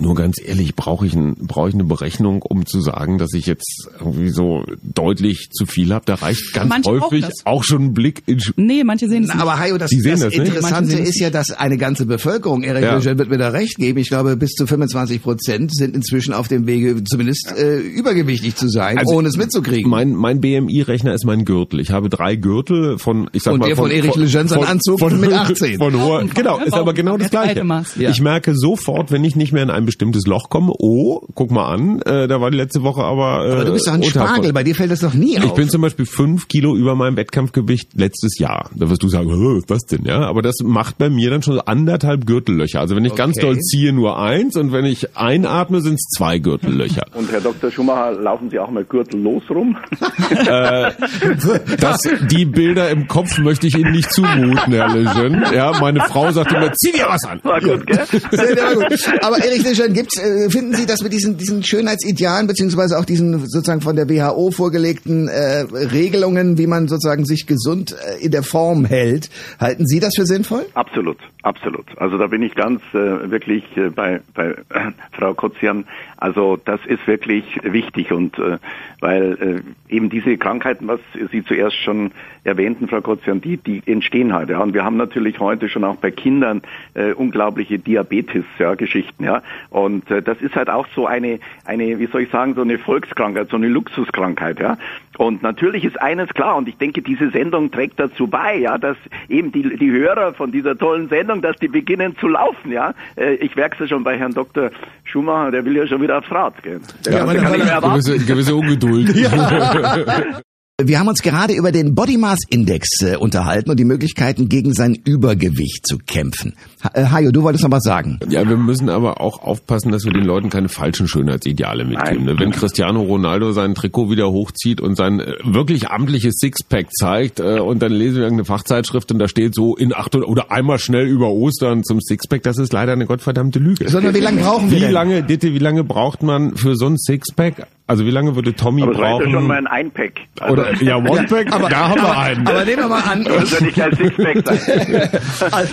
Nur 0.00 0.14
ganz 0.14 0.36
ehrlich, 0.40 0.76
brauche 0.76 1.06
ich, 1.06 1.14
ein, 1.14 1.34
brauche 1.34 1.68
ich 1.70 1.74
eine 1.74 1.82
Berechnung, 1.84 2.42
um 2.42 2.66
zu 2.66 2.80
sagen, 2.80 3.18
dass 3.18 3.32
ich 3.34 3.46
jetzt 3.46 3.88
irgendwie 3.98 4.28
so 4.30 4.64
deutlich 4.82 5.48
zu 5.50 5.66
viel 5.66 5.92
habe. 5.92 6.04
Da 6.06 6.14
reicht 6.14 6.52
ganz 6.52 6.68
Manche 6.68 6.90
häufig 6.90 7.22
das. 7.24 7.32
auch 7.44 7.64
schon 7.64 7.86
ein 7.86 7.92
Blick 7.94 8.22
in... 8.26 8.38
Sch- 8.38 8.52
Nee, 8.56 8.84
manche 8.84 9.08
sehen 9.08 9.24
es 9.24 9.30
nicht. 9.30 9.40
aber 9.42 9.58
Hajo, 9.58 9.76
das, 9.76 9.90
das 9.90 10.20
das 10.20 10.28
nicht? 10.30 10.38
Interessante 10.38 10.96
ist 10.96 11.18
ja, 11.20 11.30
dass 11.30 11.50
eine 11.50 11.78
ganze 11.78 12.06
Bevölkerung, 12.06 12.62
Erik 12.62 12.84
Ja. 12.84 12.96
Lejeune 12.96 13.18
wird 13.18 13.28
mir 13.30 13.38
da 13.38 13.48
recht 13.48 13.76
geben, 13.76 13.98
ich 13.98 14.08
glaube 14.08 14.36
bis 14.36 14.52
zu 14.52 14.66
25 14.68 15.22
Prozent 15.22 15.74
sind 15.74 15.96
inzwischen 15.96 16.32
auf 16.32 16.46
dem 16.46 16.66
Wege, 16.68 17.02
zumindest 17.02 17.52
äh, 17.56 17.78
übergewichtig 17.80 18.54
zu 18.54 18.68
sein, 18.68 18.98
Also, 18.98 19.16
ohne 19.16 19.28
es 19.28 19.36
mitzukriegen. 19.36 19.90
Mein, 19.90 20.14
mein 20.14 20.40
BMI-Rechner 20.40 21.12
ist 21.12 21.24
mein 21.24 21.44
Gürtel. 21.44 21.80
Ich 21.80 21.90
habe 21.90 22.08
drei 22.08 22.36
Gürtel 22.36 22.98
von, 22.98 23.28
ich 23.32 23.42
sag 23.42 23.54
Und 23.54 23.60
mal, 23.60 23.66
der 23.66 23.76
von 23.76 23.90
Erich 23.90 24.14
Lejeune 24.14 24.48
sein 24.48 24.62
Anzug 24.64 25.00
mit 25.12 25.32
18. 25.32 25.78
Von 25.78 26.00
hoher, 26.00 26.24
genau, 26.32 26.58
ist 26.60 26.72
aber 26.74 26.94
genau 26.94 27.16
das 27.16 27.30
Das 27.30 27.42
Gleiche. 27.42 27.84
Ich 27.98 28.20
merke 28.20 28.54
sofort, 28.54 29.10
wenn 29.10 29.24
ich 29.24 29.34
nicht 29.34 29.52
mehr 29.52 29.64
in 29.64 29.70
ein 29.70 29.87
bestimmtes 29.88 30.26
Loch 30.26 30.50
komme, 30.50 30.72
oh, 30.78 31.22
guck 31.34 31.50
mal 31.50 31.66
an, 31.72 32.00
äh, 32.02 32.28
da 32.28 32.40
war 32.40 32.50
die 32.50 32.56
letzte 32.58 32.82
Woche 32.82 33.02
aber. 33.02 33.46
Äh, 33.46 33.52
aber 33.52 33.64
du 33.64 33.72
bist 33.72 33.86
doch 33.88 33.94
ein 33.94 34.02
Spargel, 34.04 34.52
bei 34.52 34.62
dir 34.62 34.74
fällt 34.74 34.90
das 34.90 35.00
doch 35.00 35.14
nie 35.14 35.36
Ich 35.36 35.42
auf. 35.44 35.54
bin 35.54 35.68
zum 35.70 35.80
Beispiel 35.82 36.04
fünf 36.06 36.48
Kilo 36.48 36.76
über 36.76 36.94
meinem 36.94 37.16
Wettkampfgewicht 37.16 37.90
letztes 37.94 38.38
Jahr. 38.38 38.70
Da 38.74 38.90
wirst 38.90 39.02
du 39.02 39.08
sagen, 39.08 39.30
"Hä, 39.30 39.34
was 39.36 39.58
ist 39.58 39.70
das 39.70 39.82
denn, 39.86 40.04
ja? 40.04 40.20
Aber 40.20 40.42
das 40.42 40.56
macht 40.62 40.98
bei 40.98 41.08
mir 41.10 41.30
dann 41.30 41.42
schon 41.42 41.54
so 41.54 41.60
anderthalb 41.60 42.26
Gürtellöcher. 42.26 42.80
Also 42.80 42.94
wenn 42.94 43.04
ich 43.04 43.14
ganz 43.14 43.36
Okay. 43.38 43.46
doll 43.46 43.58
ziehe, 43.58 43.92
nur 43.92 44.18
eins 44.18 44.56
und 44.56 44.72
wenn 44.72 44.84
ich 44.84 45.16
einatme, 45.16 45.80
sind 45.80 45.94
es 45.94 46.06
zwei 46.16 46.38
Gürtellöcher. 46.38 47.06
Und 47.14 47.30
Herr 47.32 47.40
Dr. 47.40 47.70
Schumacher, 47.70 48.12
laufen 48.20 48.50
Sie 48.50 48.58
auch 48.58 48.70
mal 48.70 48.84
gürtellos 48.84 49.42
rum? 49.50 49.76
Das, 51.80 52.02
die 52.30 52.44
Bilder 52.44 52.90
im 52.90 53.06
Kopf 53.08 53.38
möchte 53.38 53.66
ich 53.66 53.76
Ihnen 53.76 53.92
nicht 53.92 54.12
zumuten, 54.12 54.72
Herr 54.72 54.88
Lejeune. 54.94 55.54
Ja, 55.54 55.72
meine 55.80 56.00
Frau 56.00 56.30
sagt 56.30 56.52
immer, 56.52 56.72
zieh 56.74 56.92
dir 56.92 57.06
was 57.08 57.24
an. 57.24 57.40
War 57.44 57.60
gut, 57.60 57.86
gell? 57.86 58.04
Sehr, 58.30 58.54
sehr 58.56 58.74
gut. 58.74 59.22
Aber 59.22 59.38
Erich 59.38 59.62
Lejeune, 59.78 59.94
gibt's, 59.94 60.18
äh, 60.18 60.50
finden 60.50 60.74
Sie, 60.74 60.86
dass 60.86 61.02
mit 61.02 61.12
diesen, 61.12 61.36
diesen 61.36 61.62
Schönheitsidealen 61.62 62.46
beziehungsweise 62.46 62.98
auch 62.98 63.04
diesen 63.04 63.46
sozusagen 63.46 63.80
von 63.80 63.96
der 63.96 64.08
WHO 64.08 64.50
vorgelegten 64.50 65.28
äh, 65.28 65.60
Regelungen, 65.72 66.58
wie 66.58 66.66
man 66.66 66.88
sozusagen 66.88 67.24
sich 67.24 67.46
gesund 67.46 67.94
äh, 67.94 68.24
in 68.24 68.30
der 68.30 68.42
Form 68.42 68.84
hält, 68.84 69.30
halten 69.60 69.86
Sie 69.86 70.00
das 70.00 70.14
für 70.16 70.26
sinnvoll? 70.26 70.66
Absolut, 70.74 71.18
absolut. 71.42 71.86
Also 71.96 72.18
da 72.18 72.26
bin 72.26 72.42
ich 72.42 72.54
ganz 72.54 72.82
äh, 72.92 73.30
wirklich 73.30 73.64
äh, 73.76 73.90
bei, 73.90 74.20
bei 74.34 74.50
äh, 74.50 74.92
Frau 75.12 75.34
Kotzian. 75.34 75.84
Also 76.16 76.56
das 76.56 76.80
ist 76.86 77.06
wirklich 77.06 77.44
wichtig 77.62 78.12
und 78.12 78.38
äh, 78.38 78.58
weil 79.00 79.62
äh, 79.88 79.94
eben 79.94 80.10
diese 80.10 80.36
Krankheiten, 80.36 80.88
was 80.88 81.00
Sie 81.30 81.44
zuerst 81.44 81.76
schon 81.76 82.10
erwähnten, 82.42 82.88
Frau 82.88 83.00
Kotzian, 83.00 83.40
die, 83.40 83.56
die 83.56 83.82
entstehen 83.86 84.32
halt. 84.32 84.50
Ja. 84.50 84.58
Und 84.58 84.74
wir 84.74 84.84
haben 84.84 84.96
natürlich 84.96 85.38
heute 85.38 85.68
schon 85.68 85.84
auch 85.84 85.96
bei 85.96 86.10
Kindern 86.10 86.62
äh, 86.94 87.12
unglaubliche 87.12 87.78
Diabetes-Geschichten. 87.78 89.24
Ja. 89.24 89.42
Und 89.70 90.10
äh, 90.10 90.22
das 90.22 90.40
ist 90.40 90.54
halt 90.56 90.70
auch 90.70 90.86
so 90.94 91.06
eine, 91.06 91.40
eine, 91.64 91.98
wie 91.98 92.06
soll 92.06 92.22
ich 92.22 92.30
sagen, 92.30 92.54
so 92.54 92.62
eine 92.62 92.78
Volkskrankheit, 92.78 93.50
so 93.50 93.56
eine 93.56 93.68
Luxuskrankheit. 93.68 94.60
Ja. 94.60 94.78
Und 95.18 95.42
natürlich 95.42 95.84
ist 95.84 96.00
eines 96.00 96.28
klar, 96.30 96.56
und 96.56 96.68
ich 96.68 96.76
denke, 96.76 97.02
diese 97.02 97.30
Sendung 97.30 97.70
trägt 97.70 98.00
dazu 98.00 98.26
bei, 98.28 98.56
ja, 98.56 98.78
dass 98.78 98.96
eben 99.28 99.52
die, 99.52 99.76
die 99.76 99.90
Hörer 99.90 100.32
von 100.32 100.52
dieser 100.52 100.76
tollen 100.76 101.08
Sendung, 101.08 101.42
dass 101.42 101.56
die 101.56 101.68
beginnen 101.68 102.16
zu 102.18 102.28
laufen, 102.28 102.72
ja. 102.72 102.94
Äh, 103.16 103.34
Ich 103.34 103.56
merke 103.56 103.74
es 103.74 103.80
ja 103.80 103.96
schon 103.96 104.04
bei 104.04 104.16
Herrn 104.16 104.32
Dr. 104.32 104.70
Schumacher, 105.04 105.50
der 105.50 105.64
will 105.64 105.76
ja 105.76 105.86
schon 105.86 106.00
wieder 106.00 106.18
aufs 106.18 106.30
Rad 106.30 106.62
gehen. 106.62 106.80
Der 107.04 107.12
Ja, 107.12 107.18
kann 107.26 107.58
meine. 107.58 107.80
Gewisse, 107.80 108.18
gewisse 108.24 108.54
Ungeduld. 108.54 109.14
Wir 110.80 111.00
haben 111.00 111.08
uns 111.08 111.22
gerade 111.22 111.54
über 111.54 111.72
den 111.72 111.96
Body 111.96 112.16
Mass 112.16 112.38
Index 112.50 113.02
äh, 113.02 113.16
unterhalten 113.16 113.68
und 113.68 113.80
die 113.80 113.84
Möglichkeiten 113.84 114.48
gegen 114.48 114.74
sein 114.74 114.94
Übergewicht 114.94 115.84
zu 115.84 115.98
kämpfen. 115.98 116.54
Ha 116.84 116.92
äh, 116.94 117.06
Hajo, 117.06 117.32
du 117.32 117.42
wolltest 117.42 117.64
noch 117.64 117.72
was 117.72 117.82
sagen. 117.82 118.20
Ja, 118.28 118.48
wir 118.48 118.56
müssen 118.56 118.88
aber 118.88 119.20
auch 119.20 119.42
aufpassen, 119.42 119.90
dass 119.90 120.04
wir 120.04 120.12
den 120.12 120.22
Leuten 120.22 120.50
keine 120.50 120.68
falschen 120.68 121.08
Schönheitsideale 121.08 121.84
mitgeben. 121.84 122.26
Ne? 122.26 122.36
Wenn 122.38 122.52
Cristiano 122.52 123.02
Ronaldo 123.02 123.50
sein 123.50 123.74
Trikot 123.74 124.08
wieder 124.08 124.30
hochzieht 124.30 124.80
und 124.80 124.94
sein 124.94 125.18
äh, 125.18 125.34
wirklich 125.42 125.88
amtliches 125.88 126.36
Sixpack 126.38 126.92
zeigt 126.92 127.40
äh, 127.40 127.58
und 127.58 127.82
dann 127.82 127.90
lesen 127.90 128.18
wir 128.18 128.22
irgendeine 128.22 128.44
Fachzeitschrift 128.44 129.10
und 129.10 129.18
da 129.18 129.26
steht 129.26 129.56
so 129.56 129.74
in 129.74 129.92
acht 129.92 130.14
oder 130.14 130.52
einmal 130.52 130.78
schnell 130.78 131.08
über 131.08 131.32
Ostern 131.32 131.82
zum 131.82 132.00
Sixpack, 132.00 132.44
das 132.44 132.56
ist 132.56 132.72
leider 132.72 132.92
eine 132.92 133.06
gottverdammte 133.06 133.58
Lüge. 133.58 133.88
Sondern 133.88 134.14
wie 134.14 134.20
lange 134.20 134.42
brauchen 134.42 134.70
wir 134.70 134.76
Wie 134.76 134.82
denn? 134.82 134.92
lange, 134.92 135.24
Ditte, 135.24 135.52
wie 135.52 135.58
lange 135.58 135.82
braucht 135.82 136.22
man 136.22 136.56
für 136.56 136.76
so 136.76 136.86
ein 136.86 136.96
Sixpack? 136.98 137.66
Also 137.88 138.04
wie 138.04 138.10
lange 138.10 138.36
würde 138.36 138.54
Tommy 138.54 138.82
Aber 138.82 138.92
brauchen? 138.92 139.26
ja 139.26 139.32
schon 139.32 139.46
mal 139.46 139.56
ein 139.56 139.66
Einpack. 139.66 140.12
Also, 140.38 140.52
oder 140.52 140.74
ja, 140.82 140.96
One-Pack, 140.98 141.50
aber, 141.54 141.70
da 141.70 141.88
haben 141.88 142.02
wir 142.02 142.10
aber, 142.10 142.18
einen. 142.18 142.46
aber 142.46 142.64
nehmen 142.66 142.82
wir 142.82 142.88
mal 142.88 143.00
an. 143.00 143.24
das 143.24 143.50
soll 143.50 143.66
nicht 143.66 143.80
ein 143.80 143.96
Sixpack 143.96 144.46
sein. 144.46 145.10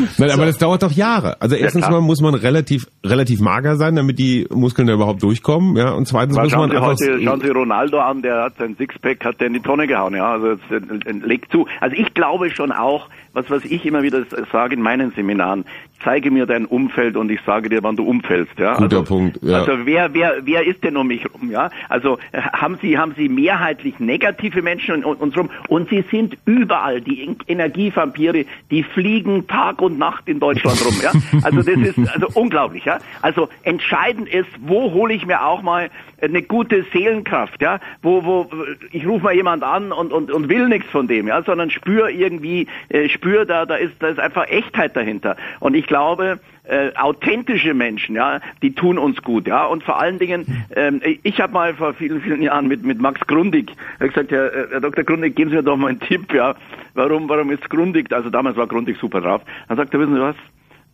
Nein, 0.17 0.31
aber 0.31 0.45
das 0.45 0.57
dauert 0.57 0.81
doch 0.81 0.93
Jahre. 0.93 1.41
Also 1.41 1.57
erstens 1.57 1.85
klar. 1.85 1.99
mal 1.99 2.05
muss 2.05 2.21
man 2.21 2.33
relativ 2.35 2.87
relativ 3.05 3.41
mager 3.41 3.75
sein, 3.75 3.97
damit 3.97 4.17
die 4.17 4.47
Muskeln 4.49 4.87
da 4.87 4.93
überhaupt 4.93 5.23
durchkommen, 5.23 5.75
ja. 5.75 5.91
Und 5.91 6.07
zweitens 6.07 6.37
Aber 6.37 6.45
muss 6.45 6.53
schauen 6.53 6.61
man 6.61 6.69
Sie, 6.69 6.77
einfach 6.77 6.89
heute, 6.89 7.21
schauen 7.21 7.41
Sie 7.41 7.49
Ronaldo 7.49 7.99
an, 7.99 8.21
der 8.21 8.43
hat 8.43 8.53
sein 8.59 8.77
Sixpack, 8.77 9.25
hat 9.25 9.41
der 9.41 9.47
in 9.47 9.53
die 9.53 9.59
Tonne 9.59 9.85
gehauen, 9.85 10.15
ja, 10.15 10.31
also 10.31 10.51
äh, 10.51 10.55
äh, 10.75 11.11
legt 11.21 11.51
zu. 11.51 11.67
Also 11.81 11.97
ich 11.97 12.13
glaube 12.13 12.49
schon 12.49 12.71
auch, 12.71 13.09
was, 13.33 13.49
was 13.49 13.65
ich 13.65 13.85
immer 13.85 14.03
wieder 14.03 14.23
sage 14.53 14.75
in 14.75 14.81
meinen 14.81 15.11
Seminaren, 15.11 15.65
zeige 16.03 16.31
mir 16.31 16.45
dein 16.45 16.65
Umfeld 16.65 17.17
und 17.17 17.29
ich 17.29 17.41
sage 17.45 17.69
dir, 17.69 17.83
wann 17.83 17.95
du 17.95 18.03
umfällst, 18.03 18.57
ja. 18.57 18.73
Guter 18.75 18.99
also, 18.99 19.03
Punkt, 19.03 19.39
ja. 19.41 19.59
Also 19.59 19.85
wer, 19.85 20.13
wer, 20.13 20.37
wer 20.43 20.65
ist 20.65 20.83
denn 20.83 20.95
um 20.97 21.07
mich 21.07 21.25
rum, 21.33 21.51
ja? 21.51 21.69
Also 21.89 22.04
äh, 22.31 22.41
haben 22.41 22.77
Sie, 22.81 22.97
haben 22.97 23.13
Sie 23.17 23.27
mehrheitlich 23.29 23.99
negative 23.99 24.61
Menschen 24.61 25.03
und 25.03 25.19
uns 25.19 25.35
rum 25.37 25.49
und 25.67 25.89
sie 25.89 26.03
sind 26.11 26.37
überall, 26.45 27.01
die 27.01 27.23
En- 27.23 27.37
Energievampire, 27.47 28.45
die 28.71 28.83
fliegen 28.83 29.47
Tag 29.47 29.81
und 29.81 29.97
Nacht 29.99 30.27
in 30.27 30.39
Deutschland 30.39 30.83
rum, 30.85 30.95
ja? 31.01 31.11
Also 31.43 31.57
das 31.57 31.67
ist 31.67 31.97
also 32.13 32.27
unglaublich, 32.33 32.85
ja? 32.85 32.99
Also 33.21 33.49
entscheidend 33.63 34.29
ist, 34.29 34.49
wo 34.61 34.91
hole 34.93 35.13
ich 35.13 35.25
mir 35.25 35.45
auch 35.45 35.61
mal 35.61 35.89
eine 36.21 36.41
gute 36.41 36.85
Seelenkraft, 36.93 37.61
ja? 37.61 37.79
Wo, 38.01 38.23
wo, 38.23 38.49
ich 38.91 39.05
rufe 39.05 39.23
mal 39.25 39.33
jemand 39.33 39.63
an 39.63 39.91
und, 39.91 40.13
und, 40.13 40.31
und 40.31 40.49
will 40.49 40.67
nichts 40.67 40.89
von 40.89 41.07
dem, 41.07 41.27
ja? 41.27 41.41
Sondern 41.43 41.69
spür 41.69 42.09
irgendwie, 42.09 42.67
äh, 42.89 43.09
spür 43.09 43.45
da, 43.45 43.65
da 43.65 43.75
ist, 43.75 43.93
da 43.99 44.07
ist 44.07 44.19
einfach 44.19 44.47
Echtheit 44.47 44.95
dahinter. 44.95 45.35
Und 45.59 45.75
ich 45.75 45.87
glaube, 45.87 46.39
äh, 46.67 46.91
authentische 46.95 47.73
Menschen, 47.73 48.15
ja, 48.15 48.39
die 48.61 48.73
tun 48.73 48.97
uns 48.97 49.21
gut, 49.21 49.47
ja. 49.47 49.65
Und 49.65 49.83
vor 49.83 49.99
allen 49.99 50.19
Dingen, 50.19 50.65
ähm, 50.75 51.01
ich 51.23 51.39
habe 51.39 51.53
mal 51.53 51.73
vor 51.75 51.93
vielen, 51.93 52.21
vielen 52.21 52.41
Jahren 52.41 52.67
mit 52.67 52.83
mit 52.83 52.99
Max 52.99 53.21
Grundig 53.27 53.71
gesagt, 53.99 54.31
Herr, 54.31 54.53
äh, 54.53 54.67
Herr 54.71 54.81
Dr. 54.81 55.03
Grundig, 55.03 55.35
geben 55.35 55.49
Sie 55.49 55.57
mir 55.57 55.63
doch 55.63 55.77
mal 55.77 55.89
einen 55.89 55.99
Tipp, 55.99 56.33
ja. 56.33 56.55
Warum, 56.93 57.29
warum 57.29 57.51
ist 57.51 57.69
Grundig? 57.69 58.11
Also 58.11 58.29
damals 58.29 58.57
war 58.57 58.67
Grundig 58.67 58.97
super 58.99 59.21
drauf. 59.21 59.41
Dann 59.67 59.77
sagt 59.77 59.93
er, 59.93 59.99
wissen 59.99 60.15
Sie 60.15 60.21
was? 60.21 60.35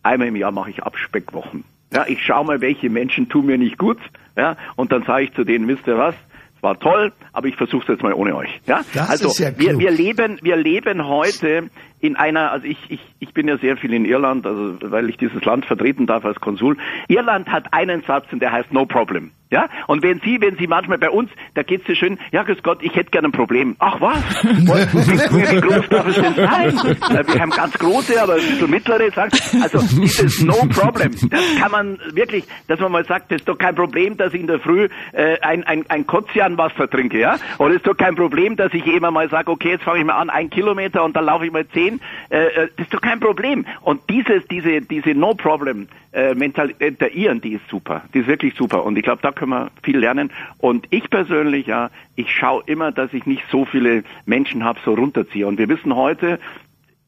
Einmal 0.02 0.28
im 0.28 0.36
Jahr 0.36 0.52
mache 0.52 0.70
ich 0.70 0.82
Abspeckwochen. 0.82 1.64
Ja, 1.92 2.06
ich 2.06 2.22
schaue 2.22 2.44
mal, 2.44 2.60
welche 2.60 2.90
Menschen 2.90 3.28
tun 3.28 3.46
mir 3.46 3.58
nicht 3.58 3.78
gut, 3.78 3.98
ja. 4.36 4.56
Und 4.76 4.92
dann 4.92 5.02
sage 5.04 5.24
ich 5.24 5.32
zu 5.34 5.44
denen, 5.44 5.68
wisst 5.68 5.86
ihr 5.86 5.98
was? 5.98 6.14
Es 6.56 6.62
war 6.62 6.78
toll, 6.78 7.12
aber 7.32 7.48
ich 7.48 7.56
versuche 7.56 7.82
es 7.82 7.88
jetzt 7.88 8.02
mal 8.02 8.14
ohne 8.14 8.36
euch. 8.36 8.60
Ja? 8.66 8.82
Das 8.94 9.10
also 9.10 9.42
ja 9.42 9.50
wir, 9.58 9.78
wir 9.78 9.90
leben, 9.90 10.38
wir 10.42 10.56
leben 10.56 11.06
heute 11.06 11.70
in 12.02 12.16
einer, 12.16 12.50
also 12.50 12.66
ich, 12.66 12.78
ich, 12.88 13.00
ich 13.20 13.32
bin 13.32 13.46
ja 13.46 13.56
sehr 13.58 13.76
viel 13.76 13.94
in 13.94 14.04
Irland, 14.04 14.44
also 14.44 14.76
weil 14.90 15.08
ich 15.08 15.16
dieses 15.16 15.42
Land 15.44 15.64
vertreten 15.64 16.06
darf 16.06 16.24
als 16.24 16.40
Konsul. 16.40 16.76
Irland 17.06 17.48
hat 17.48 17.72
einen 17.72 18.02
Satz 18.02 18.26
und 18.32 18.42
der 18.42 18.50
heißt 18.50 18.72
No 18.72 18.86
Problem. 18.86 19.30
Ja? 19.52 19.68
Und 19.86 20.02
wenn 20.02 20.18
Sie, 20.20 20.40
wenn 20.40 20.56
Sie 20.56 20.66
manchmal 20.66 20.98
bei 20.98 21.10
uns, 21.10 21.30
da 21.54 21.62
geht's 21.62 21.86
so 21.86 21.94
schön, 21.94 22.18
ja 22.32 22.42
grüß 22.42 22.62
Gott, 22.62 22.82
ich 22.82 22.96
hätte 22.96 23.10
gerne 23.10 23.28
ein 23.28 23.32
Problem. 23.32 23.76
Ach 23.78 24.00
was? 24.00 24.18
Wie, 24.42 25.60
groß 25.60 25.88
darf 25.90 26.06
es 26.08 26.14
denn 26.16 26.34
sein? 26.34 27.26
Wir 27.28 27.40
haben 27.40 27.50
ganz 27.50 27.74
große, 27.74 28.20
aber 28.20 28.34
ein 28.34 28.40
bisschen 28.40 28.70
mittlere, 28.70 29.10
sagt. 29.12 29.40
Also 29.62 29.78
dieses 30.00 30.42
No 30.42 30.54
Problem, 30.70 31.12
das 31.30 31.56
kann 31.60 31.70
man 31.70 31.98
wirklich, 32.14 32.44
dass 32.66 32.80
man 32.80 32.90
mal 32.90 33.04
sagt, 33.04 33.30
das 33.30 33.42
ist 33.42 33.48
doch 33.48 33.58
kein 33.58 33.74
Problem, 33.74 34.16
dass 34.16 34.32
ich 34.32 34.40
in 34.40 34.46
der 34.46 34.58
Früh 34.58 34.88
äh, 35.12 35.38
ein, 35.40 35.64
ein, 35.64 35.84
ein 35.88 36.06
Kotzianwasser 36.06 36.88
trinke, 36.88 37.20
ja? 37.20 37.36
Oder 37.58 37.74
ist 37.74 37.86
doch 37.86 37.96
kein 37.96 38.16
Problem, 38.16 38.56
dass 38.56 38.72
ich 38.72 38.86
immer 38.86 39.10
mal 39.10 39.28
sage, 39.28 39.50
okay, 39.50 39.72
jetzt 39.72 39.84
fange 39.84 40.00
ich 40.00 40.06
mal 40.06 40.14
an, 40.14 40.30
ein 40.30 40.48
Kilometer 40.48 41.04
und 41.04 41.14
dann 41.14 41.26
laufe 41.26 41.44
ich 41.44 41.52
mal 41.52 41.68
zehn. 41.68 41.91
Äh, 42.30 42.44
äh, 42.44 42.68
das 42.76 42.86
ist 42.86 42.94
doch 42.94 43.00
kein 43.00 43.20
Problem. 43.20 43.66
Und 43.82 44.00
dieses, 44.08 44.46
diese, 44.48 44.80
diese 44.80 45.10
No 45.10 45.34
Problem 45.34 45.88
äh, 46.12 46.34
Mentalität 46.34 47.00
der 47.00 47.14
Iren, 47.14 47.40
die 47.40 47.54
ist 47.54 47.68
super. 47.68 48.02
Die 48.14 48.20
ist 48.20 48.26
wirklich 48.26 48.54
super. 48.54 48.84
Und 48.84 48.96
ich 48.96 49.02
glaube, 49.02 49.22
da 49.22 49.32
können 49.32 49.50
wir 49.50 49.70
viel 49.82 49.98
lernen. 49.98 50.30
Und 50.58 50.86
ich 50.90 51.08
persönlich, 51.10 51.66
ja, 51.66 51.90
ich 52.16 52.30
schaue 52.30 52.62
immer, 52.66 52.92
dass 52.92 53.12
ich 53.12 53.26
nicht 53.26 53.44
so 53.50 53.64
viele 53.64 54.04
Menschen 54.26 54.64
habe, 54.64 54.78
so 54.84 54.94
runterziehe. 54.94 55.46
Und 55.46 55.58
wir 55.58 55.68
wissen 55.68 55.94
heute, 55.96 56.38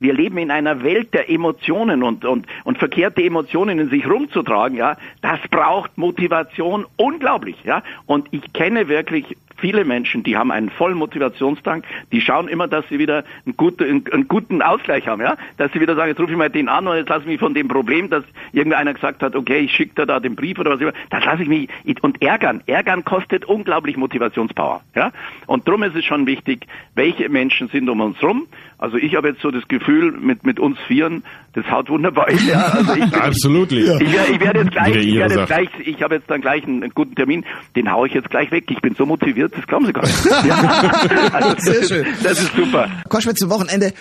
wir 0.00 0.12
leben 0.12 0.38
in 0.38 0.50
einer 0.50 0.82
Welt 0.82 1.14
der 1.14 1.30
Emotionen 1.30 2.02
und, 2.02 2.24
und, 2.24 2.46
und 2.64 2.78
verkehrte 2.78 3.22
Emotionen 3.22 3.78
in 3.78 3.88
sich 3.88 4.08
rumzutragen, 4.08 4.76
ja, 4.76 4.96
das 5.22 5.40
braucht 5.50 5.96
Motivation 5.96 6.84
unglaublich, 6.96 7.56
ja. 7.64 7.82
Und 8.06 8.28
ich 8.32 8.52
kenne 8.52 8.88
wirklich 8.88 9.36
viele 9.64 9.86
Menschen, 9.86 10.22
die 10.22 10.36
haben 10.36 10.50
einen 10.50 10.68
vollen 10.68 10.98
Motivationstank, 10.98 11.86
die 12.12 12.20
schauen 12.20 12.48
immer, 12.48 12.68
dass 12.68 12.86
sie 12.90 12.98
wieder 12.98 13.24
einen 13.46 13.56
guten, 13.56 14.06
einen, 14.12 14.28
guten 14.28 14.60
Ausgleich 14.60 15.08
haben, 15.08 15.22
ja. 15.22 15.38
Dass 15.56 15.72
sie 15.72 15.80
wieder 15.80 15.96
sagen, 15.96 16.10
jetzt 16.10 16.20
rufe 16.20 16.32
ich 16.32 16.36
mal 16.36 16.50
den 16.50 16.68
an 16.68 16.86
und 16.86 16.96
jetzt 16.96 17.08
lasse 17.08 17.22
ich 17.22 17.28
mich 17.28 17.40
von 17.40 17.54
dem 17.54 17.66
Problem, 17.66 18.10
dass 18.10 18.24
irgendeiner 18.52 18.92
gesagt 18.92 19.22
hat, 19.22 19.34
okay, 19.34 19.60
ich 19.60 19.72
schicke 19.72 19.94
dir 19.94 20.06
da 20.06 20.20
den 20.20 20.36
Brief 20.36 20.58
oder 20.58 20.72
was 20.72 20.82
immer, 20.82 20.92
das 21.08 21.24
lasse 21.24 21.44
ich 21.44 21.48
mich, 21.48 21.70
und 22.02 22.20
ärgern. 22.20 22.62
Ärgern 22.66 23.06
kostet 23.06 23.46
unglaublich 23.46 23.96
Motivationspower, 23.96 24.82
ja. 24.94 25.12
Und 25.46 25.66
darum 25.66 25.82
ist 25.84 25.96
es 25.96 26.04
schon 26.04 26.26
wichtig, 26.26 26.66
welche 26.94 27.30
Menschen 27.30 27.68
sind 27.68 27.88
um 27.88 28.02
uns 28.02 28.22
rum. 28.22 28.46
Also 28.76 28.98
ich 28.98 29.16
habe 29.16 29.28
jetzt 29.28 29.40
so 29.40 29.50
das 29.50 29.66
Gefühl, 29.66 30.12
mit, 30.12 30.44
mit 30.44 30.60
uns 30.60 30.78
Vieren, 30.80 31.24
das 31.54 31.64
haut 31.70 31.88
wunderbar 31.88 32.26
hin, 32.28 32.48
ja. 32.48 32.64
Also 32.66 32.94
ich, 32.94 33.02
Absolutely. 33.14 33.82
ich, 33.82 34.12
werde, 34.12 34.32
ich 34.32 34.40
werde 34.40 34.58
jetzt 34.60 34.72
gleich, 34.72 34.96
ich 34.96 35.14
werde 35.14 35.34
jetzt 35.34 35.46
gleich, 35.46 35.68
ich 35.84 36.02
habe 36.02 36.14
jetzt 36.16 36.28
dann 36.28 36.40
gleich 36.40 36.64
einen, 36.64 36.82
einen 36.82 36.92
guten 36.94 37.14
Termin, 37.14 37.44
den 37.76 37.90
haue 37.92 38.08
ich 38.08 38.14
jetzt 38.14 38.28
gleich 38.28 38.50
weg. 38.50 38.64
Ich 38.70 38.80
bin 38.80 38.94
so 38.94 39.06
motiviert, 39.06 39.52
das 39.56 39.66
glauben 39.66 39.86
Sie 39.86 39.92
gar 39.92 40.02
nicht. 40.02 40.14
Ja. 40.44 41.30
Also, 41.32 41.54
das, 41.54 41.64
Sehr 41.64 41.78
ist, 41.80 41.88
schön. 41.88 42.06
das 42.22 42.40
ist 42.40 42.54
super. 42.54 42.90
Koschwitz 43.08 43.38
zum 43.38 43.50
Wochenende. 43.50 43.92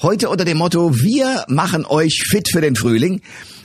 Heute 0.00 0.30
unter 0.30 0.44
dem 0.44 0.56
Motto, 0.58 0.94
wir 0.94 1.44
machen 1.48 1.84
euch 1.86 2.24
fit 2.28 2.48
für 2.50 2.60
den 2.60 2.74
Frühling. 2.76 3.20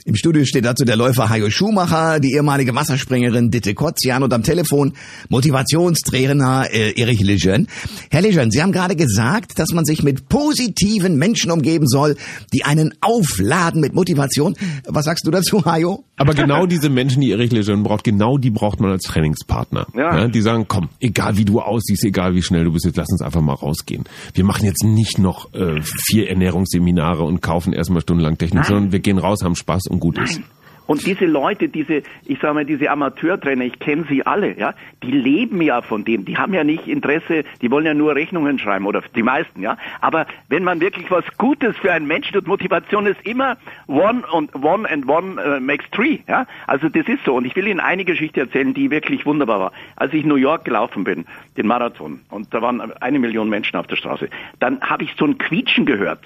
Im 0.08 0.14
Studio 0.14 0.42
steht 0.46 0.64
dazu 0.64 0.86
der 0.86 0.96
Läufer 0.96 1.28
Hajo 1.28 1.50
Schumacher, 1.50 2.18
die 2.18 2.32
ehemalige 2.32 2.74
Wasserspringerin 2.74 3.50
Ditte 3.50 3.74
Kotzian 3.74 4.22
und 4.22 4.32
am 4.32 4.42
Telefon 4.42 4.94
Motivationstrainer 5.28 6.68
äh, 6.72 6.98
Erich 6.98 7.20
Lejeune. 7.20 7.66
Herr 8.10 8.22
Lejeune, 8.22 8.50
Sie 8.50 8.62
haben 8.62 8.72
gerade 8.72 8.96
gesagt, 8.96 9.58
dass 9.58 9.74
man 9.74 9.84
sich 9.84 10.02
mit 10.02 10.30
positiven 10.30 11.18
Menschen 11.18 11.50
umgeben 11.50 11.86
soll, 11.86 12.16
die 12.54 12.64
einen 12.64 12.94
aufladen 13.02 13.82
mit 13.82 13.92
Motivation. 13.92 14.56
Was 14.86 15.04
sagst 15.04 15.26
du 15.26 15.30
dazu, 15.30 15.66
Hajo? 15.66 16.04
Aber 16.16 16.32
genau 16.32 16.64
diese 16.64 16.88
Menschen, 16.88 17.20
die 17.20 17.30
Erich 17.30 17.52
Lejeune 17.52 17.82
braucht, 17.82 18.04
genau 18.04 18.38
die 18.38 18.50
braucht 18.50 18.80
man 18.80 18.90
als 18.90 19.02
Trainingspartner. 19.02 19.88
Ja. 19.94 20.26
die 20.26 20.40
sagen, 20.40 20.64
komm, 20.66 20.88
egal 21.00 21.36
wie 21.36 21.44
du 21.44 21.60
aussiehst, 21.60 22.04
egal 22.04 22.34
wie 22.34 22.42
schnell 22.42 22.64
du 22.64 22.72
bist, 22.72 22.86
jetzt 22.86 22.96
lass 22.96 23.10
uns 23.10 23.20
einfach 23.20 23.42
mal 23.42 23.52
rausgehen. 23.52 24.04
Wir 24.32 24.44
machen 24.44 24.64
jetzt 24.64 24.84
nicht 24.84 25.18
noch 25.18 25.52
äh, 25.52 25.82
vier 25.82 26.30
Ernährungsseminare 26.30 27.22
und 27.24 27.42
kaufen 27.42 27.74
erstmal 27.74 28.00
stundenlang 28.00 28.38
Technik, 28.38 28.64
sondern 28.64 28.90
wir 28.90 29.00
gehen 29.00 29.18
raus, 29.18 29.40
haben 29.44 29.54
Spaß 29.54 29.88
und 29.88 29.97
gut 29.98 30.18
ist. 30.18 30.40
Und 30.88 31.04
diese 31.04 31.26
Leute, 31.26 31.68
diese, 31.68 32.02
ich 32.24 32.38
sage 32.40 32.54
mal, 32.54 32.64
diese 32.64 32.90
Amateurtrainer, 32.90 33.66
ich 33.66 33.78
kenne 33.78 34.06
sie 34.08 34.24
alle, 34.24 34.58
ja, 34.58 34.72
die 35.02 35.10
leben 35.10 35.60
ja 35.60 35.82
von 35.82 36.02
dem. 36.02 36.24
Die 36.24 36.38
haben 36.38 36.54
ja 36.54 36.64
nicht 36.64 36.88
Interesse, 36.88 37.44
die 37.60 37.70
wollen 37.70 37.84
ja 37.84 37.92
nur 37.92 38.14
Rechnungen 38.14 38.58
schreiben 38.58 38.86
oder 38.86 39.02
die 39.14 39.22
meisten, 39.22 39.60
ja. 39.60 39.76
Aber 40.00 40.26
wenn 40.48 40.64
man 40.64 40.80
wirklich 40.80 41.10
was 41.10 41.24
Gutes 41.36 41.76
für 41.76 41.92
einen 41.92 42.06
Menschen 42.06 42.32
tut, 42.32 42.46
Motivation 42.46 43.04
ist 43.04 43.20
immer 43.26 43.58
one 43.86 44.22
und 44.32 44.54
one 44.64 44.90
and 44.90 45.06
one 45.06 45.38
äh, 45.42 45.60
makes 45.60 45.84
three, 45.90 46.20
ja. 46.26 46.46
Also 46.66 46.88
das 46.88 47.06
ist 47.06 47.22
so. 47.26 47.34
Und 47.34 47.44
ich 47.44 47.54
will 47.54 47.68
Ihnen 47.68 47.80
eine 47.80 48.06
Geschichte 48.06 48.40
erzählen, 48.40 48.72
die 48.72 48.90
wirklich 48.90 49.26
wunderbar 49.26 49.60
war. 49.60 49.72
Als 49.96 50.14
ich 50.14 50.24
New 50.24 50.36
York 50.36 50.64
gelaufen 50.64 51.04
bin, 51.04 51.26
den 51.58 51.66
Marathon, 51.66 52.20
und 52.30 52.54
da 52.54 52.62
waren 52.62 52.80
eine 52.80 53.18
Million 53.18 53.50
Menschen 53.50 53.76
auf 53.76 53.88
der 53.88 53.96
Straße, 53.96 54.30
dann 54.58 54.80
habe 54.80 55.04
ich 55.04 55.14
so 55.18 55.26
ein 55.26 55.36
Quietschen 55.36 55.84
gehört, 55.84 56.24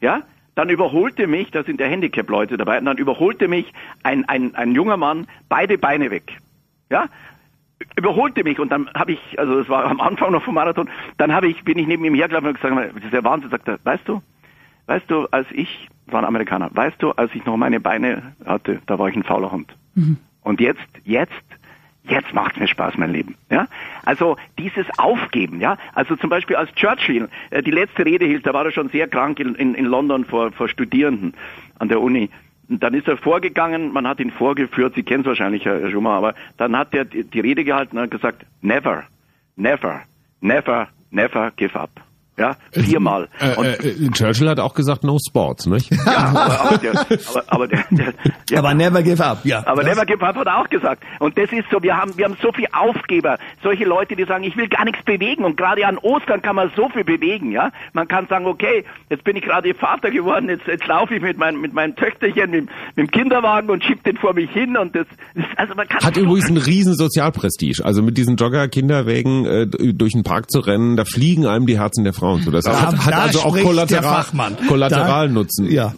ja. 0.00 0.22
Dann 0.54 0.68
überholte 0.68 1.26
mich, 1.26 1.50
da 1.50 1.64
sind 1.64 1.80
ja 1.80 1.86
Handicap-Leute 1.86 2.56
dabei, 2.56 2.78
und 2.78 2.84
dann 2.84 2.98
überholte 2.98 3.48
mich 3.48 3.72
ein, 4.02 4.28
ein, 4.28 4.54
ein 4.54 4.72
junger 4.72 4.96
Mann 4.96 5.26
beide 5.48 5.78
Beine 5.78 6.10
weg. 6.10 6.38
Ja? 6.90 7.06
Überholte 7.96 8.44
mich 8.44 8.58
und 8.60 8.70
dann 8.70 8.88
habe 8.94 9.12
ich, 9.12 9.38
also 9.38 9.58
das 9.58 9.68
war 9.68 9.84
am 9.86 10.00
Anfang 10.00 10.32
noch 10.32 10.42
vom 10.42 10.54
Marathon, 10.54 10.88
dann 11.16 11.32
habe 11.32 11.48
ich, 11.48 11.64
bin 11.64 11.78
ich 11.78 11.86
neben 11.86 12.04
ihm 12.04 12.14
hergelaufen 12.14 12.48
und 12.48 12.60
gesagt, 12.60 12.94
das 12.94 13.04
ist 13.04 13.12
der 13.12 13.24
Wahnsinn, 13.24 13.50
sagt 13.50 13.66
er, 13.66 13.78
weißt 13.82 14.06
du, 14.06 14.22
weißt 14.86 15.10
du, 15.10 15.26
als 15.30 15.46
ich, 15.52 15.88
war 16.06 16.20
ein 16.20 16.26
Amerikaner, 16.26 16.70
weißt 16.72 17.02
du, 17.02 17.12
als 17.12 17.34
ich 17.34 17.44
noch 17.44 17.56
meine 17.56 17.80
Beine 17.80 18.34
hatte, 18.44 18.80
da 18.86 18.98
war 18.98 19.08
ich 19.08 19.16
ein 19.16 19.24
fauler 19.24 19.50
Hund. 19.50 19.74
Und 20.42 20.60
jetzt, 20.60 20.80
jetzt, 21.04 21.32
jetzt 22.04 22.32
macht 22.32 22.58
mir 22.58 22.68
Spaß, 22.68 22.96
mein 22.96 23.12
Leben. 23.12 23.36
Ja? 23.50 23.68
Also 24.04 24.36
dieses 24.58 24.86
Aufgeben, 24.98 25.60
ja. 25.60 25.78
Also 25.94 26.16
zum 26.16 26.30
Beispiel 26.30 26.56
als 26.56 26.74
Churchill 26.74 27.28
äh, 27.50 27.62
die 27.62 27.70
letzte 27.70 28.04
Rede 28.04 28.26
hielt, 28.26 28.46
da 28.46 28.52
war 28.52 28.64
er 28.64 28.72
schon 28.72 28.88
sehr 28.88 29.08
krank 29.08 29.38
in, 29.40 29.54
in, 29.54 29.74
in 29.74 29.84
London 29.84 30.24
vor, 30.24 30.52
vor 30.52 30.68
Studierenden 30.68 31.34
an 31.78 31.88
der 31.88 32.00
Uni. 32.00 32.30
Und 32.68 32.82
dann 32.82 32.94
ist 32.94 33.08
er 33.08 33.16
vorgegangen, 33.16 33.92
man 33.92 34.06
hat 34.06 34.20
ihn 34.20 34.30
vorgeführt, 34.30 34.94
Sie 34.94 35.02
kennen 35.02 35.20
es 35.20 35.26
wahrscheinlich, 35.26 35.64
Herr 35.64 35.90
Schumacher, 35.90 36.16
aber 36.16 36.34
dann 36.56 36.76
hat 36.76 36.94
er 36.94 37.04
die, 37.04 37.24
die 37.24 37.40
Rede 37.40 37.64
gehalten 37.64 37.96
und 37.96 38.04
hat 38.04 38.10
gesagt, 38.10 38.46
never, 38.62 39.04
never, 39.56 40.02
never, 40.40 40.88
never 41.10 41.50
give 41.56 41.78
up. 41.78 41.90
Ja, 42.38 42.56
viermal. 42.72 43.28
Äh, 43.38 43.56
Und, 43.56 43.66
äh, 43.66 44.10
Churchill 44.10 44.48
hat 44.48 44.58
auch 44.58 44.72
gesagt, 44.72 45.04
no 45.04 45.18
sports, 45.18 45.66
nicht? 45.66 45.90
ja, 46.06 46.16
aber, 46.16 46.60
aber, 46.60 46.78
der, 46.78 46.92
aber, 47.00 47.44
aber, 47.46 47.68
der, 47.68 47.84
der, 47.90 48.14
der, 48.48 48.58
Aber 48.58 48.72
never 48.72 49.02
give 49.02 49.22
up, 49.22 49.44
ja. 49.44 49.66
aber 49.66 49.82
Never 49.82 50.06
Give 50.06 50.24
Up 50.24 50.36
hat 50.36 50.46
er 50.46 50.58
auch 50.58 50.68
gesagt. 50.68 51.02
Und 51.18 51.36
das 51.36 51.52
ist 51.52 51.64
so, 51.70 51.82
wir 51.82 51.96
haben, 51.96 52.16
wir 52.16 52.24
haben 52.24 52.36
so 52.40 52.50
viel 52.52 52.66
Aufgeber, 52.72 53.38
solche 53.62 53.84
Leute, 53.84 54.16
die 54.16 54.24
sagen, 54.24 54.44
ich 54.44 54.56
will 54.56 54.68
gar 54.68 54.84
nichts 54.84 55.04
bewegen. 55.04 55.44
Und 55.44 55.56
gerade 55.56 55.86
an 55.86 55.98
Ostern 55.98 56.40
kann 56.40 56.56
man 56.56 56.70
so 56.74 56.88
viel 56.88 57.04
bewegen, 57.04 57.52
ja. 57.52 57.70
Man 57.92 58.08
kann 58.08 58.26
sagen, 58.28 58.46
okay, 58.46 58.84
jetzt 59.10 59.24
bin 59.24 59.36
ich 59.36 59.44
gerade 59.44 59.74
Vater 59.74 60.10
geworden, 60.10 60.48
jetzt, 60.48 60.66
jetzt 60.66 60.86
laufe 60.86 61.14
ich 61.14 61.22
mit 61.22 61.36
meinem, 61.36 61.60
mit 61.60 61.74
meinem 61.74 61.94
Töchterchen 61.96 62.50
mit, 62.50 62.66
mit 62.96 62.96
dem 62.96 63.10
Kinderwagen 63.10 63.70
und 63.70 63.84
schieb 63.84 64.02
den 64.04 64.16
vor 64.16 64.32
mich 64.32 64.50
hin 64.50 64.76
und 64.76 64.94
das, 64.94 65.06
das 65.34 65.44
also 65.56 65.74
man 65.74 65.86
kann 65.86 66.02
Hat 66.02 66.14
so 66.14 66.20
übrigens 66.22 66.48
einen 66.48 66.58
riesen 66.58 66.94
Sozialprestige. 66.94 67.84
Also 67.84 68.02
mit 68.02 68.16
diesen 68.16 68.36
Jogger-Kinderwägen 68.36 69.46
äh, 69.46 69.66
durch 69.92 70.12
den 70.12 70.22
Park 70.22 70.50
zu 70.50 70.60
rennen, 70.60 70.96
da 70.96 71.04
fliegen 71.04 71.46
einem 71.46 71.66
die 71.66 71.78
Herzen 71.78 72.04
der 72.04 72.14
Frauen 72.22 72.40
zu. 72.40 72.50
Das 72.52 72.64
Da- 72.64 72.80
hat, 72.80 72.96
hat 73.04 73.12
da 73.14 73.18
also 73.22 73.40
auch 73.40 73.58
Kollateral. 73.58 74.24
Kollateralnutzen. 74.68 75.68
Ja. 75.70 75.92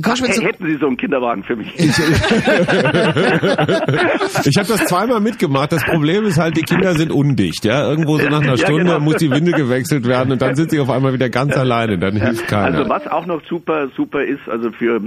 Koschwitz, 0.00 0.36
Hey, 0.38 0.44
hätten 0.46 0.64
Sie 0.66 0.76
so 0.78 0.86
einen 0.86 0.96
Kinderwagen 0.96 1.42
für 1.42 1.56
mich? 1.56 1.68
Ich 1.76 1.90
habe 4.58 4.68
das 4.68 4.84
zweimal 4.86 5.20
mitgemacht. 5.20 5.72
Das 5.72 5.82
Problem 5.84 6.24
ist 6.24 6.38
halt, 6.38 6.56
die 6.56 6.62
Kinder 6.62 6.94
sind 6.94 7.10
undicht. 7.10 7.64
Ja, 7.64 7.88
irgendwo 7.88 8.18
so 8.18 8.28
nach 8.28 8.42
einer 8.42 8.50
Ja, 8.56 8.66
Stunde 8.66 8.84
genau. 8.84 9.00
muss 9.00 9.16
die 9.16 9.30
Windel 9.30 9.54
gewechselt 9.54 10.06
werden 10.06 10.30
und 10.32 10.40
dann 10.40 10.54
sind 10.54 10.70
sie 10.70 10.78
auf 10.78 10.88
einmal 10.90 11.12
wieder 11.12 11.28
ganz 11.30 11.56
alleine. 11.56 11.98
Dann 11.98 12.16
hilft 12.16 12.46
keiner. 12.46 12.78
Also 12.78 12.88
was 12.88 13.06
auch 13.08 13.26
noch 13.26 13.42
super 13.48 13.88
super 13.96 14.22
ist, 14.24 14.48
also 14.48 14.70
für 14.70 15.00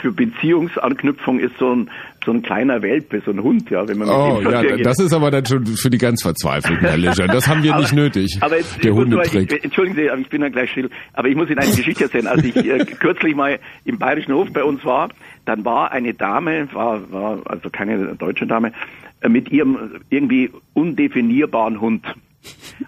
für 0.00 0.10
Beziehungsanknüpfung 0.12 1.38
ist 1.38 1.56
so 1.58 1.70
ein 1.72 1.90
so 2.24 2.32
ein 2.32 2.42
kleiner 2.42 2.82
Welpe, 2.82 3.22
so 3.24 3.30
ein 3.30 3.42
Hund, 3.42 3.70
ja, 3.70 3.86
wenn 3.88 3.98
man 3.98 4.08
mit 4.08 4.16
Oh 4.16 4.40
ihm 4.40 4.50
ja, 4.50 4.62
geht. 4.62 4.84
das 4.86 4.98
ist 4.98 5.12
aber 5.12 5.30
dann 5.30 5.46
schon 5.46 5.66
für 5.66 5.90
die 5.90 5.98
ganz 5.98 6.22
Verzweifelten, 6.22 6.86
Herr 6.86 6.96
Leger. 6.96 7.26
Das 7.26 7.48
haben 7.48 7.62
wir 7.62 7.74
nicht 7.76 7.92
nötig. 7.92 8.38
Aber 8.40 8.56
jetzt, 8.58 8.82
der 8.84 8.94
Hundetrick. 8.94 9.52
ich, 9.52 9.64
Entschuldigen 9.64 9.96
Sie, 9.96 10.10
aber 10.10 10.20
ich 10.20 10.28
bin 10.28 10.42
dann 10.42 10.52
gleich 10.52 10.70
still. 10.70 10.90
Aber 11.14 11.28
ich 11.28 11.36
muss 11.36 11.48
Ihnen 11.48 11.58
eine 11.58 11.70
Geschichte 11.70 12.04
erzählen. 12.04 12.26
Als 12.26 12.44
ich 12.44 12.56
äh, 12.56 12.78
kürzlich 12.98 13.34
mal 13.34 13.58
im 13.84 13.98
Bayerischen 13.98 14.34
Hof 14.34 14.52
bei 14.52 14.64
uns 14.64 14.84
war, 14.84 15.08
dann 15.44 15.64
war 15.64 15.92
eine 15.92 16.14
Dame, 16.14 16.68
war, 16.72 17.10
war 17.10 17.40
also 17.46 17.70
keine 17.70 18.14
deutsche 18.16 18.46
Dame, 18.46 18.72
äh, 19.20 19.28
mit 19.28 19.50
ihrem 19.50 20.00
irgendwie 20.10 20.50
undefinierbaren 20.74 21.80
Hund. 21.80 22.06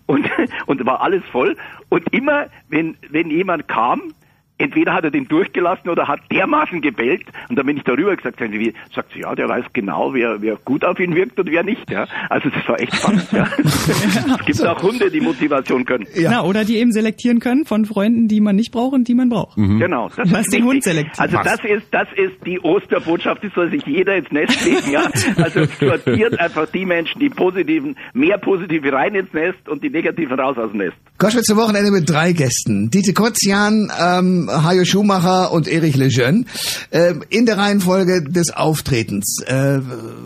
Und, 0.06 0.28
und 0.66 0.84
war 0.86 1.00
alles 1.02 1.22
voll. 1.30 1.56
Und 1.88 2.12
immer, 2.12 2.46
wenn, 2.68 2.96
wenn 3.10 3.30
jemand 3.30 3.68
kam, 3.68 4.12
entweder 4.59 4.94
hat 4.94 5.05
er 5.05 5.11
den 5.11 5.26
durchgelassen 5.26 5.90
oder 5.90 6.09
hat 6.09 6.20
dermaßen 6.30 6.80
gebellt. 6.80 7.24
Und 7.48 7.59
dann 7.59 7.66
bin 7.66 7.76
ich 7.76 7.84
darüber 7.84 8.14
gesagt, 8.14 8.40
wie, 8.40 8.74
sagt 8.94 9.12
sie, 9.12 9.20
ja, 9.20 9.34
der 9.34 9.48
weiß 9.48 9.66
genau, 9.72 10.14
wer, 10.14 10.40
wer 10.40 10.57
gut 10.57 10.84
auf 10.84 10.98
ihn 10.98 11.14
wirkt 11.14 11.38
und 11.38 11.50
wer 11.50 11.62
nicht. 11.62 11.90
Ja. 11.90 12.07
Also 12.28 12.48
das 12.48 12.68
war 12.68 12.80
echt 12.80 12.94
spannend. 12.94 13.26
Ja. 13.32 13.48
es 13.59 14.46
gibt 14.46 14.66
auch 14.66 14.82
Hunde, 14.82 15.11
die 15.11 15.20
Motivation 15.20 15.84
können. 15.84 16.07
Ja. 16.14 16.30
Na, 16.30 16.42
oder 16.44 16.64
die 16.64 16.76
eben 16.76 16.92
selektieren 16.92 17.40
können 17.40 17.64
von 17.64 17.84
Freunden, 17.84 18.28
die 18.28 18.40
man 18.40 18.57
nicht 18.57 18.72
braucht 18.72 18.94
und 18.94 19.09
die 19.09 19.14
man 19.14 19.28
braucht. 19.28 19.57
Genau. 19.57 20.09
Das 20.09 20.30
Lass 20.30 20.46
ist 20.46 20.55
den. 20.55 20.64
Hund 20.64 20.84
selektieren. 20.84 21.18
Also 21.18 21.36
das 21.42 21.61
ist, 21.64 21.86
das 21.90 22.09
ist 22.16 22.46
die 22.46 22.61
Osterbotschaft, 22.61 23.42
die 23.42 23.50
soll 23.55 23.70
sich 23.70 23.84
jeder 23.86 24.16
ins 24.16 24.30
Nest 24.30 24.64
legen, 24.64 24.92
ja. 24.92 25.11
Also 25.36 25.64
sortiert 25.80 26.38
einfach 26.38 26.66
die 26.70 26.86
Menschen, 26.86 27.20
die 27.20 27.28
positiven, 27.28 27.96
mehr 28.14 28.38
positive 28.38 28.92
rein 28.92 29.14
ins 29.14 29.32
Nest 29.32 29.68
und 29.68 29.82
die 29.82 29.90
negativen 29.90 30.38
raus 30.38 30.57
aus 30.57 30.70
dem 30.70 30.78
Nest. 30.78 30.96
Koschwitz 31.18 31.46
zum 31.46 31.59
Wochenende 31.59 31.90
mit 31.90 32.09
drei 32.09 32.32
Gästen. 32.32 32.90
Dieter 32.90 33.12
Kotzian, 33.12 33.90
ähm, 34.00 34.41
Hajo 34.49 34.84
Schumacher 34.84 35.53
und 35.53 35.68
Erich 35.68 35.97
Lejeune. 35.97 36.45
Ähm, 36.90 37.24
in 37.28 37.47
der 37.47 37.59
Reihenfolge 37.59 38.22
des 38.22 38.51
Auftretens. 38.51 39.43
Äh, 39.47 39.80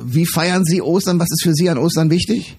wie 0.05 0.27
feiern 0.27 0.65
Sie 0.65 0.83
Ostern? 0.83 1.19
Was 1.19 1.29
ist 1.31 1.43
für 1.43 1.55
Sie 1.55 1.69
an 1.69 1.79
Ostern 1.79 2.11
wichtig? 2.11 2.57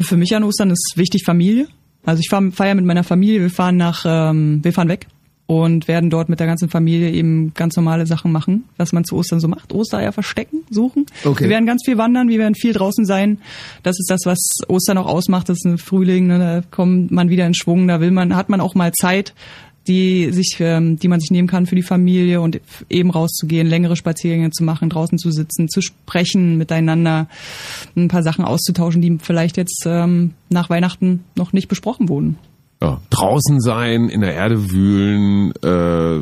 Für 0.00 0.16
mich 0.16 0.34
an 0.34 0.44
Ostern 0.44 0.70
ist 0.70 0.94
wichtig 0.96 1.24
Familie. 1.24 1.68
Also 2.04 2.20
ich 2.20 2.28
feiere 2.28 2.74
mit 2.74 2.84
meiner 2.84 3.02
Familie, 3.02 3.40
wir 3.40 3.50
fahren 3.50 3.76
nach, 3.76 4.04
ähm, 4.06 4.60
wir 4.62 4.72
fahren 4.72 4.88
weg 4.88 5.08
und 5.46 5.86
werden 5.86 6.10
dort 6.10 6.28
mit 6.28 6.40
der 6.40 6.46
ganzen 6.46 6.68
Familie 6.68 7.10
eben 7.10 7.54
ganz 7.54 7.76
normale 7.76 8.06
Sachen 8.06 8.32
machen, 8.32 8.64
was 8.76 8.92
man 8.92 9.04
zu 9.04 9.16
Ostern 9.16 9.38
so 9.38 9.48
macht. 9.48 9.72
Ostereier 9.72 10.12
verstecken, 10.12 10.62
suchen. 10.70 11.06
Okay. 11.24 11.44
Wir 11.44 11.50
werden 11.50 11.66
ganz 11.66 11.82
viel 11.84 11.98
wandern, 11.98 12.28
wir 12.28 12.38
werden 12.38 12.54
viel 12.56 12.72
draußen 12.72 13.04
sein. 13.04 13.38
Das 13.82 13.98
ist 13.98 14.10
das, 14.10 14.22
was 14.24 14.38
Ostern 14.68 14.98
auch 14.98 15.06
ausmacht. 15.06 15.48
Das 15.48 15.58
ist 15.58 15.64
ein 15.64 15.78
Frühling, 15.78 16.26
ne? 16.26 16.38
da 16.38 16.62
kommt 16.70 17.12
man 17.12 17.28
wieder 17.28 17.46
in 17.46 17.54
Schwung, 17.54 17.86
da 17.86 18.00
will 18.00 18.10
man, 18.10 18.34
hat 18.34 18.48
man 18.48 18.60
auch 18.60 18.74
mal 18.74 18.92
Zeit, 18.92 19.34
die 19.86 20.32
sich, 20.32 20.56
ähm, 20.60 20.98
die 20.98 21.08
man 21.08 21.20
sich 21.20 21.30
nehmen 21.30 21.48
kann 21.48 21.66
für 21.66 21.76
die 21.76 21.82
Familie 21.82 22.40
und 22.40 22.60
eben 22.88 23.10
rauszugehen, 23.10 23.66
längere 23.66 23.96
Spaziergänge 23.96 24.50
zu 24.50 24.64
machen, 24.64 24.90
draußen 24.90 25.18
zu 25.18 25.30
sitzen, 25.30 25.68
zu 25.68 25.80
sprechen 25.80 26.56
miteinander, 26.58 27.28
ein 27.96 28.08
paar 28.08 28.22
Sachen 28.22 28.44
auszutauschen, 28.44 29.02
die 29.02 29.18
vielleicht 29.20 29.56
jetzt 29.56 29.84
ähm, 29.86 30.32
nach 30.48 30.70
Weihnachten 30.70 31.24
noch 31.34 31.52
nicht 31.52 31.68
besprochen 31.68 32.08
wurden. 32.08 32.38
Ja, 32.82 33.00
draußen 33.08 33.60
sein, 33.60 34.10
in 34.10 34.20
der 34.20 34.34
Erde 34.34 34.70
wühlen, 34.70 35.54
äh, 35.62 36.18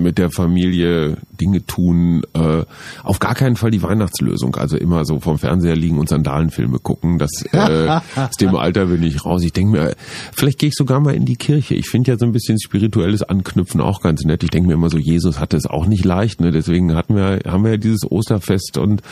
mit 0.00 0.18
der 0.18 0.32
Familie 0.32 1.16
Dinge 1.40 1.64
tun, 1.64 2.22
äh, 2.34 2.64
auf 3.04 3.20
gar 3.20 3.36
keinen 3.36 3.54
Fall 3.54 3.70
die 3.70 3.82
Weihnachtslösung. 3.82 4.56
Also 4.56 4.76
immer 4.76 5.04
so 5.04 5.20
vom 5.20 5.38
Fernseher 5.38 5.76
liegen 5.76 5.98
und 5.98 6.08
Sandalenfilme 6.08 6.80
gucken. 6.80 7.18
Das 7.18 7.30
äh, 7.52 7.88
aus 8.16 8.36
dem 8.40 8.56
Alter 8.56 8.86
bin 8.86 9.04
ich 9.04 9.24
raus. 9.24 9.44
Ich 9.44 9.52
denke 9.52 9.72
mir, 9.72 9.94
vielleicht 10.32 10.58
gehe 10.58 10.68
ich 10.70 10.74
sogar 10.74 10.98
mal 10.98 11.14
in 11.14 11.24
die 11.24 11.36
Kirche. 11.36 11.74
Ich 11.74 11.88
finde 11.88 12.10
ja 12.10 12.18
so 12.18 12.26
ein 12.26 12.32
bisschen 12.32 12.58
spirituelles 12.60 13.22
Anknüpfen 13.22 13.80
auch 13.80 14.00
ganz 14.00 14.24
nett. 14.24 14.42
Ich 14.42 14.50
denke 14.50 14.68
mir 14.68 14.74
immer 14.74 14.90
so, 14.90 14.98
Jesus 14.98 15.38
hatte 15.38 15.56
es 15.56 15.66
auch 15.66 15.86
nicht 15.86 16.04
leicht. 16.04 16.40
Ne? 16.40 16.50
Deswegen 16.50 16.94
hatten 16.94 17.14
wir, 17.14 17.40
haben 17.46 17.62
wir 17.62 17.72
ja 17.72 17.76
dieses 17.76 18.10
Osterfest 18.10 18.76
und 18.76 19.02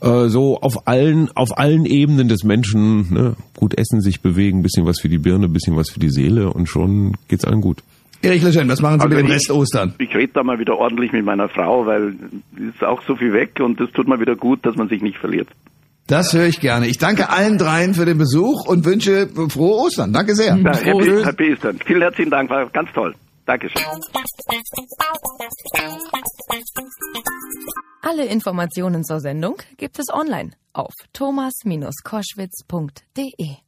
äh, 0.00 0.28
so 0.28 0.60
auf 0.60 0.86
allen, 0.86 1.30
auf 1.34 1.58
allen 1.58 1.84
Ebenen 1.84 2.28
des 2.28 2.44
Menschen 2.44 3.12
ne? 3.12 3.36
gut 3.56 3.76
essen, 3.76 4.00
sich 4.00 4.20
bewegen, 4.20 4.62
bisschen 4.62 4.86
was 4.86 5.00
für 5.00 5.08
die 5.08 5.18
Birne, 5.18 5.48
bisschen 5.48 5.76
was 5.76 5.90
für 5.90 5.95
die 5.98 6.10
Seele 6.10 6.52
und 6.52 6.68
schon 6.68 7.16
geht's 7.28 7.44
allen 7.44 7.60
gut. 7.60 7.82
Erich 8.22 8.42
Lejeune, 8.42 8.70
was 8.72 8.80
machen 8.82 8.98
Sie 9.00 9.08
mit 9.08 9.18
dem 9.18 9.26
ich- 9.26 9.32
Rest 9.32 9.50
Ostern? 9.50 9.94
Ich 9.98 10.14
rede 10.14 10.32
da 10.34 10.42
mal 10.42 10.58
wieder 10.58 10.76
ordentlich 10.78 11.12
mit 11.12 11.24
meiner 11.24 11.48
Frau, 11.48 11.86
weil 11.86 12.14
es 12.56 12.74
ist 12.74 12.82
auch 12.82 13.02
so 13.06 13.14
viel 13.16 13.32
weg 13.32 13.60
und 13.60 13.78
das 13.78 13.90
tut 13.92 14.08
mal 14.08 14.18
wieder 14.20 14.34
gut, 14.36 14.64
dass 14.64 14.74
man 14.76 14.88
sich 14.88 15.02
nicht 15.02 15.18
verliert. 15.18 15.48
Das 16.08 16.32
höre 16.32 16.46
ich 16.46 16.60
gerne. 16.60 16.86
Ich 16.86 16.98
danke 16.98 17.30
allen 17.30 17.58
dreien 17.58 17.92
für 17.94 18.04
den 18.04 18.16
Besuch 18.18 18.64
und 18.66 18.84
wünsche 18.84 19.28
frohe 19.48 19.74
Ostern. 19.86 20.12
Danke 20.12 20.34
sehr. 20.36 20.56
Ja, 20.56 20.76
happy, 20.76 21.24
happy 21.24 21.48
Eastern. 21.50 21.78
Vielen 21.84 22.02
herzlichen 22.02 22.30
Dank, 22.30 22.48
war 22.48 22.68
ganz 22.70 22.90
toll. 22.94 23.12
Dankeschön. 23.44 23.82
Alle 28.02 28.26
Informationen 28.26 29.02
zur 29.04 29.18
Sendung 29.20 29.56
gibt 29.76 29.98
es 29.98 30.06
online 30.12 30.52
auf 30.72 30.92
thomas-koschwitz.de. 31.12 33.65